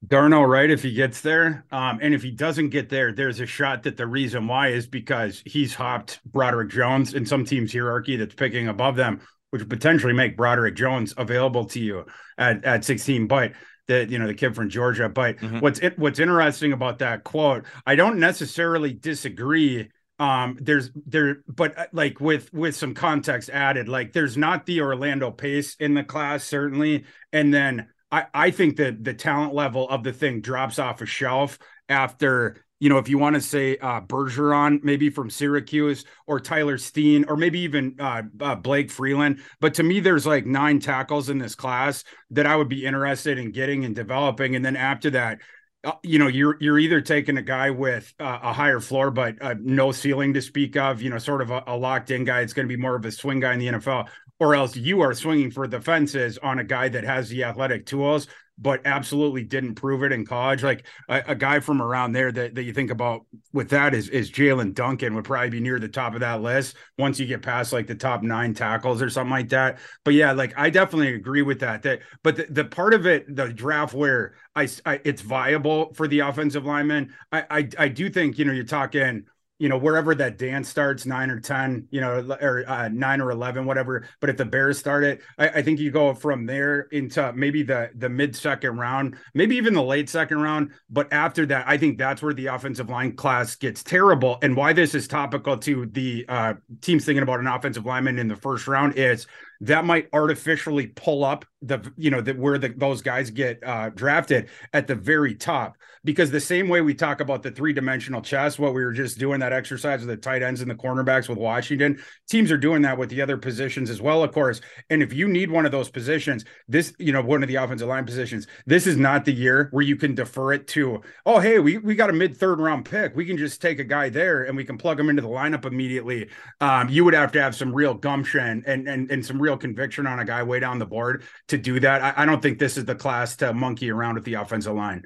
Darnell 0.06 0.46
Wright 0.46 0.70
if 0.70 0.84
he 0.84 0.94
gets 0.94 1.22
there. 1.22 1.66
Um, 1.72 2.00
and 2.02 2.14
if 2.14 2.24
he 2.24 2.32
doesn't 2.32 2.70
get 2.70 2.90
there, 2.90 3.14
there's 3.14 3.40
a 3.40 3.46
shot 3.46 3.84
that 3.84 3.96
the 3.96 4.08
reason 4.08 4.48
why 4.48 4.70
is 4.70 4.88
because 4.88 5.42
he's 5.46 5.74
hopped 5.74 6.20
Broderick 6.26 6.70
Jones 6.70 7.14
in 7.14 7.26
some 7.26 7.46
team's 7.46 7.72
hierarchy 7.72 8.18
that's 8.18 8.36
picking 8.36 8.68
above 8.68 8.96
them, 8.96 9.22
which 9.54 9.62
would 9.62 9.70
potentially 9.70 10.14
make 10.14 10.36
Broderick 10.36 10.76
Jones 10.76 11.14
available 11.16 11.66
to 11.66 11.80
you 11.80 12.06
at, 12.40 12.66
at 12.66 12.84
16. 12.84 13.28
But 13.28 13.52
the 13.88 14.08
you 14.10 14.18
know 14.18 14.26
the 14.26 14.34
kid 14.34 14.56
from 14.56 14.68
Georgia. 14.68 15.10
But 15.10 15.38
mm-hmm. 15.38 15.60
what's 15.60 15.78
it, 15.78 16.00
what's 16.00 16.18
interesting 16.18 16.74
about 16.74 16.98
that 17.00 17.24
quote, 17.24 17.66
I 17.86 17.94
don't 17.94 18.18
necessarily 18.18 18.94
disagree 18.94 19.90
um 20.18 20.58
there's 20.60 20.92
there 21.08 21.38
but 21.48 21.78
uh, 21.78 21.86
like 21.92 22.20
with 22.20 22.52
with 22.54 22.76
some 22.76 22.94
context 22.94 23.50
added 23.50 23.90
like 23.90 24.14
there's 24.14 24.38
not 24.38 24.68
the 24.68 24.80
orlando 24.80 25.32
pace 25.32 25.76
in 25.80 25.96
the 25.96 26.04
class 26.04 26.44
certainly 26.44 27.04
and 27.32 27.52
then 27.52 27.88
I, 28.12 28.28
I 28.32 28.52
think 28.52 28.76
that 28.78 29.04
the 29.04 29.16
talent 29.16 29.56
level 29.56 29.90
of 29.90 30.04
the 30.04 30.14
thing 30.14 30.42
drops 30.42 30.78
off 30.78 31.02
a 31.02 31.08
shelf 31.08 31.58
after 31.90 32.64
you 32.84 32.90
know, 32.90 32.98
if 32.98 33.08
you 33.08 33.18
want 33.18 33.34
to 33.34 33.42
say 33.42 33.78
uh, 33.78 34.02
Bergeron, 34.02 34.84
maybe 34.84 35.10
from 35.10 35.30
Syracuse, 35.30 36.04
or 36.28 36.38
Tyler 36.38 36.78
Steen, 36.78 37.24
or 37.30 37.38
maybe 37.38 37.62
even 37.62 37.96
uh, 37.98 38.24
uh, 38.42 38.56
Blake 38.56 38.92
Freeland. 38.92 39.40
But 39.62 39.76
to 39.76 39.84
me, 39.84 40.02
there's 40.02 40.28
like 40.28 40.46
nine 40.46 40.82
tackles 40.82 41.30
in 41.30 41.38
this 41.38 41.56
class 41.56 42.04
that 42.32 42.46
I 42.46 42.58
would 42.58 42.68
be 42.68 42.86
interested 42.86 43.38
in 43.38 43.54
getting 43.54 43.86
and 43.86 43.96
developing. 43.96 44.58
And 44.58 44.66
then 44.66 44.76
after 44.76 45.12
that, 45.12 45.40
uh, 45.86 45.94
you 46.04 46.20
know, 46.20 46.28
you're 46.28 46.58
you're 46.60 46.78
either 46.78 47.00
taking 47.00 47.38
a 47.38 47.42
guy 47.42 47.70
with 47.70 48.14
uh, 48.20 48.40
a 48.44 48.52
higher 48.52 48.82
floor 48.82 49.12
but 49.12 49.42
uh, 49.42 49.56
no 49.62 49.94
ceiling 49.94 50.34
to 50.34 50.42
speak 50.42 50.76
of, 50.76 51.02
you 51.02 51.10
know, 51.10 51.18
sort 51.18 51.42
of 51.42 51.52
a, 51.52 51.64
a 51.68 51.78
locked 51.78 52.12
in 52.12 52.26
guy. 52.26 52.42
It's 52.42 52.52
going 52.52 52.68
to 52.68 52.74
be 52.76 52.82
more 52.82 52.98
of 52.98 53.06
a 53.06 53.12
swing 53.14 53.40
guy 53.40 53.54
in 53.54 53.60
the 53.60 53.68
NFL, 53.68 54.10
or 54.44 54.56
else 54.56 54.76
you 54.76 55.00
are 55.00 55.14
swinging 55.14 55.50
for 55.50 55.68
the 55.70 55.80
fences 55.80 56.38
on 56.40 56.60
a 56.60 56.66
guy 56.66 56.90
that 56.90 57.06
has 57.06 57.30
the 57.30 57.46
athletic 57.46 57.86
tools 57.86 58.28
but 58.58 58.82
absolutely 58.86 59.44
didn't 59.44 59.76
prove 59.76 60.04
it 60.04 60.12
in 60.12 60.26
college. 60.26 60.62
Like 60.62 60.86
a, 61.10 61.24
a, 61.30 61.36
guy 61.36 61.60
from 61.60 61.82
around 61.82 62.12
there 62.12 62.32
that, 62.32 62.54
that 62.54 62.64
you 62.64 62.74
think 62.74 62.92
about 62.92 63.26
with 63.52 63.70
that 63.70 63.96
is 63.96 64.10
is 64.10 64.30
Jaelyn 64.30 64.76
Duncan 64.76 65.16
would 65.16 65.26
probably 65.26 65.50
be 65.50 65.60
near 65.60 65.80
the 65.80 65.88
top 65.88 66.14
of 66.14 66.20
that 66.20 66.42
list 66.42 66.76
once 67.00 67.20
you 67.20 67.26
get 67.26 67.42
past 67.42 67.74
like 67.74 67.88
the 67.88 67.96
top 67.96 68.22
nine 68.22 68.54
tackles 68.54 69.02
or 69.02 69.10
something 69.10 69.32
like 69.32 69.50
that. 69.50 69.80
But 70.04 70.14
yeah, 70.14 70.34
like 70.34 70.54
I 70.56 70.70
definitely 70.70 71.16
agree 71.16 71.42
with 71.42 71.62
that. 71.62 71.82
That 71.82 72.02
but 72.22 72.36
the, 72.36 72.46
the 72.50 72.66
part 72.66 72.94
of 72.94 73.08
it, 73.08 73.34
the 73.34 73.48
draft 73.52 73.96
where 73.96 74.36
I, 74.56 74.68
I 74.86 75.00
it's 75.04 75.24
viable 75.24 75.94
for 75.96 76.08
the 76.08 76.20
offensive 76.20 76.66
lineman, 76.66 77.12
I, 77.32 77.46
I 77.50 77.70
I 77.80 77.88
do 77.88 78.08
think 78.10 78.38
you 78.38 78.46
know 78.46 78.54
you're 78.54 78.66
talking 78.66 79.26
you 79.60 79.70
know, 79.70 79.78
wherever 79.78 80.16
that 80.16 80.38
dance 80.38 80.68
starts, 80.68 81.06
nine 81.06 81.30
or 81.30 81.40
10, 81.40 81.88
you 81.92 82.02
know, 82.02 82.36
or 82.42 82.64
uh, 82.68 82.90
nine 82.90 83.22
or 83.22 83.32
11, 83.32 83.66
whatever. 83.66 84.08
But 84.20 84.30
if 84.30 84.38
the 84.38 84.46
Bears 84.46 84.78
start 84.78 85.04
it, 85.04 85.22
I, 85.38 85.50
I, 85.50 85.62
think 85.62 85.80
you 85.80 85.92
go 85.92 86.14
from 86.14 86.46
there 86.46 86.82
into 86.92 87.32
maybe 87.34 87.64
the, 87.64 87.90
the 87.96 88.10
mid 88.10 88.36
second 88.36 88.78
round, 88.78 89.16
maybe 89.34 89.56
even 89.56 89.74
the 89.74 89.84
late 89.84 90.10
second 90.10 90.42
round. 90.42 90.72
But 90.90 91.14
after 91.14 91.46
that, 91.46 91.66
I 91.68 91.78
think 91.78 91.98
that's 91.98 92.22
where 92.22 92.34
the 92.34 92.48
offensive 92.48 92.90
line 92.90 93.16
class 93.16 93.56
gets 93.56 93.84
terrible. 93.84 94.40
And 94.42 94.58
why 94.58 94.74
this 94.74 94.96
is 94.96 95.08
topical 95.08 95.58
to 95.60 95.86
the 95.86 96.26
uh, 96.28 96.56
teams 96.82 97.06
thinking 97.06 97.24
about 97.24 97.40
an 97.40 97.48
offensive 97.48 97.86
lineman 97.86 98.20
in 98.20 98.28
the 98.28 98.36
first 98.36 98.68
round 98.68 98.98
is 98.98 99.28
that 99.62 99.86
might 99.86 100.10
artificially 100.12 100.88
pull 100.88 101.24
up 101.24 101.46
the 101.62 101.80
you 101.96 102.10
know 102.10 102.20
that 102.20 102.38
where 102.38 102.58
the, 102.58 102.70
those 102.70 103.02
guys 103.02 103.30
get 103.30 103.60
uh, 103.66 103.90
drafted 103.90 104.50
at 104.74 104.88
the 104.88 104.96
very 104.96 105.36
top 105.36 105.78
because 106.04 106.32
the 106.32 106.40
same 106.40 106.68
way 106.68 106.82
we 106.82 106.94
talk 106.94 107.20
about 107.22 107.44
the 107.44 107.52
three 107.52 107.74
dimensional 107.74 108.22
chess 108.22 108.60
what 108.60 108.74
we 108.74 108.84
were 108.84 108.92
just 108.92 109.18
doing 109.18 109.40
that 109.40 109.54
exercise 109.54 110.00
with 110.00 110.10
the 110.10 110.18
tight 110.18 110.42
ends 110.42 110.62
and 110.62 110.70
the 110.70 110.76
cornerbacks 110.76 111.30
with 111.30 111.38
Washington 111.38 112.02
teams 112.30 112.52
are 112.52 112.58
doing 112.58 112.82
that 112.82 112.98
with 112.98 113.10
the 113.10 113.22
other 113.22 113.38
positions 113.38 113.90
as 113.90 114.02
well 114.02 114.24
of 114.24 114.32
course 114.32 114.62
and 114.90 115.02
if 115.02 115.14
you 115.14 115.28
need 115.28 115.50
one 115.50 115.66
of 115.66 115.72
those 115.72 115.90
positions 115.90 116.46
this 116.68 116.94
you 117.00 117.12
know 117.12 117.22
one 117.22 117.42
of 117.42 117.50
the 117.50 117.56
offensive 117.56 117.88
line 117.88 118.06
positions 118.06 118.48
this 118.66 118.88
is 118.88 118.98
not 118.98 119.26
the 119.26 119.34
year 119.34 119.68
where 119.72 119.84
you 119.84 119.96
can 119.96 120.14
defer 120.16 120.54
it 120.54 120.68
to 120.68 121.02
oh 121.26 121.40
hey 121.40 121.60
we 121.60 121.78
we 121.78 121.96
got 121.96 122.10
a 122.10 122.14
mid 122.14 122.36
third 122.36 122.60
round 122.60 122.86
pick 122.86 123.16
we 123.16 123.26
can 123.26 123.38
just 123.38 123.62
take 123.62 123.80
a 123.80 123.84
guy 123.84 124.10
there 124.10 124.44
and 124.44 124.56
we 124.56 124.66
can 124.66 124.78
plug 124.78 125.00
him 125.00 125.10
into 125.10 125.22
the 125.22 125.28
lineup 125.28 125.66
immediately 125.66 126.30
um, 126.62 126.90
you 126.90 127.04
would 127.06 127.14
have 127.14 127.32
to 127.32 127.42
have 127.42 127.56
some 127.56 127.74
real 127.74 127.94
gumption 127.94 128.64
and 128.66 128.88
and 128.88 129.12
and 129.12 129.26
some 129.26 129.42
real 129.42 129.58
conviction 129.58 130.08
on 130.08 130.20
a 130.20 130.26
guy 130.26 130.44
way 130.44 130.60
down 130.60 130.80
the 130.80 130.86
board 130.86 131.24
to 131.48 131.58
do 131.58 131.80
that. 131.80 132.02
I, 132.02 132.24
I 132.24 132.26
don't 132.26 132.42
think 132.42 132.60
this 132.60 132.78
is 132.78 132.86
the 132.86 132.96
class 132.96 133.36
to 133.38 133.54
monkey 133.54 133.92
around 133.92 134.16
with 134.16 134.26
the 134.26 134.36
offensive 134.36 134.74
line. 134.74 135.04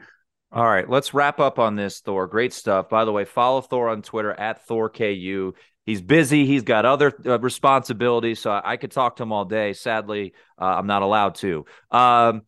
All 0.51 0.65
right, 0.65 0.89
let's 0.89 1.13
wrap 1.13 1.39
up 1.39 1.59
on 1.59 1.75
this, 1.75 1.99
Thor. 1.99 2.25
Great 2.25 2.53
stuff. 2.53 2.87
By 2.87 3.03
the 3.03 3.11
way, 3.11 3.25
follow 3.25 3.61
Thor 3.61 3.89
on 3.89 4.01
Twitter 4.01 4.31
at 4.31 4.65
ThorKU. 4.67 5.53
He's 5.85 6.01
busy. 6.01 6.45
He's 6.45 6.63
got 6.63 6.85
other 6.85 7.13
uh, 7.25 7.39
responsibilities, 7.39 8.39
so 8.39 8.51
I, 8.51 8.73
I, 8.73 8.77
could 8.77 8.91
talk 8.91 9.17
to 9.17 9.23
him 9.23 9.31
all 9.31 9.45
day. 9.45 9.73
Sadly, 9.73 10.33
uh, 10.59 10.65
I'm 10.65 10.87
not 10.87 11.01
allowed 11.01 11.35
to. 11.35 11.65
Um, 11.91 12.43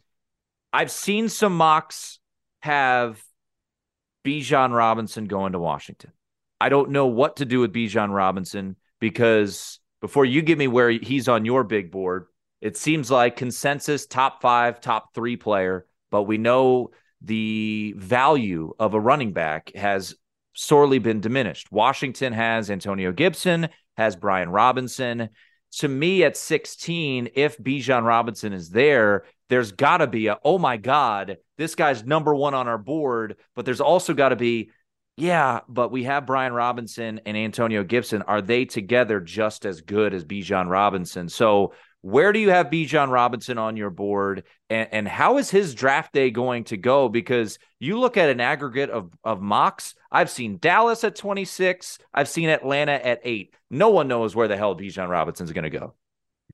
I've 0.71 0.91
seen 0.91 1.29
some 1.29 1.55
mocks 1.57 2.19
have 2.61 3.21
Bijan 4.25 4.73
Robinson 4.73 5.25
going 5.25 5.53
to 5.53 5.59
Washington. 5.59 6.11
I 6.61 6.69
don't 6.69 6.91
know 6.91 7.07
what 7.07 7.37
to 7.37 7.45
do 7.45 7.61
with 7.61 7.73
Bijan 7.73 8.13
Robinson 8.13 8.75
because 8.99 9.79
before 10.01 10.25
you 10.25 10.41
give 10.41 10.57
me 10.57 10.67
where 10.67 10.89
he's 10.89 11.27
on 11.27 11.45
your 11.45 11.63
big 11.63 11.91
board, 11.91 12.27
it 12.61 12.77
seems 12.77 13.09
like 13.09 13.37
consensus 13.37 14.05
top 14.05 14.41
five, 14.41 14.81
top 14.81 15.13
three 15.13 15.37
player, 15.37 15.85
but 16.11 16.23
we 16.23 16.37
know 16.37 16.91
the 17.21 17.93
value 17.97 18.73
of 18.79 18.93
a 18.93 18.99
running 18.99 19.33
back 19.33 19.71
has 19.75 20.15
sorely 20.53 20.99
been 20.99 21.21
diminished. 21.21 21.71
Washington 21.71 22.33
has 22.33 22.69
Antonio 22.69 23.11
Gibson, 23.11 23.69
has 23.97 24.15
Brian 24.15 24.49
Robinson. 24.49 25.29
To 25.79 25.87
me, 25.87 26.23
at 26.23 26.35
16, 26.35 27.29
if 27.35 27.57
Bijan 27.57 28.03
Robinson 28.03 28.53
is 28.53 28.69
there, 28.69 29.25
there's 29.49 29.71
got 29.71 29.97
to 29.97 30.07
be 30.07 30.27
a, 30.27 30.37
oh 30.43 30.57
my 30.57 30.77
God, 30.77 31.37
this 31.57 31.75
guy's 31.75 32.03
number 32.03 32.33
one 32.33 32.53
on 32.53 32.67
our 32.67 32.77
board. 32.77 33.37
But 33.55 33.65
there's 33.65 33.81
also 33.81 34.13
got 34.13 34.29
to 34.29 34.35
be, 34.35 34.71
yeah, 35.15 35.59
but 35.67 35.91
we 35.91 36.05
have 36.05 36.25
Brian 36.25 36.53
Robinson 36.53 37.21
and 37.25 37.37
Antonio 37.37 37.83
Gibson. 37.83 38.21
Are 38.23 38.41
they 38.41 38.65
together 38.65 39.19
just 39.19 39.65
as 39.65 39.81
good 39.81 40.13
as 40.13 40.25
Bijan 40.25 40.69
Robinson? 40.69 41.29
So, 41.29 41.73
where 42.01 42.31
do 42.31 42.39
you 42.39 42.49
have 42.49 42.67
Bijan 42.67 43.09
Robinson 43.09 43.57
on 43.57 43.75
your 43.75 43.89
board, 43.89 44.43
and, 44.69 44.87
and 44.91 45.07
how 45.07 45.37
is 45.37 45.49
his 45.49 45.75
draft 45.75 46.13
day 46.13 46.31
going 46.31 46.63
to 46.65 46.77
go? 46.77 47.09
Because 47.09 47.59
you 47.79 47.99
look 47.99 48.15
at 48.15 48.29
an 48.29 48.39
aggregate 48.39 48.89
of 48.89 49.11
of 49.23 49.41
mocks. 49.41 49.95
I've 50.11 50.29
seen 50.29 50.57
Dallas 50.59 51.03
at 51.03 51.15
26. 51.15 51.99
I've 52.13 52.29
seen 52.29 52.49
Atlanta 52.49 52.93
at 52.93 53.19
eight. 53.23 53.53
No 53.69 53.89
one 53.89 54.07
knows 54.07 54.35
where 54.35 54.47
the 54.47 54.57
hell 54.57 54.75
Bijan 54.75 55.09
Robinson 55.09 55.45
is 55.45 55.51
going 55.51 55.69
to 55.69 55.69
go. 55.69 55.93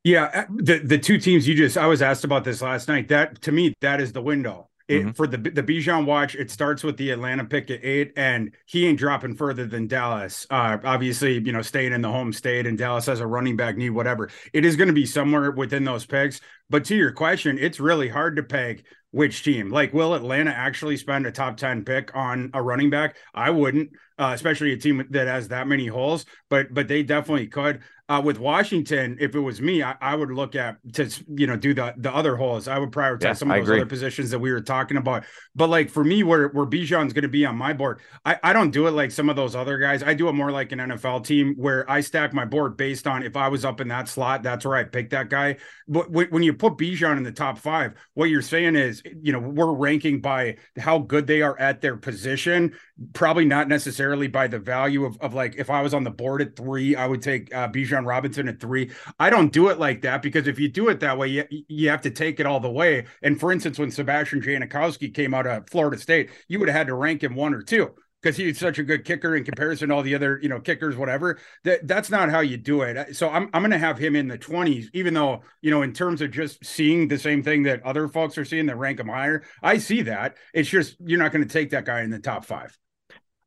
Yeah, 0.03 0.29
uh, 0.33 0.45
the 0.55 0.79
the 0.79 0.97
two 0.97 1.17
teams 1.19 1.47
you 1.47 1.55
just 1.55 1.77
I 1.77 1.87
was 1.87 2.01
asked 2.01 2.23
about 2.23 2.43
this 2.43 2.61
last 2.61 2.87
night. 2.87 3.07
That 3.09 3.41
to 3.43 3.51
me, 3.51 3.73
that 3.81 4.01
is 4.01 4.13
the 4.13 4.21
window. 4.21 4.69
It, 4.88 5.01
mm-hmm. 5.01 5.11
For 5.11 5.25
the 5.25 5.38
the 5.38 5.63
Bijan 5.63 6.05
watch, 6.05 6.36
it 6.36 6.51
starts 6.51 6.83
with 6.83 6.97
the 6.97 7.09
Atlanta 7.09 7.43
pick 7.43 7.71
at 7.71 7.83
eight, 7.83 8.13
and 8.15 8.53
he 8.67 8.86
ain't 8.86 8.99
dropping 8.99 9.36
further 9.36 9.65
than 9.65 9.88
Dallas. 9.88 10.45
Uh, 10.49 10.77
obviously, 10.83 11.39
you 11.39 11.51
know, 11.51 11.63
staying 11.63 11.91
in 11.91 12.01
the 12.01 12.11
home 12.11 12.31
state, 12.31 12.67
and 12.67 12.77
Dallas 12.77 13.07
has 13.07 13.19
a 13.19 13.25
running 13.25 13.57
back 13.57 13.77
need, 13.77 13.89
whatever. 13.89 14.29
It 14.53 14.63
is 14.63 14.75
going 14.75 14.89
to 14.89 14.93
be 14.93 15.07
somewhere 15.07 15.49
within 15.49 15.86
those 15.86 16.05
picks. 16.05 16.39
But 16.69 16.86
to 16.86 16.95
your 16.95 17.11
question, 17.11 17.57
it's 17.59 17.79
really 17.79 18.09
hard 18.09 18.36
to 18.36 18.43
peg 18.43 18.86
which 19.09 19.43
team. 19.43 19.69
Like, 19.69 19.93
will 19.93 20.13
Atlanta 20.13 20.51
actually 20.51 20.97
spend 20.97 21.25
a 21.25 21.31
top 21.31 21.57
10 21.57 21.86
pick 21.86 22.15
on 22.15 22.51
a 22.53 22.61
running 22.61 22.89
back? 22.89 23.15
I 23.33 23.49
wouldn't, 23.49 23.91
uh, 24.18 24.32
especially 24.34 24.72
a 24.74 24.78
team 24.78 25.05
that 25.09 25.28
has 25.28 25.49
that 25.49 25.68
many 25.68 25.88
holes, 25.88 26.26
but 26.49 26.74
but 26.74 26.88
they 26.88 27.03
definitely 27.03 27.47
could. 27.47 27.82
Uh, 28.07 28.22
with 28.24 28.38
Washington, 28.38 29.18
if 29.20 29.34
it 29.34 29.39
was 29.39 29.59
me, 29.59 29.82
I, 29.82 29.95
I, 29.99 30.13
would 30.13 30.30
look 30.30 30.53
at 30.53 30.78
to 30.93 31.09
you 31.28 31.47
know 31.47 31.55
do 31.55 31.74
the 31.74 31.91
the 31.97 32.13
other 32.13 32.36
holes. 32.36 32.68
I 32.68 32.78
would 32.78 32.91
prioritize 32.91 33.24
yeah, 33.24 33.34
some 33.34 33.49
of 33.49 33.57
those 33.57 33.72
other 33.72 33.88
positions 33.88 34.30
that 34.30 34.38
we 34.38 34.51
were 34.51 34.61
talking 34.61 34.97
about. 34.97 35.24
But 35.55 35.72
like 35.72 35.89
for 35.89 36.03
me, 36.03 36.22
where 36.22 36.49
where 36.49 36.68
Bijan's 36.68 37.13
going 37.13 37.24
to 37.24 37.28
be 37.28 37.47
on 37.47 37.55
my 37.55 37.74
board, 37.74 38.01
I 38.24 38.38
I 38.43 38.53
don't 38.53 38.70
do 38.70 38.86
it 38.86 38.91
like 38.91 39.09
some 39.09 39.28
of 39.28 39.36
those 39.36 39.55
other 39.55 39.80
guys. 39.80 40.03
I 40.03 40.13
do 40.13 40.30
it 40.30 40.34
more 40.34 40.51
like 40.51 40.72
an 40.72 40.78
NFL 40.78 41.26
team 41.26 41.55
where 41.57 41.89
I 41.89 42.01
stack 42.01 42.32
my 42.32 42.45
board 42.45 42.78
based 42.78 43.07
on 43.07 43.24
if 43.24 43.36
I 43.36 43.47
was 43.47 43.66
up 43.66 43.82
in 43.82 43.88
that 43.88 44.07
slot, 44.07 44.43
that's 44.43 44.66
where 44.66 44.76
I 44.76 44.84
pick 44.84 45.09
that 45.09 45.30
guy. 45.30 45.57
But 45.88 46.11
when 46.11 46.43
you 46.43 46.53
put 46.53 46.78
Bijan 46.78 47.18
in 47.18 47.24
the 47.24 47.32
top 47.32 47.57
five, 47.57 47.93
what 48.13 48.30
you're 48.30 48.43
saying 48.43 48.76
is 48.76 49.01
you 49.20 49.34
know 49.34 49.39
we're 49.39 49.74
ranking 49.74 50.22
by 50.22 50.57
how 50.78 50.99
good 50.99 51.26
they 51.26 51.41
are 51.41 51.59
at 51.59 51.82
their 51.82 51.97
position, 51.97 52.76
probably 53.13 53.45
not 53.45 53.68
necessarily 53.68 54.05
by 54.28 54.47
the 54.47 54.60
value 54.60 55.06
of 55.06 55.18
of 55.22 55.34
like 55.34 55.56
if 55.58 55.70
I 55.70 55.82
was 55.82 55.93
on 55.93 56.03
the 56.03 56.12
board 56.12 56.41
at 56.41 56.56
three, 56.56 56.95
I 56.95 57.08
would 57.08 57.22
take 57.22 57.53
uh, 57.53 57.70
Bijan 57.70 57.95
Bijan 57.95 58.06
Robinson 58.06 58.47
at 58.47 58.60
three. 58.60 58.91
I 59.20 59.30
don't 59.30 59.51
do 59.51 59.70
it 59.70 59.80
like 59.80 60.01
that 60.01 60.22
because 60.22 60.47
if 60.47 60.60
you 60.60 60.70
do 60.70 60.89
it 60.89 60.99
that 60.99 61.18
way, 61.18 61.28
you, 61.28 61.43
you 61.68 61.89
have 61.89 62.01
to 62.01 62.12
take 62.12 62.39
it 62.39 62.45
all 62.45 62.60
the 62.60 62.70
way. 62.70 63.06
And 63.22 63.39
for 63.39 63.51
instance, 63.51 63.80
when 63.80 63.91
Sebastian 63.91 64.41
Janikowski 64.41 65.14
came 65.14 65.34
out 65.34 65.47
of 65.47 65.70
Florida 65.70 65.97
State, 65.97 66.30
you 66.47 66.60
would 66.60 66.70
have 66.70 66.78
had 66.78 66.88
to 66.88 66.95
rank 66.95 67.24
him 67.24 67.36
one 67.36 67.53
or 67.53 67.62
two 67.62 67.91
because 68.22 68.38
he's 68.38 68.58
such 68.58 68.80
a 68.80 68.84
good 68.84 69.06
kicker 69.06 69.36
in 69.36 69.43
comparison 69.43 69.89
to 69.89 69.95
all 69.95 70.01
the 70.01 70.16
other, 70.16 70.39
you 70.41 70.49
know, 70.49 70.60
kickers, 70.60 70.97
whatever. 70.97 71.38
That 71.64 71.88
that's 71.88 72.10
not 72.10 72.30
how 72.30 72.39
you 72.39 72.58
do 72.58 72.82
it. 72.82 73.16
So 73.16 73.30
I'm 73.30 73.49
I'm 73.53 73.62
gonna 73.62 73.78
have 73.78 73.97
him 73.97 74.16
in 74.16 74.28
the 74.28 74.38
20s, 74.38 74.88
even 74.93 75.14
though, 75.14 75.41
you 75.62 75.72
know, 75.72 75.82
in 75.84 75.93
terms 75.93 76.22
of 76.22 76.32
just 76.32 76.64
seeing 76.66 77.08
the 77.08 77.20
same 77.20 77.43
thing 77.43 77.64
that 77.64 77.84
other 77.84 78.08
folks 78.08 78.38
are 78.38 78.45
seeing 78.45 78.66
that 78.68 78.78
rank 78.78 78.99
him 78.99 79.10
higher. 79.10 79.43
I 79.62 79.78
see 79.78 80.01
that. 80.03 80.38
It's 80.53 80.70
just 80.70 80.95
you're 80.99 81.20
not 81.20 81.32
gonna 81.32 81.45
take 81.45 81.72
that 81.72 81.86
guy 81.86 82.01
in 82.01 82.10
the 82.10 82.20
top 82.20 82.45
five. 82.45 82.78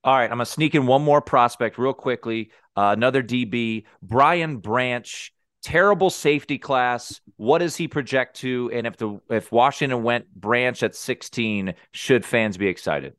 All 0.04 0.14
right, 0.14 0.24
I'm 0.24 0.38
gonna 0.38 0.46
sneak 0.46 0.74
in 0.74 0.86
one 0.86 1.02
more 1.02 1.20
prospect 1.20 1.78
real 1.78 1.92
quickly. 1.92 2.50
Uh, 2.76 2.94
another 2.96 3.22
DB, 3.22 3.84
Brian 4.02 4.58
Branch, 4.58 5.32
terrible 5.62 6.10
safety 6.10 6.58
class. 6.58 7.20
What 7.36 7.58
does 7.58 7.76
he 7.76 7.88
project 7.88 8.36
to? 8.36 8.70
And 8.72 8.86
if 8.86 8.96
the 8.96 9.20
if 9.28 9.50
Washington 9.50 10.02
went 10.02 10.32
Branch 10.34 10.80
at 10.82 10.94
16, 10.94 11.74
should 11.92 12.24
fans 12.24 12.56
be 12.56 12.68
excited? 12.68 13.14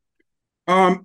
Um, 0.70 1.04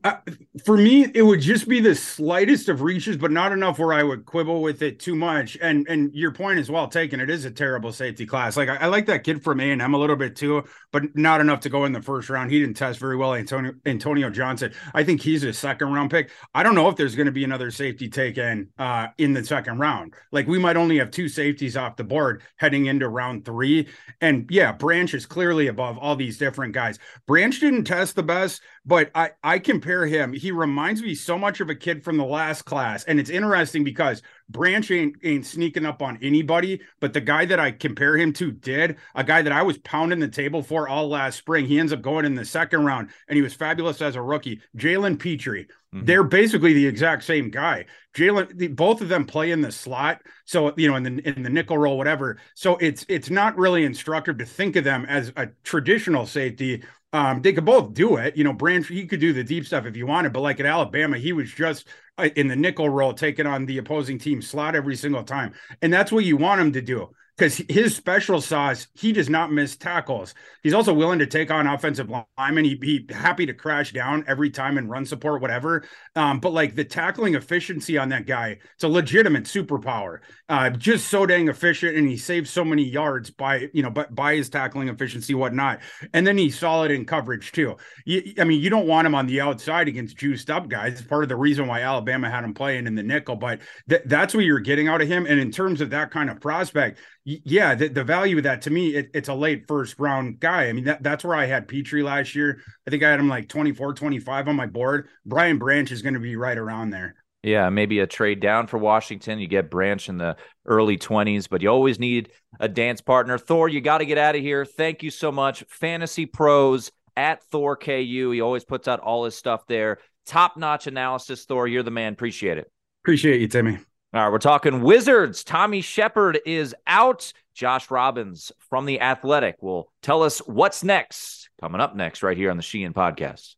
for 0.66 0.76
me, 0.76 1.06
it 1.14 1.22
would 1.22 1.40
just 1.40 1.66
be 1.66 1.80
the 1.80 1.94
slightest 1.94 2.68
of 2.68 2.82
reaches, 2.82 3.16
but 3.16 3.30
not 3.30 3.50
enough 3.50 3.78
where 3.78 3.94
I 3.94 4.02
would 4.02 4.26
quibble 4.26 4.60
with 4.60 4.82
it 4.82 5.00
too 5.00 5.14
much. 5.14 5.56
And 5.62 5.86
and 5.88 6.14
your 6.14 6.32
point 6.32 6.58
is 6.58 6.70
well 6.70 6.86
taken. 6.86 7.18
It 7.18 7.30
is 7.30 7.46
a 7.46 7.50
terrible 7.50 7.90
safety 7.90 8.26
class. 8.26 8.58
Like 8.58 8.68
I, 8.68 8.76
I 8.76 8.86
like 8.88 9.06
that 9.06 9.24
kid 9.24 9.42
from 9.42 9.60
A 9.60 9.70
and 9.70 9.80
M 9.80 9.94
a 9.94 9.98
little 9.98 10.16
bit 10.16 10.36
too, 10.36 10.64
but 10.92 11.16
not 11.16 11.40
enough 11.40 11.60
to 11.60 11.70
go 11.70 11.86
in 11.86 11.92
the 11.92 12.02
first 12.02 12.28
round. 12.28 12.50
He 12.50 12.60
didn't 12.60 12.76
test 12.76 13.00
very 13.00 13.16
well. 13.16 13.32
Antonio 13.34 13.72
Antonio 13.86 14.28
Johnson. 14.28 14.74
I 14.92 15.02
think 15.02 15.22
he's 15.22 15.44
a 15.44 15.52
second 15.54 15.94
round 15.94 16.10
pick. 16.10 16.30
I 16.54 16.62
don't 16.62 16.74
know 16.74 16.90
if 16.90 16.96
there's 16.96 17.16
going 17.16 17.24
to 17.26 17.32
be 17.32 17.44
another 17.44 17.70
safety 17.70 18.10
taken 18.10 18.68
uh, 18.78 19.06
in 19.16 19.32
the 19.32 19.42
second 19.42 19.78
round. 19.78 20.12
Like 20.30 20.46
we 20.46 20.58
might 20.58 20.76
only 20.76 20.98
have 20.98 21.10
two 21.10 21.26
safeties 21.30 21.74
off 21.74 21.96
the 21.96 22.04
board 22.04 22.42
heading 22.56 22.84
into 22.84 23.08
round 23.08 23.46
three. 23.46 23.88
And 24.20 24.46
yeah, 24.50 24.72
Branch 24.72 25.14
is 25.14 25.24
clearly 25.24 25.68
above 25.68 25.96
all 25.96 26.16
these 26.16 26.36
different 26.36 26.74
guys. 26.74 26.98
Branch 27.26 27.58
didn't 27.58 27.84
test 27.84 28.14
the 28.14 28.22
best, 28.22 28.60
but 28.84 29.10
I 29.14 29.30
I 29.42 29.53
I 29.54 29.60
compare 29.60 30.04
him. 30.04 30.32
He 30.32 30.50
reminds 30.50 31.00
me 31.00 31.14
so 31.14 31.38
much 31.38 31.60
of 31.60 31.70
a 31.70 31.76
kid 31.76 32.02
from 32.02 32.16
the 32.16 32.24
last 32.24 32.62
class, 32.62 33.04
and 33.04 33.20
it's 33.20 33.30
interesting 33.30 33.84
because 33.84 34.20
Branch 34.48 34.90
ain't, 34.90 35.14
ain't 35.22 35.46
sneaking 35.46 35.86
up 35.86 36.02
on 36.02 36.18
anybody, 36.20 36.80
but 36.98 37.12
the 37.12 37.20
guy 37.20 37.44
that 37.44 37.60
I 37.60 37.70
compare 37.70 38.16
him 38.16 38.32
to 38.32 38.50
did 38.50 38.96
a 39.14 39.22
guy 39.22 39.42
that 39.42 39.52
I 39.52 39.62
was 39.62 39.78
pounding 39.78 40.18
the 40.18 40.26
table 40.26 40.60
for 40.60 40.88
all 40.88 41.08
last 41.08 41.38
spring. 41.38 41.66
He 41.66 41.78
ends 41.78 41.92
up 41.92 42.02
going 42.02 42.24
in 42.24 42.34
the 42.34 42.44
second 42.44 42.84
round, 42.84 43.10
and 43.28 43.36
he 43.36 43.42
was 43.42 43.54
fabulous 43.54 44.02
as 44.02 44.16
a 44.16 44.22
rookie. 44.22 44.60
Jalen 44.76 45.20
Pitre. 45.20 45.66
Mm-hmm. 45.94 46.04
They're 46.04 46.24
basically 46.24 46.72
the 46.72 46.88
exact 46.88 47.22
same 47.22 47.48
guy. 47.48 47.86
Jalen, 48.14 48.74
both 48.74 49.02
of 49.02 49.08
them 49.08 49.24
play 49.24 49.52
in 49.52 49.60
the 49.60 49.70
slot, 49.70 50.22
so 50.44 50.74
you 50.76 50.90
know, 50.90 50.96
in 50.96 51.04
the 51.04 51.28
in 51.28 51.44
the 51.44 51.50
nickel 51.50 51.78
role, 51.78 51.96
whatever. 51.96 52.38
So 52.54 52.76
it's 52.78 53.06
it's 53.08 53.30
not 53.30 53.56
really 53.56 53.84
instructive 53.84 54.38
to 54.38 54.46
think 54.46 54.74
of 54.74 54.82
them 54.82 55.04
as 55.04 55.32
a 55.36 55.48
traditional 55.62 56.26
safety. 56.26 56.82
Um, 57.14 57.42
they 57.42 57.52
could 57.52 57.64
both 57.64 57.94
do 57.94 58.16
it. 58.16 58.36
You 58.36 58.42
know, 58.42 58.52
Branch 58.52 58.86
he 58.88 59.06
could 59.06 59.20
do 59.20 59.32
the 59.32 59.44
deep 59.44 59.64
stuff 59.66 59.86
if 59.86 59.96
you 59.96 60.04
wanted, 60.04 60.32
but 60.32 60.40
like 60.40 60.58
at 60.58 60.66
Alabama, 60.66 61.16
he 61.16 61.32
was 61.32 61.50
just 61.52 61.86
uh, 62.18 62.28
in 62.34 62.48
the 62.48 62.56
nickel 62.56 62.88
role, 62.88 63.14
taking 63.14 63.46
on 63.46 63.66
the 63.66 63.78
opposing 63.78 64.18
team 64.18 64.42
slot 64.42 64.74
every 64.74 64.96
single 64.96 65.22
time, 65.22 65.54
and 65.80 65.92
that's 65.92 66.10
what 66.10 66.24
you 66.24 66.36
want 66.36 66.60
him 66.60 66.72
to 66.72 66.82
do 66.82 67.08
because 67.36 67.56
his 67.68 67.96
special 67.96 68.40
sauce, 68.40 68.86
he 68.94 69.12
does 69.12 69.28
not 69.28 69.52
miss 69.52 69.76
tackles. 69.76 70.34
He's 70.62 70.74
also 70.74 70.94
willing 70.94 71.18
to 71.18 71.26
take 71.26 71.50
on 71.50 71.66
offensive 71.66 72.10
linemen. 72.38 72.64
He'd 72.64 72.80
be 72.80 73.06
happy 73.10 73.44
to 73.46 73.54
crash 73.54 73.92
down 73.92 74.24
every 74.28 74.50
time 74.50 74.78
and 74.78 74.88
run 74.88 75.04
support, 75.04 75.42
whatever. 75.42 75.84
Um, 76.14 76.38
but 76.38 76.52
like 76.52 76.74
the 76.74 76.84
tackling 76.84 77.34
efficiency 77.34 77.98
on 77.98 78.10
that 78.10 78.26
guy, 78.26 78.58
it's 78.74 78.84
a 78.84 78.88
legitimate 78.88 79.44
superpower. 79.44 80.18
Uh, 80.48 80.70
just 80.70 81.08
so 81.08 81.26
dang 81.26 81.48
efficient, 81.48 81.96
and 81.96 82.08
he 82.08 82.16
saves 82.16 82.50
so 82.50 82.64
many 82.64 82.84
yards 82.84 83.30
by 83.30 83.68
you 83.72 83.82
know, 83.82 83.90
but 83.90 84.14
by 84.14 84.36
his 84.36 84.48
tackling 84.48 84.88
efficiency, 84.88 85.34
whatnot. 85.34 85.80
And 86.12 86.26
then 86.26 86.38
he's 86.38 86.58
solid 86.58 86.90
in 86.90 87.04
coverage 87.04 87.50
too. 87.50 87.76
You, 88.04 88.34
I 88.38 88.44
mean, 88.44 88.60
you 88.60 88.70
don't 88.70 88.86
want 88.86 89.06
him 89.06 89.14
on 89.14 89.26
the 89.26 89.40
outside 89.40 89.88
against 89.88 90.16
juiced 90.16 90.50
up 90.50 90.68
guys. 90.68 90.92
It's 90.92 91.02
part 91.02 91.24
of 91.24 91.28
the 91.28 91.36
reason 91.36 91.66
why 91.66 91.80
Alabama 91.80 92.30
had 92.30 92.44
him 92.44 92.54
playing 92.54 92.86
in 92.86 92.94
the 92.94 93.02
nickel. 93.02 93.36
But 93.36 93.60
th- 93.88 94.02
that's 94.06 94.34
what 94.34 94.44
you're 94.44 94.60
getting 94.60 94.86
out 94.86 95.02
of 95.02 95.08
him. 95.08 95.26
And 95.26 95.40
in 95.40 95.50
terms 95.50 95.80
of 95.80 95.90
that 95.90 96.10
kind 96.10 96.30
of 96.30 96.40
prospect 96.40 96.98
yeah, 97.24 97.74
the, 97.74 97.88
the 97.88 98.04
value 98.04 98.36
of 98.36 98.42
that 98.44 98.62
to 98.62 98.70
me, 98.70 98.94
it, 98.94 99.10
it's 99.14 99.28
a 99.28 99.34
late 99.34 99.66
first 99.66 99.98
round 99.98 100.40
guy. 100.40 100.68
I 100.68 100.72
mean, 100.72 100.84
that, 100.84 101.02
that's 101.02 101.24
where 101.24 101.36
I 101.36 101.46
had 101.46 101.68
Pitre 101.68 102.02
last 102.02 102.34
year. 102.34 102.60
I 102.86 102.90
think 102.90 103.02
I 103.02 103.10
had 103.10 103.20
him 103.20 103.28
like 103.28 103.48
24, 103.48 103.94
25 103.94 104.48
on 104.48 104.56
my 104.56 104.66
board. 104.66 105.08
Brian 105.24 105.58
Branch 105.58 105.90
is 105.90 106.02
going 106.02 106.14
to 106.14 106.20
be 106.20 106.36
right 106.36 106.58
around 106.58 106.90
there. 106.90 107.16
Yeah, 107.42 107.68
maybe 107.68 108.00
a 108.00 108.06
trade 108.06 108.40
down 108.40 108.66
for 108.66 108.78
Washington. 108.78 109.38
You 109.38 109.46
get 109.46 109.70
Branch 109.70 110.08
in 110.08 110.16
the 110.16 110.36
early 110.64 110.96
20s, 110.96 111.46
but 111.48 111.60
you 111.60 111.68
always 111.68 111.98
need 111.98 112.30
a 112.58 112.68
dance 112.68 113.00
partner. 113.00 113.36
Thor, 113.36 113.68
you 113.68 113.80
got 113.80 113.98
to 113.98 114.06
get 114.06 114.16
out 114.16 114.34
of 114.34 114.40
here. 114.40 114.64
Thank 114.64 115.02
you 115.02 115.10
so 115.10 115.30
much. 115.30 115.62
Fantasy 115.68 116.24
Pros 116.24 116.90
at 117.16 117.42
Thor 117.44 117.76
KU. 117.76 118.30
He 118.32 118.40
always 118.40 118.64
puts 118.64 118.88
out 118.88 119.00
all 119.00 119.24
his 119.24 119.34
stuff 119.34 119.66
there. 119.66 119.98
Top 120.26 120.56
notch 120.56 120.86
analysis, 120.86 121.44
Thor. 121.44 121.68
You're 121.68 121.82
the 121.82 121.90
man. 121.90 122.14
Appreciate 122.14 122.56
it. 122.56 122.70
Appreciate 123.02 123.42
you, 123.42 123.48
Timmy. 123.48 123.78
All 124.14 124.20
right, 124.22 124.30
we're 124.30 124.38
talking 124.38 124.82
Wizards. 124.82 125.42
Tommy 125.42 125.80
Sheppard 125.80 126.38
is 126.46 126.72
out. 126.86 127.32
Josh 127.52 127.90
Robbins 127.90 128.52
from 128.70 128.86
The 128.86 129.00
Athletic 129.00 129.60
will 129.60 129.90
tell 130.02 130.22
us 130.22 130.38
what's 130.38 130.84
next. 130.84 131.50
Coming 131.60 131.80
up 131.80 131.96
next, 131.96 132.22
right 132.22 132.36
here 132.36 132.52
on 132.52 132.56
the 132.56 132.62
Sheehan 132.62 132.94
podcast. 132.94 133.56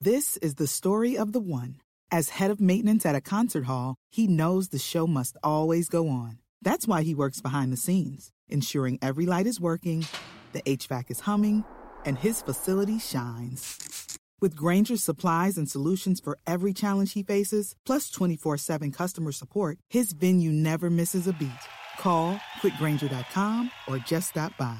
This 0.00 0.36
is 0.38 0.56
the 0.56 0.66
story 0.66 1.16
of 1.16 1.30
the 1.30 1.38
one. 1.38 1.76
As 2.10 2.30
head 2.30 2.50
of 2.50 2.60
maintenance 2.60 3.06
at 3.06 3.14
a 3.14 3.20
concert 3.20 3.66
hall, 3.66 3.94
he 4.10 4.26
knows 4.26 4.70
the 4.70 4.80
show 4.80 5.06
must 5.06 5.36
always 5.44 5.88
go 5.88 6.08
on. 6.08 6.38
That's 6.60 6.88
why 6.88 7.04
he 7.04 7.14
works 7.14 7.40
behind 7.40 7.72
the 7.72 7.76
scenes, 7.76 8.32
ensuring 8.48 8.98
every 9.00 9.26
light 9.26 9.46
is 9.46 9.60
working, 9.60 10.06
the 10.50 10.62
HVAC 10.62 11.12
is 11.12 11.20
humming, 11.20 11.64
and 12.04 12.18
his 12.18 12.42
facility 12.42 12.98
shines. 12.98 14.05
With 14.38 14.54
Grainger's 14.54 15.02
supplies 15.02 15.56
and 15.56 15.66
solutions 15.68 16.20
for 16.20 16.38
every 16.46 16.74
challenge 16.74 17.14
he 17.14 17.22
faces, 17.22 17.74
plus 17.86 18.10
24 18.10 18.58
7 18.58 18.92
customer 18.92 19.32
support, 19.32 19.78
his 19.88 20.12
venue 20.12 20.52
never 20.52 20.90
misses 20.90 21.26
a 21.26 21.32
beat. 21.32 21.64
Call 21.98 22.38
click 22.60 22.74
grainger.com 22.78 23.70
or 23.88 23.98
just 23.98 24.30
stop 24.30 24.52
by. 24.58 24.78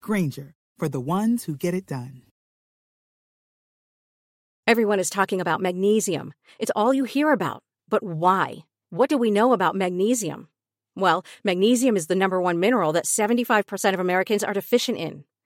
Grainger, 0.00 0.54
for 0.78 0.88
the 0.88 1.00
ones 1.00 1.44
who 1.44 1.56
get 1.56 1.74
it 1.74 1.86
done. 1.86 2.22
Everyone 4.66 5.00
is 5.00 5.10
talking 5.10 5.40
about 5.40 5.60
magnesium. 5.60 6.32
It's 6.58 6.72
all 6.74 6.94
you 6.94 7.04
hear 7.04 7.32
about. 7.32 7.62
But 7.88 8.02
why? 8.02 8.64
What 8.90 9.10
do 9.10 9.18
we 9.18 9.30
know 9.30 9.52
about 9.52 9.74
magnesium? 9.74 10.48
Well, 10.96 11.24
magnesium 11.42 11.96
is 11.96 12.06
the 12.06 12.14
number 12.14 12.40
one 12.40 12.60
mineral 12.60 12.92
that 12.92 13.04
75% 13.04 13.92
of 13.92 14.00
Americans 14.00 14.44
are 14.44 14.54
deficient 14.54 14.96
in. 14.96 15.24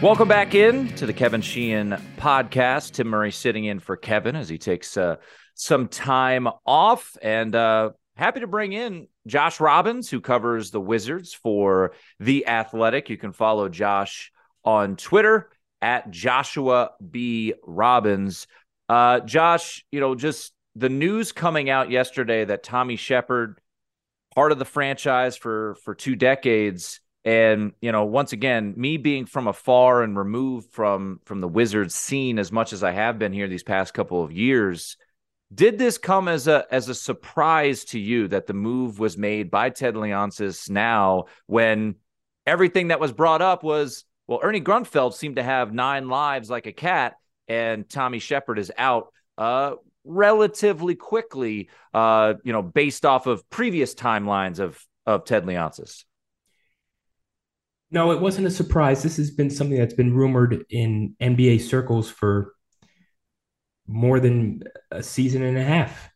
Welcome 0.00 0.28
back 0.28 0.54
in 0.54 0.94
to 0.94 1.06
the 1.06 1.12
Kevin 1.12 1.40
Sheehan 1.40 2.00
podcast. 2.18 2.92
Tim 2.92 3.08
Murray 3.08 3.32
sitting 3.32 3.64
in 3.64 3.80
for 3.80 3.96
Kevin 3.96 4.36
as 4.36 4.48
he 4.48 4.56
takes 4.56 4.96
uh, 4.96 5.16
some 5.54 5.88
time 5.88 6.46
off, 6.64 7.16
and 7.20 7.52
uh, 7.52 7.90
happy 8.14 8.38
to 8.38 8.46
bring 8.46 8.72
in 8.72 9.08
Josh 9.26 9.58
Robbins, 9.58 10.08
who 10.08 10.20
covers 10.20 10.70
the 10.70 10.80
Wizards 10.80 11.34
for 11.34 11.94
the 12.20 12.46
Athletic. 12.46 13.10
You 13.10 13.16
can 13.16 13.32
follow 13.32 13.68
Josh 13.68 14.30
on 14.64 14.94
Twitter 14.94 15.50
at 15.82 16.12
Joshua 16.12 16.92
B 17.10 17.54
Robbins. 17.64 18.46
Uh, 18.88 19.18
Josh, 19.18 19.84
you 19.90 19.98
know, 19.98 20.14
just 20.14 20.52
the 20.76 20.88
news 20.88 21.32
coming 21.32 21.70
out 21.70 21.90
yesterday 21.90 22.44
that 22.44 22.62
Tommy 22.62 22.94
Sheppard, 22.94 23.60
part 24.32 24.52
of 24.52 24.60
the 24.60 24.64
franchise 24.64 25.36
for 25.36 25.74
for 25.82 25.96
two 25.96 26.14
decades 26.14 27.00
and 27.28 27.72
you 27.82 27.92
know 27.92 28.06
once 28.06 28.32
again 28.32 28.72
me 28.78 28.96
being 28.96 29.26
from 29.26 29.48
afar 29.48 30.02
and 30.02 30.16
removed 30.16 30.72
from 30.72 31.20
from 31.26 31.42
the 31.42 31.48
wizards 31.48 31.94
scene 31.94 32.38
as 32.38 32.50
much 32.50 32.72
as 32.72 32.82
i 32.82 32.90
have 32.90 33.18
been 33.18 33.34
here 33.34 33.46
these 33.46 33.62
past 33.62 33.92
couple 33.92 34.22
of 34.24 34.32
years 34.32 34.96
did 35.52 35.78
this 35.78 35.98
come 35.98 36.26
as 36.26 36.48
a 36.48 36.64
as 36.70 36.88
a 36.88 36.94
surprise 36.94 37.84
to 37.84 37.98
you 37.98 38.28
that 38.28 38.46
the 38.46 38.54
move 38.54 38.98
was 38.98 39.18
made 39.18 39.50
by 39.50 39.68
ted 39.68 39.94
leonsis 39.94 40.70
now 40.70 41.24
when 41.46 41.94
everything 42.46 42.88
that 42.88 42.98
was 42.98 43.12
brought 43.12 43.42
up 43.42 43.62
was 43.62 44.04
well 44.26 44.40
ernie 44.42 44.62
grunfeld 44.62 45.12
seemed 45.12 45.36
to 45.36 45.42
have 45.42 45.70
nine 45.70 46.08
lives 46.08 46.48
like 46.48 46.66
a 46.66 46.72
cat 46.72 47.16
and 47.46 47.90
tommy 47.90 48.20
sheppard 48.20 48.58
is 48.58 48.72
out 48.78 49.12
uh 49.36 49.74
relatively 50.02 50.94
quickly 50.94 51.68
uh 51.92 52.32
you 52.42 52.54
know 52.54 52.62
based 52.62 53.04
off 53.04 53.26
of 53.26 53.48
previous 53.50 53.94
timelines 53.94 54.60
of 54.60 54.82
of 55.04 55.26
ted 55.26 55.44
leonsis 55.44 56.04
no, 57.90 58.10
it 58.12 58.20
wasn't 58.20 58.46
a 58.46 58.50
surprise. 58.50 59.02
This 59.02 59.16
has 59.16 59.30
been 59.30 59.50
something 59.50 59.78
that's 59.78 59.94
been 59.94 60.14
rumored 60.14 60.64
in 60.70 61.16
NBA 61.20 61.62
circles 61.62 62.10
for 62.10 62.54
more 63.86 64.20
than 64.20 64.62
a 64.90 65.02
season 65.02 65.42
and 65.42 65.56
a 65.56 65.64
half. 65.64 66.10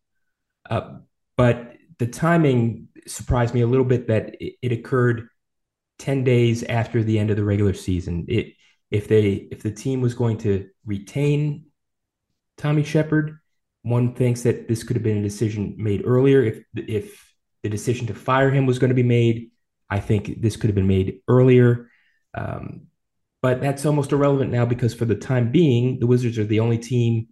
Uh, 0.68 0.98
but 1.36 1.74
the 1.98 2.06
timing 2.06 2.88
surprised 3.06 3.54
me 3.54 3.62
a 3.62 3.66
little 3.66 3.84
bit 3.84 4.08
that 4.08 4.36
it, 4.40 4.54
it, 4.60 4.72
occurred 4.72 5.28
10 5.98 6.24
days 6.24 6.62
after 6.64 7.02
the 7.02 7.18
end 7.18 7.30
of 7.30 7.36
the 7.36 7.44
regular 7.44 7.72
season. 7.72 8.26
It 8.28 8.54
if 8.90 9.08
they 9.08 9.48
if 9.50 9.62
the 9.62 9.70
team 9.70 10.02
was 10.02 10.14
going 10.14 10.38
to 10.38 10.68
retain 10.84 11.66
Tommy 12.58 12.84
Sheppard, 12.84 13.38
one 13.82 14.14
thinks 14.14 14.42
that 14.42 14.68
this 14.68 14.84
could 14.84 14.96
have 14.96 15.02
been 15.02 15.18
a 15.18 15.22
decision 15.22 15.74
made 15.78 16.02
earlier. 16.04 16.42
If 16.42 16.62
if 16.74 17.34
the 17.62 17.70
decision 17.70 18.06
to 18.08 18.14
fire 18.14 18.50
him 18.50 18.66
was 18.66 18.78
going 18.78 18.90
to 18.90 18.94
be 18.94 19.02
made, 19.02 19.51
I 19.92 20.00
think 20.00 20.40
this 20.40 20.56
could 20.56 20.68
have 20.68 20.74
been 20.74 20.86
made 20.86 21.20
earlier. 21.28 21.90
Um, 22.32 22.86
but 23.42 23.60
that's 23.60 23.84
almost 23.84 24.12
irrelevant 24.12 24.50
now 24.50 24.64
because 24.64 24.94
for 24.94 25.04
the 25.04 25.14
time 25.14 25.52
being, 25.52 25.98
the 25.98 26.06
Wizards 26.06 26.38
are 26.38 26.44
the 26.44 26.60
only 26.60 26.78
team 26.78 27.28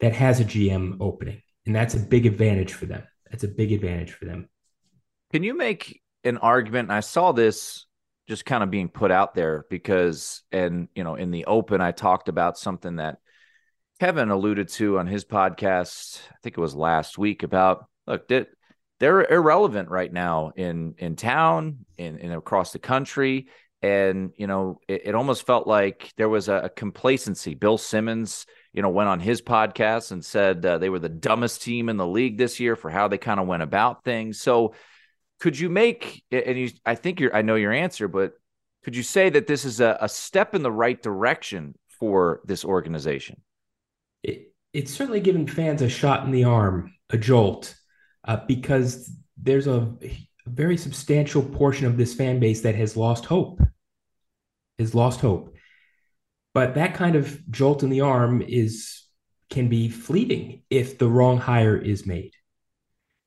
that 0.00 0.12
has 0.12 0.40
a 0.40 0.44
GM 0.44 0.96
opening. 0.98 1.40
and 1.64 1.76
that's 1.76 1.94
a 1.94 2.00
big 2.00 2.26
advantage 2.26 2.72
for 2.72 2.86
them. 2.86 3.04
That's 3.30 3.44
a 3.44 3.48
big 3.48 3.70
advantage 3.70 4.10
for 4.10 4.24
them. 4.24 4.48
Can 5.32 5.44
you 5.44 5.56
make 5.56 6.00
an 6.24 6.38
argument? 6.38 6.90
I 6.90 6.98
saw 6.98 7.30
this 7.30 7.86
just 8.26 8.44
kind 8.44 8.64
of 8.64 8.70
being 8.70 8.88
put 8.88 9.12
out 9.12 9.36
there 9.36 9.64
because, 9.70 10.42
and 10.50 10.88
you 10.96 11.04
know, 11.04 11.14
in 11.14 11.30
the 11.30 11.44
open, 11.44 11.80
I 11.80 11.92
talked 11.92 12.28
about 12.28 12.58
something 12.58 12.96
that 12.96 13.18
Kevin 14.00 14.30
alluded 14.30 14.68
to 14.70 14.98
on 14.98 15.06
his 15.06 15.24
podcast. 15.24 16.18
I 16.28 16.34
think 16.42 16.58
it 16.58 16.60
was 16.60 16.74
last 16.74 17.18
week 17.18 17.44
about 17.44 17.86
look 18.08 18.26
that 18.28 18.48
they're 19.02 19.28
irrelevant 19.28 19.88
right 19.90 20.12
now 20.12 20.52
in 20.54 20.94
in 20.96 21.16
town, 21.16 21.84
in, 21.98 22.18
in 22.18 22.30
across 22.30 22.72
the 22.72 22.78
country, 22.78 23.48
and 23.82 24.30
you 24.36 24.46
know, 24.46 24.78
it, 24.86 25.02
it 25.06 25.14
almost 25.16 25.44
felt 25.44 25.66
like 25.66 26.12
there 26.16 26.28
was 26.28 26.48
a, 26.48 26.54
a, 26.54 26.68
complacency. 26.68 27.54
Bill 27.54 27.78
Simmons, 27.78 28.46
you 28.72 28.80
know, 28.80 28.90
went 28.90 29.08
on 29.08 29.18
his 29.18 29.42
podcast 29.42 30.12
and 30.12 30.24
said 30.24 30.64
uh, 30.64 30.78
they 30.78 30.88
were 30.88 31.00
the 31.00 31.08
dumbest 31.08 31.62
team 31.62 31.88
in 31.88 31.96
the 31.96 32.06
league 32.06 32.38
this 32.38 32.60
year 32.60 32.76
for 32.76 32.90
how 32.90 33.08
they 33.08 33.18
kind 33.18 33.40
of 33.40 33.48
went 33.48 33.64
about 33.64 34.04
things. 34.04 34.40
So 34.40 34.72
could 35.40 35.58
you 35.58 35.68
make 35.68 36.22
and 36.30 36.56
you 36.56 36.70
I 36.86 36.94
think 36.94 37.18
you're 37.18 37.34
I 37.34 37.42
know 37.42 37.56
your 37.56 37.72
answer, 37.72 38.06
but 38.06 38.34
could 38.84 38.94
you 38.94 39.02
say 39.02 39.30
that 39.30 39.48
this 39.48 39.64
is 39.64 39.80
a, 39.80 39.98
a 40.00 40.08
step 40.08 40.54
in 40.54 40.62
the 40.62 40.70
right 40.70 41.02
direction 41.02 41.74
for 41.98 42.40
this 42.44 42.64
organization? 42.64 43.40
It, 44.22 44.54
it's 44.72 44.92
certainly 44.92 45.18
given 45.18 45.48
fans 45.48 45.82
a 45.82 45.88
shot 45.88 46.24
in 46.24 46.30
the 46.30 46.44
arm, 46.44 46.94
a 47.10 47.18
jolt, 47.18 47.74
uh, 48.24 48.38
because 48.46 49.10
there's 49.36 49.66
a, 49.66 49.92
a 50.02 50.26
very 50.46 50.76
substantial 50.76 51.42
portion 51.42 51.86
of 51.86 51.96
this 51.96 52.14
fan 52.14 52.40
base 52.40 52.62
that 52.62 52.74
has 52.74 52.96
lost 52.96 53.24
hope. 53.24 53.60
Has 54.78 54.94
lost 54.94 55.20
hope. 55.20 55.54
But 56.54 56.74
that 56.74 56.94
kind 56.94 57.16
of 57.16 57.50
jolt 57.50 57.82
in 57.82 57.90
the 57.90 58.02
arm 58.02 58.42
is 58.42 59.04
can 59.50 59.68
be 59.68 59.88
fleeting 59.88 60.62
if 60.70 60.98
the 60.98 61.08
wrong 61.08 61.38
hire 61.38 61.76
is 61.76 62.06
made. 62.06 62.32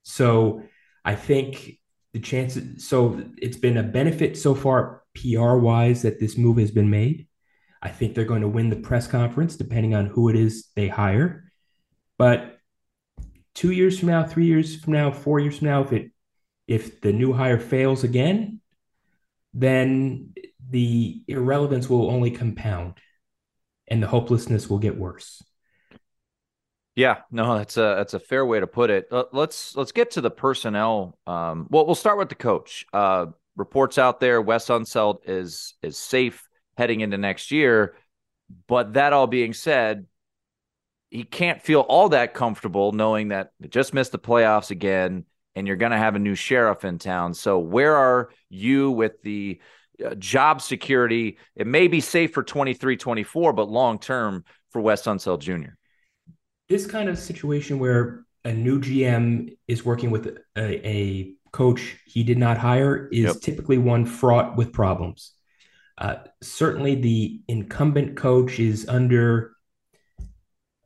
So 0.03 0.63
I 1.03 1.15
think 1.15 1.79
the 2.13 2.19
chances 2.19 2.87
so 2.87 3.23
it's 3.37 3.57
been 3.57 3.77
a 3.77 3.83
benefit 3.83 4.37
so 4.37 4.55
far 4.55 5.03
PR 5.13 5.55
wise 5.55 6.01
that 6.01 6.19
this 6.19 6.37
move 6.37 6.57
has 6.57 6.71
been 6.71 6.89
made. 6.89 7.27
I 7.81 7.89
think 7.89 8.15
they're 8.15 8.25
going 8.25 8.41
to 8.41 8.47
win 8.47 8.69
the 8.69 8.75
press 8.75 9.07
conference 9.07 9.55
depending 9.55 9.93
on 9.93 10.07
who 10.07 10.29
it 10.29 10.35
is 10.35 10.69
they 10.75 10.87
hire. 10.87 11.51
But 12.17 12.54
two 13.55 13.71
years 13.71 13.97
from 13.97 14.09
now, 14.09 14.23
three 14.23 14.45
years 14.45 14.75
from 14.79 14.93
now, 14.93 15.11
four 15.11 15.39
years 15.39 15.57
from 15.57 15.67
now, 15.67 15.81
if 15.81 15.93
it 15.93 16.11
if 16.67 17.01
the 17.01 17.13
new 17.13 17.33
hire 17.33 17.59
fails 17.59 18.03
again, 18.03 18.59
then 19.53 20.33
the 20.69 21.23
irrelevance 21.27 21.89
will 21.89 22.09
only 22.09 22.31
compound 22.31 22.95
and 23.87 24.01
the 24.01 24.07
hopelessness 24.07 24.69
will 24.69 24.79
get 24.79 24.97
worse. 24.97 25.43
Yeah, 26.95 27.17
no, 27.29 27.57
that's 27.57 27.77
a 27.77 27.95
that's 27.97 28.13
a 28.13 28.19
fair 28.19 28.45
way 28.45 28.59
to 28.59 28.67
put 28.67 28.89
it. 28.89 29.07
Uh, 29.11 29.25
let's 29.33 29.75
let's 29.75 29.91
get 29.91 30.11
to 30.11 30.21
the 30.21 30.31
personnel. 30.31 31.17
Um, 31.27 31.67
well, 31.69 31.85
we'll 31.85 31.95
start 31.95 32.17
with 32.17 32.29
the 32.29 32.35
coach. 32.35 32.85
Uh, 32.93 33.27
reports 33.57 33.97
out 33.97 34.19
there, 34.19 34.41
Wes 34.41 34.67
Unseld 34.67 35.19
is 35.25 35.73
is 35.81 35.97
safe 35.97 36.47
heading 36.77 37.01
into 37.01 37.17
next 37.17 37.51
year, 37.51 37.95
but 38.67 38.93
that 38.93 39.11
all 39.11 39.27
being 39.27 39.53
said, 39.53 40.07
he 41.11 41.23
can't 41.23 41.61
feel 41.61 41.81
all 41.81 42.09
that 42.09 42.33
comfortable 42.33 42.91
knowing 42.91 43.29
that 43.29 43.51
just 43.69 43.93
missed 43.93 44.11
the 44.11 44.19
playoffs 44.19 44.71
again, 44.71 45.25
and 45.55 45.67
you're 45.67 45.75
going 45.77 45.91
to 45.91 45.97
have 45.97 46.15
a 46.15 46.19
new 46.19 46.35
sheriff 46.35 46.83
in 46.83 46.99
town. 46.99 47.33
So, 47.33 47.59
where 47.59 47.95
are 47.95 48.29
you 48.49 48.91
with 48.91 49.21
the 49.21 49.61
uh, 50.05 50.15
job 50.15 50.61
security? 50.61 51.37
It 51.55 51.67
may 51.67 51.87
be 51.87 52.01
safe 52.01 52.33
for 52.33 52.43
23, 52.43 52.97
24, 52.97 53.53
but 53.53 53.69
long 53.69 53.99
term 53.99 54.43
for 54.71 54.81
Wes 54.81 55.03
Unseld 55.03 55.39
Jr 55.39 55.73
this 56.67 56.87
kind 56.87 57.09
of 57.09 57.17
situation 57.17 57.79
where 57.79 58.25
a 58.43 58.53
new 58.53 58.79
GM 58.79 59.55
is 59.67 59.85
working 59.85 60.11
with 60.11 60.37
a, 60.55 60.87
a 60.87 61.33
coach 61.51 61.97
he 62.05 62.23
did 62.23 62.37
not 62.37 62.57
hire 62.57 63.07
is 63.07 63.25
yep. 63.25 63.41
typically 63.41 63.77
one 63.77 64.05
fraught 64.05 64.55
with 64.55 64.73
problems. 64.73 65.31
Uh, 65.97 66.15
certainly, 66.41 66.95
the 66.95 67.41
incumbent 67.47 68.17
coach 68.17 68.59
is 68.59 68.87
under 68.89 69.54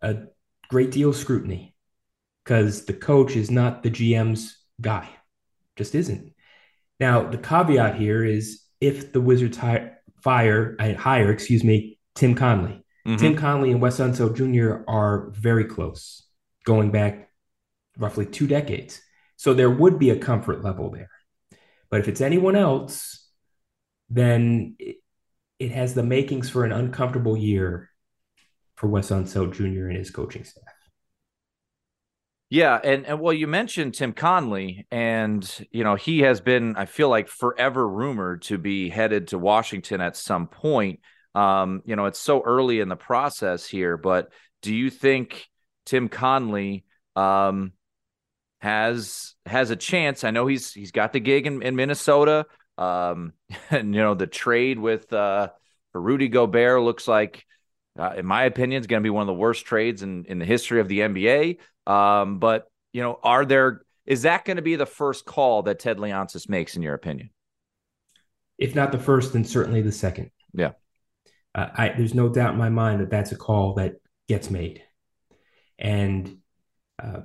a 0.01 0.17
great 0.69 0.91
deal 0.91 1.09
of 1.09 1.15
scrutiny 1.15 1.75
because 2.43 2.85
the 2.85 2.93
coach 2.93 3.35
is 3.35 3.51
not 3.51 3.83
the 3.83 3.91
GM's 3.91 4.57
guy, 4.81 5.09
just 5.75 5.95
isn't. 5.95 6.33
Now, 6.99 7.29
the 7.29 7.37
caveat 7.37 7.95
here 7.95 8.23
is 8.23 8.61
if 8.81 9.11
the 9.13 9.21
Wizards 9.21 9.57
hire, 9.57 9.99
fire, 10.21 10.75
hire, 10.97 11.31
excuse 11.31 11.63
me, 11.63 11.99
Tim 12.15 12.35
Connelly, 12.35 12.83
Mm-hmm. 13.09 13.17
Tim 13.17 13.35
Connelly 13.35 13.71
and 13.71 13.81
Wes 13.81 13.99
Unseld 13.99 14.35
Jr. 14.35 14.83
are 14.87 15.31
very 15.31 15.65
close, 15.65 16.23
going 16.63 16.91
back 16.91 17.29
roughly 17.97 18.25
two 18.25 18.45
decades. 18.45 19.01
So 19.35 19.53
there 19.53 19.69
would 19.69 19.97
be 19.97 20.09
a 20.11 20.19
comfort 20.19 20.63
level 20.63 20.91
there. 20.91 21.09
But 21.89 22.01
if 22.01 22.07
it's 22.07 22.21
anyone 22.21 22.55
else, 22.55 23.27
then 24.09 24.75
it, 24.77 24.97
it 25.57 25.71
has 25.71 25.93
the 25.93 26.03
makings 26.03 26.49
for 26.49 26.65
an 26.65 26.71
uncomfortable 26.71 27.35
year 27.35 27.88
for 28.79 28.87
Wes 28.87 29.09
Unseld 29.09 29.53
Jr. 29.53 29.87
and 29.87 29.97
his 29.97 30.09
coaching 30.09 30.45
staff. 30.45 30.63
Yeah, 32.49 32.79
and 32.81 33.05
and 33.05 33.19
well, 33.19 33.33
you 33.33 33.45
mentioned 33.45 33.93
Tim 33.93 34.13
Connelly, 34.13 34.87
and 34.89 35.67
you 35.69 35.83
know 35.83 35.95
he 35.95 36.21
has 36.21 36.39
been, 36.41 36.75
I 36.77 36.85
feel 36.85 37.09
like, 37.09 37.27
forever 37.27 37.87
rumored 37.87 38.43
to 38.43 38.57
be 38.57 38.89
headed 38.89 39.27
to 39.27 39.37
Washington 39.37 40.01
at 40.01 40.15
some 40.15 40.47
point. 40.47 41.01
Um, 41.35 41.83
you 41.85 41.95
know, 41.95 42.05
it's 42.05 42.19
so 42.19 42.41
early 42.41 42.79
in 42.79 42.87
the 42.87 42.95
process 42.95 43.67
here, 43.67 43.97
but 43.97 44.31
do 44.61 44.73
you 44.73 44.89
think 44.89 45.47
Tim 45.85 46.07
Connelly 46.07 46.85
um, 47.15 47.73
has 48.61 49.35
has 49.45 49.69
a 49.69 49.75
chance? 49.75 50.23
I 50.23 50.31
know 50.31 50.47
he's 50.47 50.71
he's 50.71 50.91
got 50.91 51.13
the 51.13 51.19
gig 51.19 51.45
in, 51.45 51.61
in 51.61 51.75
Minnesota. 51.75 52.45
Um, 52.77 53.33
and 53.69 53.93
you 53.93 54.01
know, 54.01 54.15
the 54.15 54.25
trade 54.25 54.79
with 54.79 55.11
uh 55.11 55.49
Rudy 55.93 56.29
Gobert 56.29 56.81
looks 56.81 57.07
like 57.07 57.45
uh, 57.99 58.13
in 58.17 58.25
my 58.25 58.43
opinion, 58.43 58.79
is 58.79 58.87
going 58.87 59.01
to 59.01 59.05
be 59.05 59.09
one 59.09 59.21
of 59.21 59.27
the 59.27 59.33
worst 59.33 59.65
trades 59.65 60.01
in, 60.01 60.25
in 60.25 60.39
the 60.39 60.45
history 60.45 60.79
of 60.79 60.87
the 60.87 60.99
NBA. 60.99 61.57
Um, 61.85 62.39
but 62.39 62.67
you 62.93 63.01
know, 63.01 63.19
are 63.23 63.45
there 63.45 63.81
is 64.05 64.23
that 64.23 64.45
going 64.45 64.57
to 64.57 64.63
be 64.63 64.75
the 64.75 64.85
first 64.85 65.25
call 65.25 65.63
that 65.63 65.79
Ted 65.79 65.97
Leonsis 65.97 66.49
makes, 66.49 66.75
in 66.75 66.81
your 66.81 66.95
opinion? 66.95 67.29
If 68.57 68.75
not 68.75 68.91
the 68.91 68.99
first, 68.99 69.33
then 69.33 69.45
certainly 69.45 69.81
the 69.81 69.91
second. 69.91 70.31
Yeah 70.53 70.71
uh, 71.55 71.67
I, 71.73 71.89
there's 71.89 72.13
no 72.13 72.29
doubt 72.29 72.53
in 72.53 72.59
my 72.59 72.69
mind 72.69 73.01
that 73.01 73.09
that's 73.09 73.31
a 73.31 73.37
call 73.37 73.75
that 73.75 73.95
gets 74.27 74.49
made. 74.49 74.83
And 75.77 76.37
uh, 77.01 77.21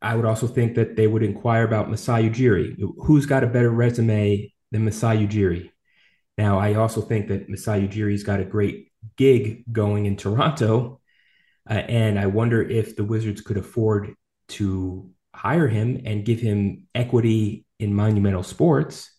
I 0.00 0.14
would 0.14 0.24
also 0.24 0.46
think 0.46 0.76
that 0.76 0.96
they 0.96 1.06
would 1.06 1.22
inquire 1.22 1.64
about 1.64 1.90
Masai 1.90 2.30
Ujiri. 2.30 2.76
Who's 3.04 3.26
got 3.26 3.44
a 3.44 3.48
better 3.48 3.70
resume 3.70 4.52
than 4.70 4.84
Masai 4.84 5.26
Ujiri? 5.26 5.70
Now, 6.38 6.58
I 6.58 6.74
also 6.74 7.02
think 7.02 7.28
that 7.28 7.48
Masai 7.48 7.86
Ujiri's 7.86 8.22
got 8.22 8.40
a 8.40 8.44
great 8.44 8.89
gig 9.16 9.64
going 9.72 10.06
in 10.06 10.16
Toronto. 10.16 11.00
Uh, 11.68 11.74
and 11.74 12.18
I 12.18 12.26
wonder 12.26 12.62
if 12.62 12.96
the 12.96 13.04
Wizards 13.04 13.40
could 13.40 13.56
afford 13.56 14.14
to 14.48 15.10
hire 15.34 15.68
him 15.68 16.02
and 16.04 16.24
give 16.24 16.40
him 16.40 16.86
equity 16.94 17.66
in 17.78 17.94
monumental 17.94 18.42
sports. 18.42 19.10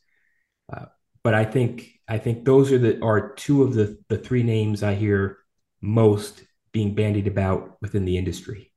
Uh, 0.71 0.85
but 1.23 1.33
I 1.33 1.45
think 1.45 1.89
I 2.07 2.17
think 2.17 2.45
those 2.45 2.71
are 2.71 2.77
the 2.77 3.01
are 3.01 3.33
two 3.35 3.63
of 3.63 3.73
the 3.73 3.97
the 4.09 4.17
three 4.17 4.43
names 4.43 4.83
I 4.83 4.95
hear 4.95 5.37
most 5.81 6.43
being 6.71 6.95
bandied 6.95 7.27
about 7.27 7.77
within 7.81 8.05
the 8.05 8.17
industry. 8.17 8.71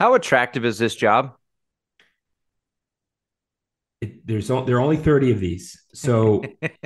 How 0.00 0.14
attractive 0.14 0.64
is 0.64 0.78
this 0.78 0.94
job? 0.94 1.36
It, 4.00 4.26
there's 4.26 4.48
there 4.48 4.76
are 4.76 4.80
only 4.80 4.98
30 4.98 5.32
of 5.32 5.40
these. 5.40 5.82
So 5.94 6.42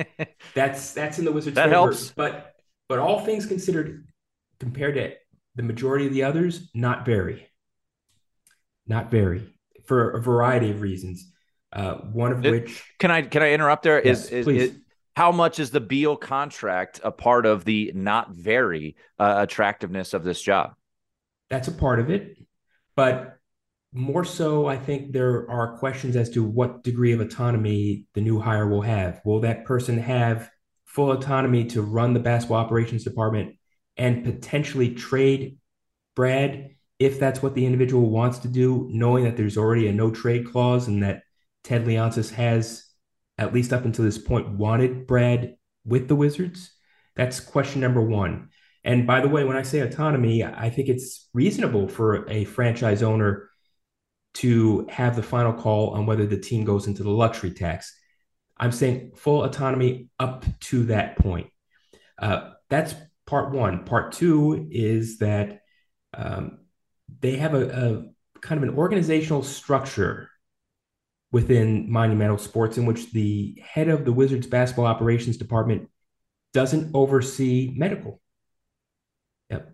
that's 0.55 0.93
that's 0.93 1.19
in 1.19 1.25
the 1.25 1.31
Wizards 1.31 1.55
that 1.55 1.65
favor. 1.65 1.75
helps. 1.75 2.11
But 2.11 2.50
but 2.91 2.99
all 2.99 3.21
things 3.21 3.45
considered 3.45 4.05
compared 4.59 4.95
to 4.95 5.13
the 5.55 5.63
majority 5.63 6.07
of 6.07 6.11
the 6.11 6.23
others, 6.23 6.69
not 6.73 7.05
very. 7.05 7.47
Not 8.85 9.09
very 9.09 9.47
for 9.85 10.09
a 10.09 10.21
variety 10.21 10.71
of 10.71 10.81
reasons. 10.81 11.31
Uh, 11.71 11.99
one 12.11 12.33
of 12.33 12.45
it, 12.45 12.51
which 12.51 12.83
can 12.99 13.09
I 13.09 13.21
can 13.21 13.43
I 13.43 13.53
interrupt 13.53 13.83
there? 13.83 14.05
Yes, 14.05 14.27
is, 14.27 14.45
is, 14.45 14.75
how 15.15 15.31
much 15.31 15.57
is 15.57 15.71
the 15.71 15.79
Beal 15.79 16.17
contract 16.17 16.99
a 17.01 17.11
part 17.13 17.45
of 17.45 17.63
the 17.63 17.93
not 17.95 18.31
very 18.31 18.97
uh, 19.17 19.35
attractiveness 19.37 20.13
of 20.13 20.25
this 20.25 20.41
job? 20.41 20.73
That's 21.49 21.69
a 21.69 21.71
part 21.71 22.01
of 22.01 22.09
it, 22.09 22.39
but 22.97 23.37
more 23.93 24.25
so, 24.25 24.65
I 24.65 24.75
think 24.75 25.13
there 25.13 25.49
are 25.49 25.77
questions 25.77 26.17
as 26.17 26.29
to 26.31 26.43
what 26.43 26.83
degree 26.83 27.13
of 27.13 27.21
autonomy 27.21 28.07
the 28.15 28.21
new 28.21 28.37
hire 28.37 28.67
will 28.67 28.81
have. 28.81 29.21
Will 29.23 29.39
that 29.41 29.63
person 29.63 29.97
have 29.97 30.49
full 30.93 31.11
autonomy 31.11 31.65
to 31.65 31.81
run 31.81 32.13
the 32.13 32.19
basketball 32.19 32.57
operations 32.57 33.03
department 33.03 33.55
and 33.97 34.25
potentially 34.25 34.93
trade 34.93 35.57
Brad 36.15 36.71
if 36.99 37.19
that's 37.19 37.41
what 37.41 37.55
the 37.55 37.65
individual 37.65 38.09
wants 38.09 38.39
to 38.39 38.47
do, 38.47 38.87
knowing 38.91 39.23
that 39.23 39.35
there's 39.35 39.57
already 39.57 39.87
a 39.87 39.93
no 39.93 40.11
trade 40.11 40.45
clause 40.45 40.87
and 40.87 41.01
that 41.01 41.23
Ted 41.63 41.85
Leonsis 41.85 42.31
has 42.31 42.85
at 43.37 43.53
least 43.53 43.73
up 43.73 43.85
until 43.85 44.05
this 44.05 44.17
point, 44.17 44.49
wanted 44.49 45.07
Brad 45.07 45.55
with 45.85 46.07
the 46.07 46.15
Wizards? 46.15 46.71
That's 47.15 47.39
question 47.39 47.81
number 47.81 48.01
one. 48.01 48.49
And 48.83 49.07
by 49.07 49.21
the 49.21 49.27
way, 49.29 49.43
when 49.43 49.57
I 49.57 49.63
say 49.63 49.79
autonomy, 49.79 50.43
I 50.43 50.69
think 50.69 50.89
it's 50.89 51.29
reasonable 51.33 51.87
for 51.87 52.29
a 52.29 52.45
franchise 52.45 53.01
owner 53.01 53.49
to 54.35 54.87
have 54.89 55.15
the 55.15 55.23
final 55.23 55.53
call 55.53 55.91
on 55.91 56.05
whether 56.05 56.25
the 56.25 56.37
team 56.37 56.63
goes 56.63 56.85
into 56.87 57.03
the 57.03 57.09
luxury 57.09 57.51
tax. 57.51 57.95
I'm 58.61 58.71
saying 58.71 59.13
full 59.15 59.43
autonomy 59.43 60.07
up 60.19 60.45
to 60.61 60.85
that 60.85 61.17
point. 61.17 61.47
Uh, 62.17 62.51
that's 62.69 62.93
part 63.25 63.51
one. 63.51 63.85
Part 63.85 64.13
two 64.13 64.67
is 64.69 65.17
that 65.17 65.61
um, 66.13 66.59
they 67.19 67.37
have 67.37 67.55
a, 67.55 67.67
a 67.67 68.39
kind 68.39 68.63
of 68.63 68.69
an 68.69 68.77
organizational 68.77 69.41
structure 69.41 70.29
within 71.31 71.91
Monumental 71.91 72.37
Sports 72.37 72.77
in 72.77 72.85
which 72.85 73.11
the 73.11 73.59
head 73.65 73.89
of 73.89 74.05
the 74.05 74.13
Wizards 74.13 74.45
basketball 74.45 74.85
operations 74.85 75.37
department 75.37 75.89
doesn't 76.53 76.91
oversee 76.93 77.73
medical. 77.75 78.21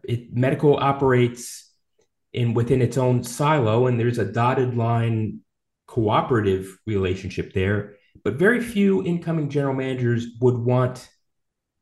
It, 0.03 0.33
medical 0.33 0.77
operates 0.77 1.71
in 2.33 2.53
within 2.53 2.81
its 2.81 2.97
own 2.97 3.23
silo, 3.23 3.87
and 3.87 3.99
there's 3.99 4.17
a 4.17 4.25
dotted 4.25 4.75
line 4.75 5.41
cooperative 5.87 6.77
relationship 6.85 7.53
there. 7.53 7.96
But 8.23 8.35
very 8.35 8.61
few 8.61 9.03
incoming 9.03 9.49
general 9.49 9.73
managers 9.73 10.27
would 10.41 10.57
want 10.57 11.09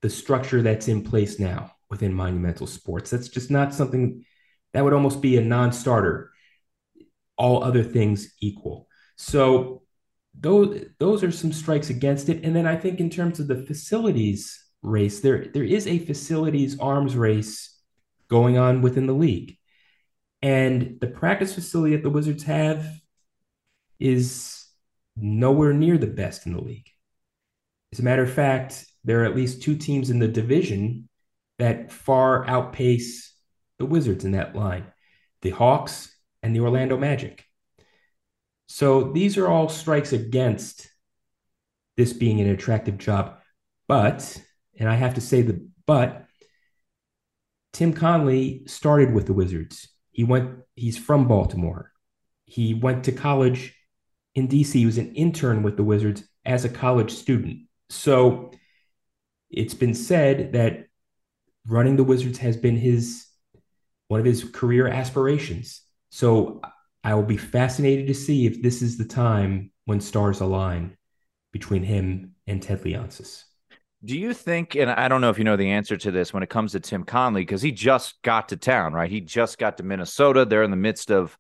the 0.02 0.10
structure 0.10 0.62
that's 0.62 0.88
in 0.88 1.04
place 1.04 1.40
now 1.40 1.72
within 1.90 2.14
Monumental 2.14 2.68
Sports. 2.68 3.10
That's 3.10 3.28
just 3.30 3.50
not 3.50 3.74
something 3.74 4.26
that 4.74 4.84
would 4.84 4.94
almost 4.94 5.22
be 5.22 5.38
a 5.38 5.42
non-starter. 5.42 6.32
All 7.38 7.64
other 7.64 7.84
things 7.84 8.34
equal. 8.40 8.88
So 9.18 9.84
those 10.40 10.86
those 11.00 11.24
are 11.24 11.32
some 11.32 11.52
strikes 11.52 11.90
against 11.90 12.30
it. 12.30 12.44
And 12.44 12.56
then 12.56 12.66
I 12.66 12.76
think 12.76 13.00
in 13.00 13.10
terms 13.10 13.40
of 13.40 13.48
the 13.48 13.64
facilities 13.64 14.64
race, 14.82 15.20
there 15.20 15.48
there 15.54 15.64
is 15.64 15.88
a 15.88 16.00
facilities 16.00 16.80
arms 16.80 17.16
race 17.16 17.78
going 18.30 18.58
on 18.58 18.82
within 18.82 19.06
the 19.08 19.14
league. 19.14 19.58
And 20.42 21.00
the 21.00 21.08
practice 21.08 21.54
facility 21.54 21.96
that 21.96 22.04
the 22.04 22.10
Wizards 22.10 22.44
have 22.44 22.86
is 24.00 24.65
nowhere 25.16 25.74
near 25.74 25.98
the 25.98 26.08
best 26.08 26.46
in 26.46 26.54
the 26.54 26.62
league. 26.62 26.90
As 27.94 28.00
a 28.00 28.04
matter 28.04 28.24
of 28.24 28.34
fact, 28.34 28.86
there 29.04 29.22
are 29.22 29.26
at 29.26 29.36
least 29.36 29.62
two 29.62 29.76
teams 29.78 30.10
in 30.10 30.20
the 30.20 30.28
division 30.28 31.08
that 31.60 31.92
far 31.92 32.48
outpace 32.48 33.34
the 33.78 33.86
Wizards 33.86 34.26
in 34.26 34.32
that 34.34 34.56
line 34.56 34.86
the 35.42 35.52
Hawks 35.52 36.16
and 36.42 36.56
the 36.56 36.62
Orlando 36.62 36.98
Magic. 36.98 37.46
So 38.68 39.12
these 39.12 39.38
are 39.38 39.48
all 39.48 39.70
strikes 39.70 40.12
against 40.12 40.90
this 41.98 42.14
being 42.14 42.42
an 42.42 42.50
attractive 42.50 42.98
job. 42.98 43.38
But, 43.88 44.42
and 44.80 44.90
I 44.90 44.96
have 44.96 45.16
to 45.16 45.22
say 45.22 45.44
the 45.44 45.68
but, 45.86 46.26
Tim 47.74 47.94
Connelly 47.94 48.64
started 48.66 49.14
with 49.14 49.28
the 49.28 49.34
Wizards. 49.34 49.88
He 50.12 50.24
went, 50.24 50.60
he's 50.76 50.98
from 50.98 51.28
Baltimore. 51.28 51.92
He 52.46 52.74
went 52.74 53.04
to 53.04 53.12
college 53.12 53.76
in 54.36 54.48
DC. 54.48 54.74
He 54.74 54.86
was 54.86 54.98
an 54.98 55.14
intern 55.16 55.64
with 55.64 55.78
the 55.78 55.84
Wizards 55.84 56.24
as 56.46 56.66
a 56.66 56.70
college 56.70 57.12
student. 57.12 57.62
So 57.90 58.52
it's 59.50 59.74
been 59.74 59.94
said 59.94 60.54
that 60.54 60.86
running 61.68 61.96
the 61.96 62.04
Wizards 62.04 62.38
has 62.40 62.58
been 62.58 62.76
his 62.78 63.26
one 64.08 64.20
of 64.20 64.26
his 64.26 64.44
career 64.44 64.88
aspirations. 64.88 65.82
So 66.10 66.62
I 67.04 67.16
will 67.16 67.24
be 67.24 67.38
fascinated 67.38 68.08
to 68.08 68.14
see 68.14 68.46
if 68.46 68.62
this 68.62 68.82
is 68.82 68.98
the 68.98 69.06
time 69.06 69.72
when 69.86 70.00
stars 70.00 70.42
align 70.42 70.96
between 71.52 71.84
him 71.84 72.36
and 72.46 72.62
Ted 72.62 72.84
Leonsis. 72.84 73.46
Do 74.04 74.18
you 74.18 74.34
think, 74.34 74.76
and 74.76 74.92
I 74.92 75.08
don't 75.08 75.22
know 75.22 75.32
if 75.32 75.40
you 75.40 75.44
know 75.44 75.56
the 75.56 75.72
answer 75.72 75.98
to 75.98 76.12
this 76.12 76.32
when 76.32 76.44
it 76.44 76.50
comes 76.50 76.74
to 76.74 76.80
Tim 76.80 77.04
Connelly, 77.04 77.42
because 77.42 77.64
he 77.64 77.72
just 77.72 78.22
got 78.22 78.50
to 78.50 78.58
town, 78.58 78.94
right? 78.94 79.10
He 79.10 79.22
just 79.22 79.58
got 79.58 79.78
to 79.78 79.84
Minnesota. 79.84 80.46
They're 80.46 80.64
in 80.64 80.70
the 80.70 80.78
midst 80.78 81.10
of 81.10 81.36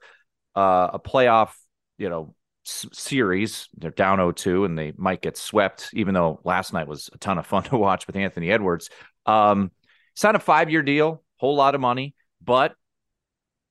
uh, 0.55 0.89
a 0.93 0.99
playoff, 0.99 1.51
you 1.99 2.09
know, 2.09 2.33
series. 2.65 3.69
They're 3.77 3.91
down 3.91 4.19
0-2 4.19 4.65
and 4.65 4.77
they 4.77 4.93
might 4.97 5.21
get 5.21 5.37
swept, 5.37 5.89
even 5.93 6.13
though 6.13 6.39
last 6.43 6.73
night 6.73 6.87
was 6.87 7.09
a 7.13 7.17
ton 7.17 7.37
of 7.37 7.45
fun 7.45 7.63
to 7.65 7.77
watch 7.77 8.07
with 8.07 8.15
Anthony 8.15 8.51
Edwards. 8.51 8.89
Um, 9.25 9.71
signed 10.15 10.37
a 10.37 10.39
five-year 10.39 10.83
deal, 10.83 11.23
whole 11.37 11.55
lot 11.55 11.75
of 11.75 11.81
money, 11.81 12.15
but 12.43 12.75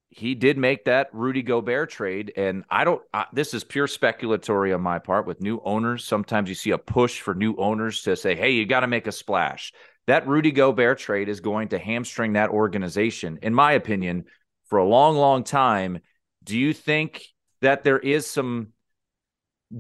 he 0.09 0.37
did 0.37 0.57
make 0.57 0.85
that 0.85 1.09
Rudy 1.13 1.43
Gobert 1.43 1.91
trade. 1.91 2.33
And 2.37 2.65
I 2.71 2.85
don't, 2.85 3.03
this 3.33 3.53
is 3.53 3.65
pure 3.65 3.89
speculatory 3.89 4.73
on 4.73 4.81
my 4.81 5.01
part 5.01 5.27
with 5.27 5.41
new 5.41 5.61
owners. 5.65 6.05
Sometimes 6.05 6.49
you 6.49 6.55
see 6.55 6.71
a 6.71 6.79
push 6.79 7.21
for 7.21 7.35
new 7.35 7.57
owners 7.57 8.03
to 8.03 8.15
say, 8.15 8.37
hey, 8.37 8.53
you 8.53 8.65
got 8.65 8.81
to 8.81 8.87
make 8.87 9.09
a 9.09 9.13
splash. 9.13 9.73
That 10.07 10.29
Rudy 10.29 10.53
Gobert 10.53 10.99
trade 10.99 11.29
is 11.29 11.41
going 11.41 11.69
to 11.69 11.81
hamstring 11.81 12.35
that 12.35 12.51
organization, 12.51 13.41
in 13.43 13.55
my 13.55 13.73
opinion, 13.73 14.27
for 14.67 14.79
a 14.79 14.87
long, 14.87 15.17
long 15.17 15.43
time. 15.43 15.99
Do 16.45 16.57
you 16.57 16.73
think 16.73 17.27
that 17.61 17.83
there 17.83 17.99
is 17.99 18.27
some 18.27 18.69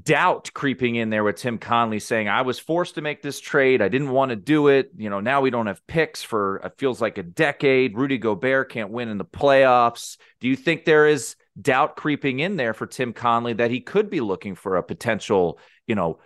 doubt 0.02 0.50
creeping 0.54 0.96
in 0.96 1.10
there 1.10 1.22
with 1.22 1.36
Tim 1.36 1.58
Connelly 1.58 2.00
saying, 2.00 2.28
I 2.28 2.42
was 2.42 2.58
forced 2.58 2.96
to 2.96 3.02
make 3.02 3.22
this 3.22 3.38
trade. 3.40 3.82
I 3.82 3.88
didn't 3.88 4.10
want 4.10 4.30
to 4.30 4.36
do 4.36 4.68
it. 4.68 4.90
You 4.96 5.10
know, 5.10 5.20
now 5.20 5.40
we 5.40 5.50
don't 5.50 5.66
have 5.66 5.86
picks 5.86 6.22
for 6.22 6.56
it 6.56 6.74
feels 6.78 7.00
like 7.00 7.18
a 7.18 7.22
decade. 7.22 7.96
Rudy 7.96 8.18
Gobert 8.18 8.70
can't 8.70 8.90
win 8.90 9.08
in 9.08 9.18
the 9.18 9.24
playoffs. 9.24 10.16
Do 10.40 10.48
you 10.48 10.56
think 10.56 10.84
there 10.84 11.06
is 11.06 11.36
doubt 11.60 11.96
creeping 11.96 12.40
in 12.40 12.56
there 12.56 12.74
for 12.74 12.86
Tim 12.86 13.12
Connelly 13.12 13.54
that 13.54 13.70
he 13.70 13.80
could 13.80 14.10
be 14.10 14.20
looking 14.20 14.54
for 14.54 14.76
a 14.76 14.82
potential, 14.82 15.58
you 15.86 15.94
know, 15.94 16.18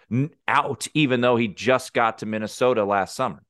out, 0.47 0.87
even 0.95 1.21
though 1.21 1.37
he 1.37 1.49
just 1.49 1.93
got 1.93 2.19
to 2.19 2.27
Minnesota 2.27 2.85
last 2.85 3.15
summer? 3.15 3.43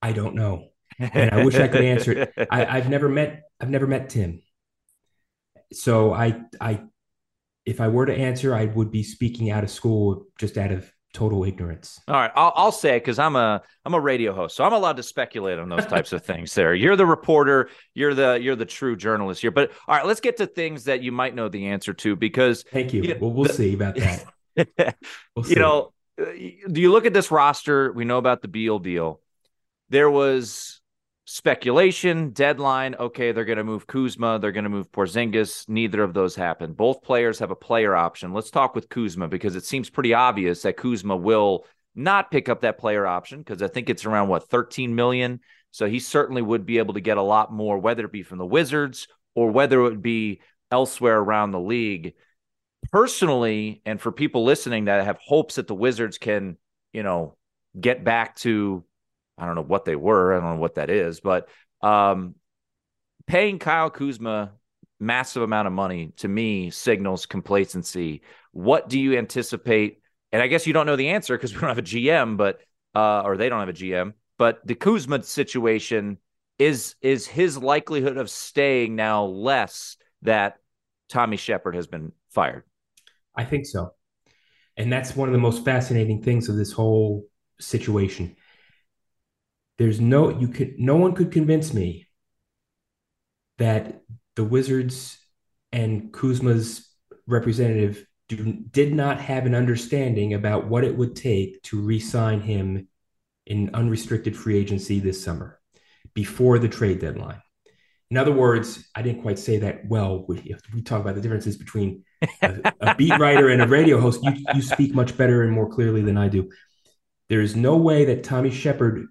I 0.00 0.12
don't 0.12 0.34
know. 0.34 0.68
And 0.98 1.30
I 1.32 1.44
wish 1.44 1.56
I 1.56 1.68
could 1.68 1.82
answer 1.82 2.12
it. 2.12 2.32
I, 2.50 2.66
I've 2.76 2.88
never 2.88 3.08
met 3.08 3.42
I've 3.60 3.70
never 3.70 3.86
met 3.86 4.10
Tim. 4.10 4.42
So 5.72 6.12
I 6.12 6.42
I 6.60 6.82
if 7.66 7.80
I 7.80 7.88
were 7.88 8.06
to 8.06 8.14
answer, 8.14 8.54
I 8.54 8.66
would 8.66 8.90
be 8.90 9.02
speaking 9.02 9.50
out 9.50 9.64
of 9.64 9.70
school 9.70 10.26
just 10.38 10.58
out 10.58 10.70
of 10.70 10.90
total 11.14 11.44
ignorance. 11.44 12.00
All 12.08 12.16
right, 12.16 12.32
I'll, 12.34 12.52
I'll 12.56 12.72
say 12.72 12.96
it 12.96 13.00
because 13.00 13.18
I'm 13.18 13.36
a 13.36 13.62
I'm 13.84 13.94
a 13.94 14.00
radio 14.00 14.34
host, 14.34 14.56
so 14.56 14.64
I'm 14.64 14.72
allowed 14.72 14.96
to 14.98 15.02
speculate 15.02 15.58
on 15.58 15.68
those 15.68 15.86
types 15.86 16.12
of 16.12 16.24
things. 16.24 16.54
There, 16.54 16.74
you're 16.74 16.96
the 16.96 17.06
reporter, 17.06 17.70
you're 17.94 18.14
the 18.14 18.38
you're 18.40 18.56
the 18.56 18.66
true 18.66 18.96
journalist 18.96 19.40
here. 19.40 19.50
But 19.50 19.70
all 19.88 19.96
right, 19.96 20.04
let's 20.04 20.20
get 20.20 20.36
to 20.38 20.46
things 20.46 20.84
that 20.84 21.02
you 21.02 21.12
might 21.12 21.34
know 21.34 21.48
the 21.48 21.68
answer 21.68 21.94
to 21.94 22.16
because 22.16 22.64
thank 22.64 22.92
you. 22.92 23.02
you 23.02 23.14
know, 23.14 23.20
well, 23.20 23.32
we'll 23.32 23.44
the, 23.44 23.54
see 23.54 23.74
about 23.74 23.96
that. 23.96 24.26
We'll 25.34 25.44
see. 25.44 25.54
you 25.54 25.60
know, 25.60 25.92
uh, 26.20 26.26
do 26.70 26.80
you 26.80 26.92
look 26.92 27.06
at 27.06 27.12
this 27.12 27.32
roster? 27.32 27.92
We 27.92 28.04
know 28.04 28.18
about 28.18 28.40
the 28.40 28.46
Beal 28.46 28.78
deal. 28.78 29.20
There 29.88 30.08
was 30.08 30.80
speculation, 31.24 32.30
deadline. 32.30 32.94
Okay, 32.94 33.32
they're 33.32 33.44
going 33.44 33.58
to 33.58 33.64
move 33.64 33.86
Kuzma. 33.86 34.38
They're 34.38 34.52
going 34.52 34.64
to 34.64 34.70
move 34.70 34.92
Porzingis. 34.92 35.68
Neither 35.68 36.02
of 36.02 36.14
those 36.14 36.34
happened. 36.34 36.76
Both 36.76 37.02
players 37.02 37.38
have 37.38 37.50
a 37.50 37.56
player 37.56 37.94
option. 37.94 38.32
Let's 38.32 38.50
talk 38.50 38.74
with 38.74 38.88
Kuzma 38.88 39.28
because 39.28 39.56
it 39.56 39.64
seems 39.64 39.90
pretty 39.90 40.14
obvious 40.14 40.62
that 40.62 40.76
Kuzma 40.76 41.16
will 41.16 41.64
not 41.94 42.30
pick 42.30 42.48
up 42.48 42.62
that 42.62 42.78
player 42.78 43.06
option 43.06 43.38
because 43.38 43.62
I 43.62 43.68
think 43.68 43.88
it's 43.88 44.04
around 44.04 44.28
what 44.28 44.48
13 44.48 44.94
million. 44.94 45.40
So 45.70 45.86
he 45.86 45.98
certainly 45.98 46.42
would 46.42 46.66
be 46.66 46.78
able 46.78 46.94
to 46.94 47.00
get 47.00 47.16
a 47.16 47.22
lot 47.22 47.52
more, 47.52 47.78
whether 47.78 48.04
it 48.04 48.12
be 48.12 48.22
from 48.22 48.38
the 48.38 48.46
Wizards 48.46 49.08
or 49.34 49.50
whether 49.50 49.80
it 49.80 49.84
would 49.84 50.02
be 50.02 50.40
elsewhere 50.70 51.18
around 51.18 51.50
the 51.50 51.60
league. 51.60 52.14
Personally, 52.92 53.80
and 53.86 54.00
for 54.00 54.12
people 54.12 54.44
listening 54.44 54.84
that 54.84 55.04
have 55.04 55.18
hopes 55.18 55.54
that 55.54 55.66
the 55.66 55.74
Wizards 55.74 56.18
can, 56.18 56.58
you 56.92 57.02
know, 57.02 57.36
get 57.80 58.04
back 58.04 58.36
to 58.36 58.84
I 59.36 59.46
don't 59.46 59.54
know 59.54 59.62
what 59.62 59.84
they 59.84 59.96
were. 59.96 60.34
I 60.34 60.40
don't 60.40 60.56
know 60.56 60.60
what 60.60 60.76
that 60.76 60.90
is, 60.90 61.20
but 61.20 61.48
um, 61.80 62.34
paying 63.26 63.58
Kyle 63.58 63.90
Kuzma 63.90 64.52
massive 65.00 65.42
amount 65.42 65.66
of 65.66 65.72
money 65.72 66.12
to 66.16 66.28
me 66.28 66.70
signals 66.70 67.26
complacency. 67.26 68.22
What 68.52 68.88
do 68.88 68.98
you 68.98 69.16
anticipate? 69.18 70.00
And 70.32 70.42
I 70.42 70.46
guess 70.46 70.66
you 70.66 70.72
don't 70.72 70.86
know 70.86 70.96
the 70.96 71.10
answer 71.10 71.36
because 71.36 71.52
we 71.54 71.60
don't 71.60 71.68
have 71.68 71.78
a 71.78 71.82
GM, 71.82 72.36
but 72.36 72.60
uh, 72.94 73.22
or 73.22 73.36
they 73.36 73.48
don't 73.48 73.60
have 73.60 73.68
a 73.68 73.74
GM. 73.74 74.14
But 74.38 74.66
the 74.66 74.74
Kuzma 74.74 75.22
situation 75.22 76.18
is 76.58 76.94
is 77.00 77.26
his 77.26 77.58
likelihood 77.58 78.16
of 78.16 78.30
staying 78.30 78.94
now 78.94 79.24
less 79.24 79.96
that 80.22 80.58
Tommy 81.08 81.36
Sheppard 81.36 81.74
has 81.74 81.86
been 81.86 82.12
fired. 82.30 82.64
I 83.36 83.44
think 83.44 83.66
so, 83.66 83.94
and 84.76 84.92
that's 84.92 85.16
one 85.16 85.28
of 85.28 85.32
the 85.32 85.40
most 85.40 85.64
fascinating 85.64 86.22
things 86.22 86.48
of 86.48 86.56
this 86.56 86.72
whole 86.72 87.26
situation 87.60 88.36
there's 89.78 90.00
no 90.00 90.28
you 90.38 90.48
could 90.48 90.78
no 90.78 90.96
one 90.96 91.14
could 91.14 91.32
convince 91.32 91.72
me 91.74 92.06
that 93.58 94.02
the 94.36 94.44
Wizards 94.44 95.18
and 95.72 96.12
Kuzma's 96.12 96.88
representative 97.26 98.06
do, 98.28 98.52
did 98.70 98.94
not 98.94 99.20
have 99.20 99.46
an 99.46 99.54
understanding 99.54 100.34
about 100.34 100.66
what 100.66 100.84
it 100.84 100.96
would 100.96 101.14
take 101.14 101.62
to 101.64 101.80
re-sign 101.80 102.40
him 102.40 102.88
in 103.46 103.74
unrestricted 103.74 104.36
free 104.36 104.58
agency 104.58 105.00
this 105.00 105.22
summer 105.22 105.60
before 106.14 106.58
the 106.58 106.68
trade 106.68 107.00
deadline. 107.00 107.40
In 108.10 108.16
other 108.16 108.32
words, 108.32 108.86
I 108.94 109.02
didn't 109.02 109.22
quite 109.22 109.38
say 109.38 109.58
that 109.58 109.86
well. 109.88 110.24
We, 110.28 110.54
we 110.72 110.82
talk 110.82 111.00
about 111.00 111.14
the 111.14 111.20
differences 111.20 111.56
between 111.56 112.04
a, 112.42 112.72
a 112.80 112.94
beat 112.98 113.18
writer 113.18 113.48
and 113.48 113.62
a 113.62 113.66
radio 113.66 114.00
host. 114.00 114.22
You, 114.22 114.34
you 114.54 114.62
speak 114.62 114.94
much 114.94 115.16
better 115.16 115.42
and 115.42 115.52
more 115.52 115.68
clearly 115.68 116.02
than 116.02 116.16
I 116.16 116.28
do. 116.28 116.50
There 117.28 117.40
is 117.40 117.56
no 117.56 117.76
way 117.76 118.04
that 118.06 118.22
Tommy 118.22 118.50
Sheppard 118.50 119.06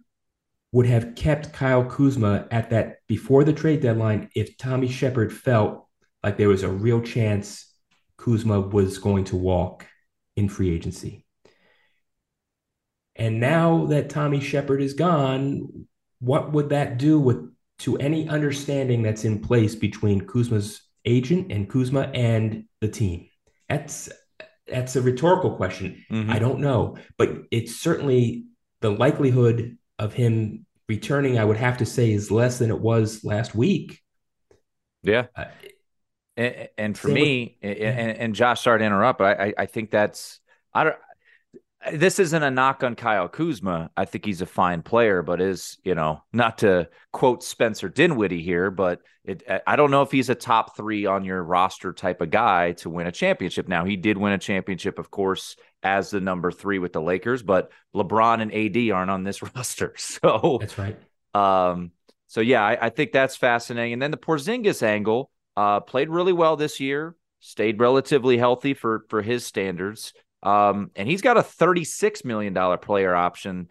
would 0.74 0.88
have 0.88 1.13
kept 1.15 1.53
Kyle 1.53 1.86
Kuzma 1.86 2.47
at 2.49 2.71
that 2.71 2.97
before 3.07 3.43
the 3.43 3.53
trade 3.53 3.82
deadline 3.82 4.30
if 4.36 4.57
Tommy 4.57 4.89
Sheppard 4.89 5.32
felt 5.32 5.88
like 6.24 6.36
there 6.36 6.49
was 6.49 6.63
a 6.63 6.69
real 6.69 6.99
chance 6.99 7.71
Kuzma 8.17 8.59
was 8.59 8.97
going 8.97 9.26
to 9.26 9.36
walk 9.36 9.86
in 10.36 10.49
free 10.49 10.74
agency. 10.74 11.26
And 13.15 13.39
now 13.39 13.86
that 13.86 14.09
Tommy 14.09 14.39
Sheppard 14.39 14.82
is 14.82 14.93
gone, 14.93 15.88
what 16.19 16.51
would 16.51 16.69
that 16.69 16.97
do 16.97 17.19
with 17.19 17.53
to 17.80 17.97
any 17.97 18.28
understanding 18.28 19.03
that's 19.03 19.26
in 19.26 19.39
place 19.39 19.76
between 19.76 20.26
Kuzma's 20.26 20.82
agent 21.05 21.51
and 21.51 21.69
Kuzma 21.69 22.09
and 22.15 22.65
the 22.82 22.88
team? 22.88 23.28
That's 23.69 24.09
that's 24.65 24.95
a 24.95 25.01
rhetorical 25.03 25.55
question. 25.55 26.03
Mm-hmm. 26.09 26.32
I 26.32 26.39
don't 26.39 26.61
know, 26.61 26.97
but 27.19 27.43
it's 27.51 27.76
certainly 27.76 28.45
the 28.82 28.89
likelihood 28.89 29.78
of 30.00 30.14
him 30.14 30.66
returning. 30.88 31.39
I 31.39 31.46
would 31.46 31.58
have 31.58 31.78
to 31.78 31.86
say 31.86 32.12
is 32.12 32.32
less 32.32 32.60
than 32.60 32.70
it 32.70 32.80
was 32.80 33.24
last 33.24 33.56
week. 33.56 34.02
Yeah. 35.02 35.28
Uh, 35.36 35.46
and, 36.36 36.70
and, 36.78 36.98
for 36.98 37.10
me, 37.10 37.58
with, 37.62 37.78
and, 37.80 38.18
and, 38.18 38.36
Josh, 38.36 38.62
sorry 38.62 38.80
to 38.80 38.86
interrupt, 38.86 39.20
but 39.20 39.39
I, 39.39 39.54
I 39.58 39.66
think 39.68 39.91
that's 39.91 40.39
I 40.74 40.84
don't 40.84 40.96
this 41.92 42.20
isn't 42.20 42.44
a 42.44 42.52
knock 42.52 42.84
on 42.84 42.96
Kyle 42.96 43.28
Kuzma. 43.28 43.90
I 43.98 44.06
think 44.06 44.26
he's 44.26 44.42
a 44.42 44.46
fine 44.46 44.82
player, 44.82 45.22
but 45.22 45.42
is, 45.42 45.78
you 45.84 45.96
know, 45.96 46.24
not 46.32 46.60
to 46.60 46.90
quote 47.12 47.44
Spencer 47.44 47.90
Dinwiddie 47.90 48.42
here, 48.42 48.72
but 48.72 49.02
it, 49.26 49.44
I 49.68 49.76
don't 49.76 49.92
know 49.92 50.02
if 50.02 50.12
he's 50.12 50.30
a 50.30 50.36
top 50.36 50.76
three 50.76 51.06
on 51.06 51.26
your 51.26 51.42
roster 51.44 51.94
type 51.94 52.22
of 52.22 52.30
guy 52.30 52.74
to 52.74 52.90
win 52.90 53.08
a 53.08 53.12
championship. 53.12 53.68
Now, 53.68 53.86
he 53.86 53.96
did 53.96 54.18
win 54.18 54.34
a 54.34 54.38
championship, 54.38 55.00
of 55.00 55.12
course, 55.12 55.56
as 55.82 56.10
the 56.10 56.22
number 56.22 56.52
three 56.52 56.80
with 56.80 56.94
the 56.94 57.02
Lakers, 57.02 57.44
but 57.44 57.72
LeBron 57.96 58.42
and 58.42 58.54
AD 58.54 58.92
aren't 58.94 59.12
on 59.12 59.24
this 59.24 59.42
roster. 59.56 59.94
So 59.98 60.58
that's 60.60 60.78
right. 60.78 60.98
Um, 61.34 61.92
so 62.28 62.42
yeah, 62.42 62.64
I, 62.64 62.88
I 62.88 62.90
think 62.90 63.12
that's 63.12 63.36
fascinating. 63.36 63.94
And 63.94 64.02
then 64.02 64.12
the 64.12 64.18
Porzingis 64.18 64.84
angle 64.84 65.30
uh, 65.56 65.82
played 65.82 66.10
really 66.10 66.34
well 66.34 66.56
this 66.56 66.80
year, 66.80 67.16
stayed 67.40 67.80
relatively 67.80 68.38
healthy 68.38 68.74
for 68.74 69.06
for 69.10 69.22
his 69.22 69.46
standards. 69.46 70.14
Um, 70.44 70.91
and 70.96 71.08
he's 71.08 71.22
got 71.22 71.38
a 71.38 71.41
$36 71.41 72.26
million 72.26 72.54
player 72.80 73.16
option. 73.16 73.70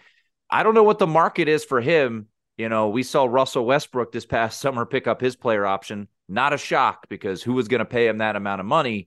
I 0.51 0.63
don't 0.63 0.75
know 0.75 0.83
what 0.83 0.99
the 0.99 1.07
market 1.07 1.47
is 1.47 1.65
for 1.65 1.81
him. 1.81 2.27
You 2.57 2.69
know, 2.69 2.89
we 2.89 3.03
saw 3.03 3.25
Russell 3.25 3.67
Westbrook 3.67 4.11
this 4.11 4.27
past 4.27 4.61
summer 4.61 4.85
pick 4.87 5.07
up 5.07 5.21
his 5.21 5.37
player 5.37 5.67
option. 5.67 6.09
Not 6.29 6.53
a 6.53 6.59
shock 6.59 7.09
because 7.09 7.43
who 7.43 7.53
was 7.53 7.69
going 7.69 7.81
to 7.81 7.85
pay 7.85 8.09
him 8.09 8.19
that 8.19 8.37
amount 8.37 8.61
of 8.61 8.67
money? 8.67 9.07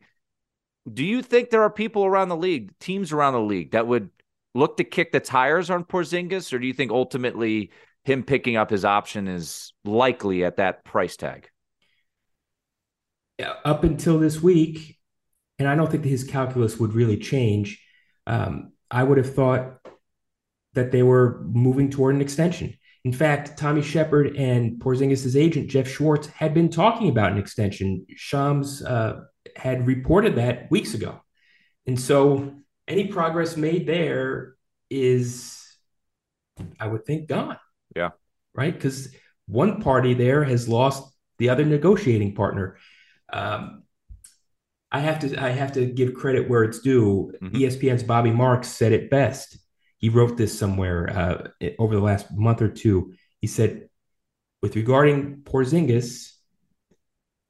Do 0.92 1.04
you 1.04 1.24
think 1.24 1.50
there 1.50 1.64
are 1.64 1.70
people 1.72 2.06
around 2.06 2.30
the 2.30 2.38
league, 2.38 2.78
teams 2.80 3.12
around 3.12 3.34
the 3.34 3.42
league, 3.42 3.72
that 3.72 3.88
would 3.88 4.12
look 4.54 4.78
to 4.78 4.84
kick 4.84 5.12
the 5.12 5.20
tires 5.20 5.72
on 5.72 5.84
Porzingis, 5.84 6.54
or 6.54 6.60
do 6.60 6.68
you 6.68 6.74
think 6.74 6.92
ultimately 6.92 7.72
him 8.04 8.22
picking 8.22 8.56
up 8.56 8.70
his 8.70 8.86
option 8.86 9.28
is 9.28 9.74
likely 9.84 10.44
at 10.44 10.58
that 10.58 10.86
price 10.86 11.18
tag? 11.18 11.50
Up 13.66 13.84
until 13.84 14.20
this 14.20 14.42
week, 14.42 15.00
and 15.60 15.68
I 15.68 15.76
don't 15.76 15.90
think 15.90 16.04
his 16.04 16.24
calculus 16.24 16.78
would 16.78 16.94
really 16.94 17.18
change. 17.18 17.82
Um, 18.28 18.74
I 18.92 19.04
would 19.04 19.18
have 19.18 19.34
thought 19.34 19.80
that 20.74 20.92
they 20.92 21.04
were 21.04 21.42
moving 21.44 21.90
toward 21.90 22.16
an 22.16 22.22
extension. 22.22 22.78
In 23.04 23.14
fact, 23.14 23.58
Tommy 23.58 23.82
Sheppard 23.82 24.36
and 24.36 24.80
Porzingis' 24.80 25.40
agent 25.40 25.70
Jeff 25.70 25.88
Schwartz 25.88 26.28
had 26.28 26.54
been 26.54 26.70
talking 26.70 27.08
about 27.10 27.32
an 27.32 27.38
extension. 27.38 28.06
Shams 28.16 28.82
uh, 28.84 29.22
had 29.56 29.86
reported 29.86 30.36
that 30.36 30.70
weeks 30.72 30.94
ago, 30.96 31.22
and 31.86 32.00
so 32.00 32.56
any 32.88 33.08
progress 33.08 33.58
made 33.58 33.86
there 33.88 34.56
is, 34.90 35.62
I 36.80 36.88
would 36.88 37.06
think, 37.06 37.28
gone. 37.28 37.58
Yeah, 37.96 38.10
right. 38.56 38.74
Because 38.74 39.14
one 39.48 39.82
party 39.82 40.16
there 40.16 40.44
has 40.44 40.68
lost 40.68 41.08
the 41.38 41.50
other 41.50 41.64
negotiating 41.64 42.34
partner. 42.34 42.78
Um, 43.32 43.84
I 44.96 45.00
have 45.00 45.20
to 45.20 45.44
I 45.44 45.50
have 45.50 45.74
to 45.74 45.86
give 45.86 46.14
credit 46.14 46.48
where 46.48 46.64
it's 46.64 46.80
due. 46.80 47.34
Mm-hmm. 47.42 47.58
ESPN's 47.58 48.04
Bobby 48.04 48.32
Marks 48.32 48.70
said 48.70 48.94
it 48.94 49.10
best. 49.10 49.58
He 49.98 50.08
wrote 50.08 50.38
this 50.38 50.58
somewhere 50.58 51.10
uh, 51.10 51.68
over 51.80 51.96
the 51.96 52.02
last 52.02 52.28
month 52.32 52.62
or 52.62 52.70
two. 52.70 53.14
He 53.42 53.48
said, 53.48 53.90
with 54.62 54.78
regarding 54.78 55.42
Porzingis, 55.42 56.32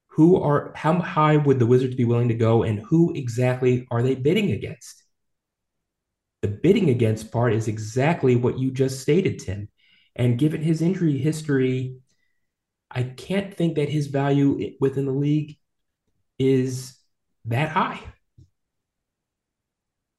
who 0.07 0.41
are 0.41 0.73
how 0.75 0.99
high 0.99 1.37
would 1.37 1.59
the 1.59 1.67
Wizards 1.67 1.93
be 1.93 2.03
willing 2.03 2.29
to 2.29 2.33
go, 2.33 2.63
and 2.63 2.79
who 2.79 3.13
exactly 3.13 3.85
are 3.91 4.01
they 4.01 4.15
bidding 4.15 4.51
against? 4.51 5.03
The 6.41 6.47
bidding 6.47 6.89
against 6.89 7.31
part 7.31 7.53
is 7.53 7.67
exactly 7.67 8.35
what 8.35 8.57
you 8.57 8.71
just 8.71 9.01
stated, 9.01 9.37
Tim. 9.37 9.69
And 10.15 10.39
given 10.39 10.63
his 10.63 10.81
injury 10.81 11.19
history, 11.19 11.97
I 12.89 13.03
can't 13.03 13.53
think 13.53 13.75
that 13.75 13.89
his 13.89 14.07
value 14.07 14.73
within 14.79 15.05
the 15.05 15.11
league 15.11 15.57
is 16.39 16.94
that 17.47 17.69
high, 17.69 17.99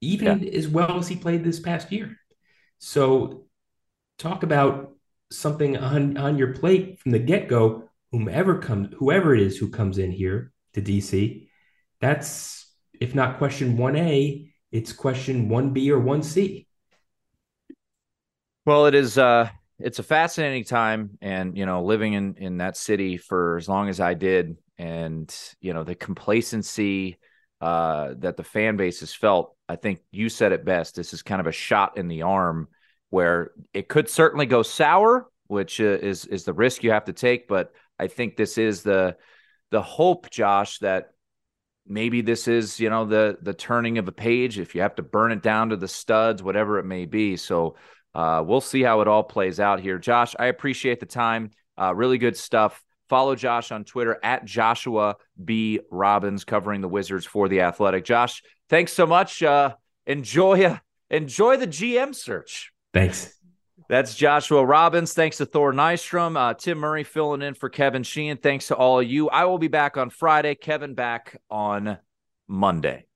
even 0.00 0.42
yeah. 0.42 0.50
as 0.50 0.68
well 0.68 0.98
as 0.98 1.08
he 1.08 1.16
played 1.16 1.44
this 1.44 1.60
past 1.60 1.90
year. 1.92 2.16
So, 2.78 3.46
talk 4.18 4.42
about 4.42 4.92
something 5.30 5.76
on, 5.76 6.16
on 6.16 6.38
your 6.38 6.52
plate 6.52 7.00
from 7.00 7.12
the 7.12 7.18
get 7.18 7.48
go. 7.48 7.88
Whomever 8.12 8.58
comes, 8.58 8.94
whoever 8.98 9.34
it 9.34 9.40
is 9.40 9.56
who 9.56 9.68
comes 9.68 9.98
in 9.98 10.10
here 10.10 10.52
to 10.74 10.82
DC, 10.82 11.48
that's 12.00 12.72
if 13.00 13.14
not 13.14 13.38
question 13.38 13.76
one 13.76 13.96
A, 13.96 14.50
it's 14.70 14.92
question 14.92 15.48
one 15.48 15.72
B 15.72 15.90
or 15.90 15.98
one 15.98 16.22
C. 16.22 16.66
Well, 18.64 18.86
it 18.86 18.94
is. 18.94 19.18
uh 19.18 19.48
it's 19.78 19.98
a 19.98 20.02
fascinating 20.02 20.64
time 20.64 21.18
and 21.20 21.56
you 21.56 21.66
know 21.66 21.84
living 21.84 22.14
in 22.14 22.34
in 22.38 22.58
that 22.58 22.76
city 22.76 23.16
for 23.16 23.56
as 23.56 23.68
long 23.68 23.88
as 23.88 24.00
i 24.00 24.14
did 24.14 24.56
and 24.78 25.34
you 25.60 25.72
know 25.72 25.84
the 25.84 25.94
complacency 25.94 27.18
uh, 27.60 28.14
that 28.18 28.36
the 28.36 28.44
fan 28.44 28.76
base 28.76 29.00
has 29.00 29.14
felt. 29.14 29.56
I 29.68 29.76
think 29.76 30.00
you 30.10 30.28
said 30.28 30.52
it 30.52 30.64
best. 30.64 30.96
This 30.96 31.12
is 31.12 31.22
kind 31.22 31.40
of 31.40 31.46
a 31.46 31.52
shot 31.52 31.96
in 31.96 32.08
the 32.08 32.22
arm 32.22 32.68
where 33.10 33.52
it 33.72 33.88
could 33.88 34.08
certainly 34.08 34.46
go 34.46 34.62
sour, 34.62 35.28
which 35.46 35.80
uh, 35.80 35.84
is 35.84 36.26
is 36.26 36.44
the 36.44 36.52
risk 36.52 36.82
you 36.82 36.90
have 36.90 37.06
to 37.06 37.12
take. 37.12 37.48
But 37.48 37.72
I 37.98 38.08
think 38.08 38.36
this 38.36 38.58
is 38.58 38.82
the 38.82 39.16
the 39.70 39.82
hope, 39.82 40.30
Josh, 40.30 40.78
that 40.80 41.12
maybe 41.86 42.20
this 42.20 42.48
is 42.48 42.78
you 42.78 42.90
know 42.90 43.06
the 43.06 43.38
the 43.40 43.54
turning 43.54 43.98
of 43.98 44.08
a 44.08 44.12
page. 44.12 44.58
If 44.58 44.74
you 44.74 44.82
have 44.82 44.96
to 44.96 45.02
burn 45.02 45.32
it 45.32 45.42
down 45.42 45.70
to 45.70 45.76
the 45.76 45.88
studs, 45.88 46.42
whatever 46.42 46.78
it 46.78 46.84
may 46.84 47.06
be. 47.06 47.36
So 47.36 47.76
uh, 48.14 48.42
we'll 48.46 48.60
see 48.60 48.82
how 48.82 49.00
it 49.00 49.08
all 49.08 49.24
plays 49.24 49.60
out 49.60 49.80
here. 49.80 49.98
Josh, 49.98 50.34
I 50.38 50.46
appreciate 50.46 51.00
the 51.00 51.06
time. 51.06 51.50
Uh, 51.78 51.94
really 51.94 52.18
good 52.18 52.36
stuff. 52.36 52.82
Follow 53.08 53.34
Josh 53.34 53.70
on 53.72 53.84
Twitter 53.84 54.18
at 54.22 54.44
Joshua 54.44 55.16
B. 55.42 55.80
Robbins, 55.90 56.44
covering 56.44 56.80
the 56.80 56.88
Wizards 56.88 57.24
for 57.24 57.48
the 57.48 57.60
Athletic. 57.60 58.04
Josh, 58.04 58.42
thanks 58.68 58.92
so 58.92 59.06
much. 59.06 59.42
Uh, 59.42 59.74
enjoy 60.06 60.64
uh, 60.64 60.78
enjoy 61.10 61.56
the 61.56 61.66
GM 61.66 62.14
search. 62.14 62.72
Thanks. 62.92 63.32
That's 63.88 64.16
Joshua 64.16 64.64
Robbins. 64.64 65.12
Thanks 65.12 65.36
to 65.36 65.46
Thor 65.46 65.72
Nystrom, 65.72 66.36
uh, 66.36 66.54
Tim 66.54 66.78
Murray 66.78 67.04
filling 67.04 67.42
in 67.42 67.54
for 67.54 67.68
Kevin 67.68 68.02
Sheehan. 68.02 68.38
Thanks 68.38 68.68
to 68.68 68.74
all 68.74 68.98
of 68.98 69.06
you. 69.06 69.28
I 69.28 69.44
will 69.44 69.58
be 69.58 69.68
back 69.68 69.96
on 69.96 70.10
Friday. 70.10 70.56
Kevin 70.56 70.94
back 70.94 71.40
on 71.48 71.98
Monday. 72.48 73.06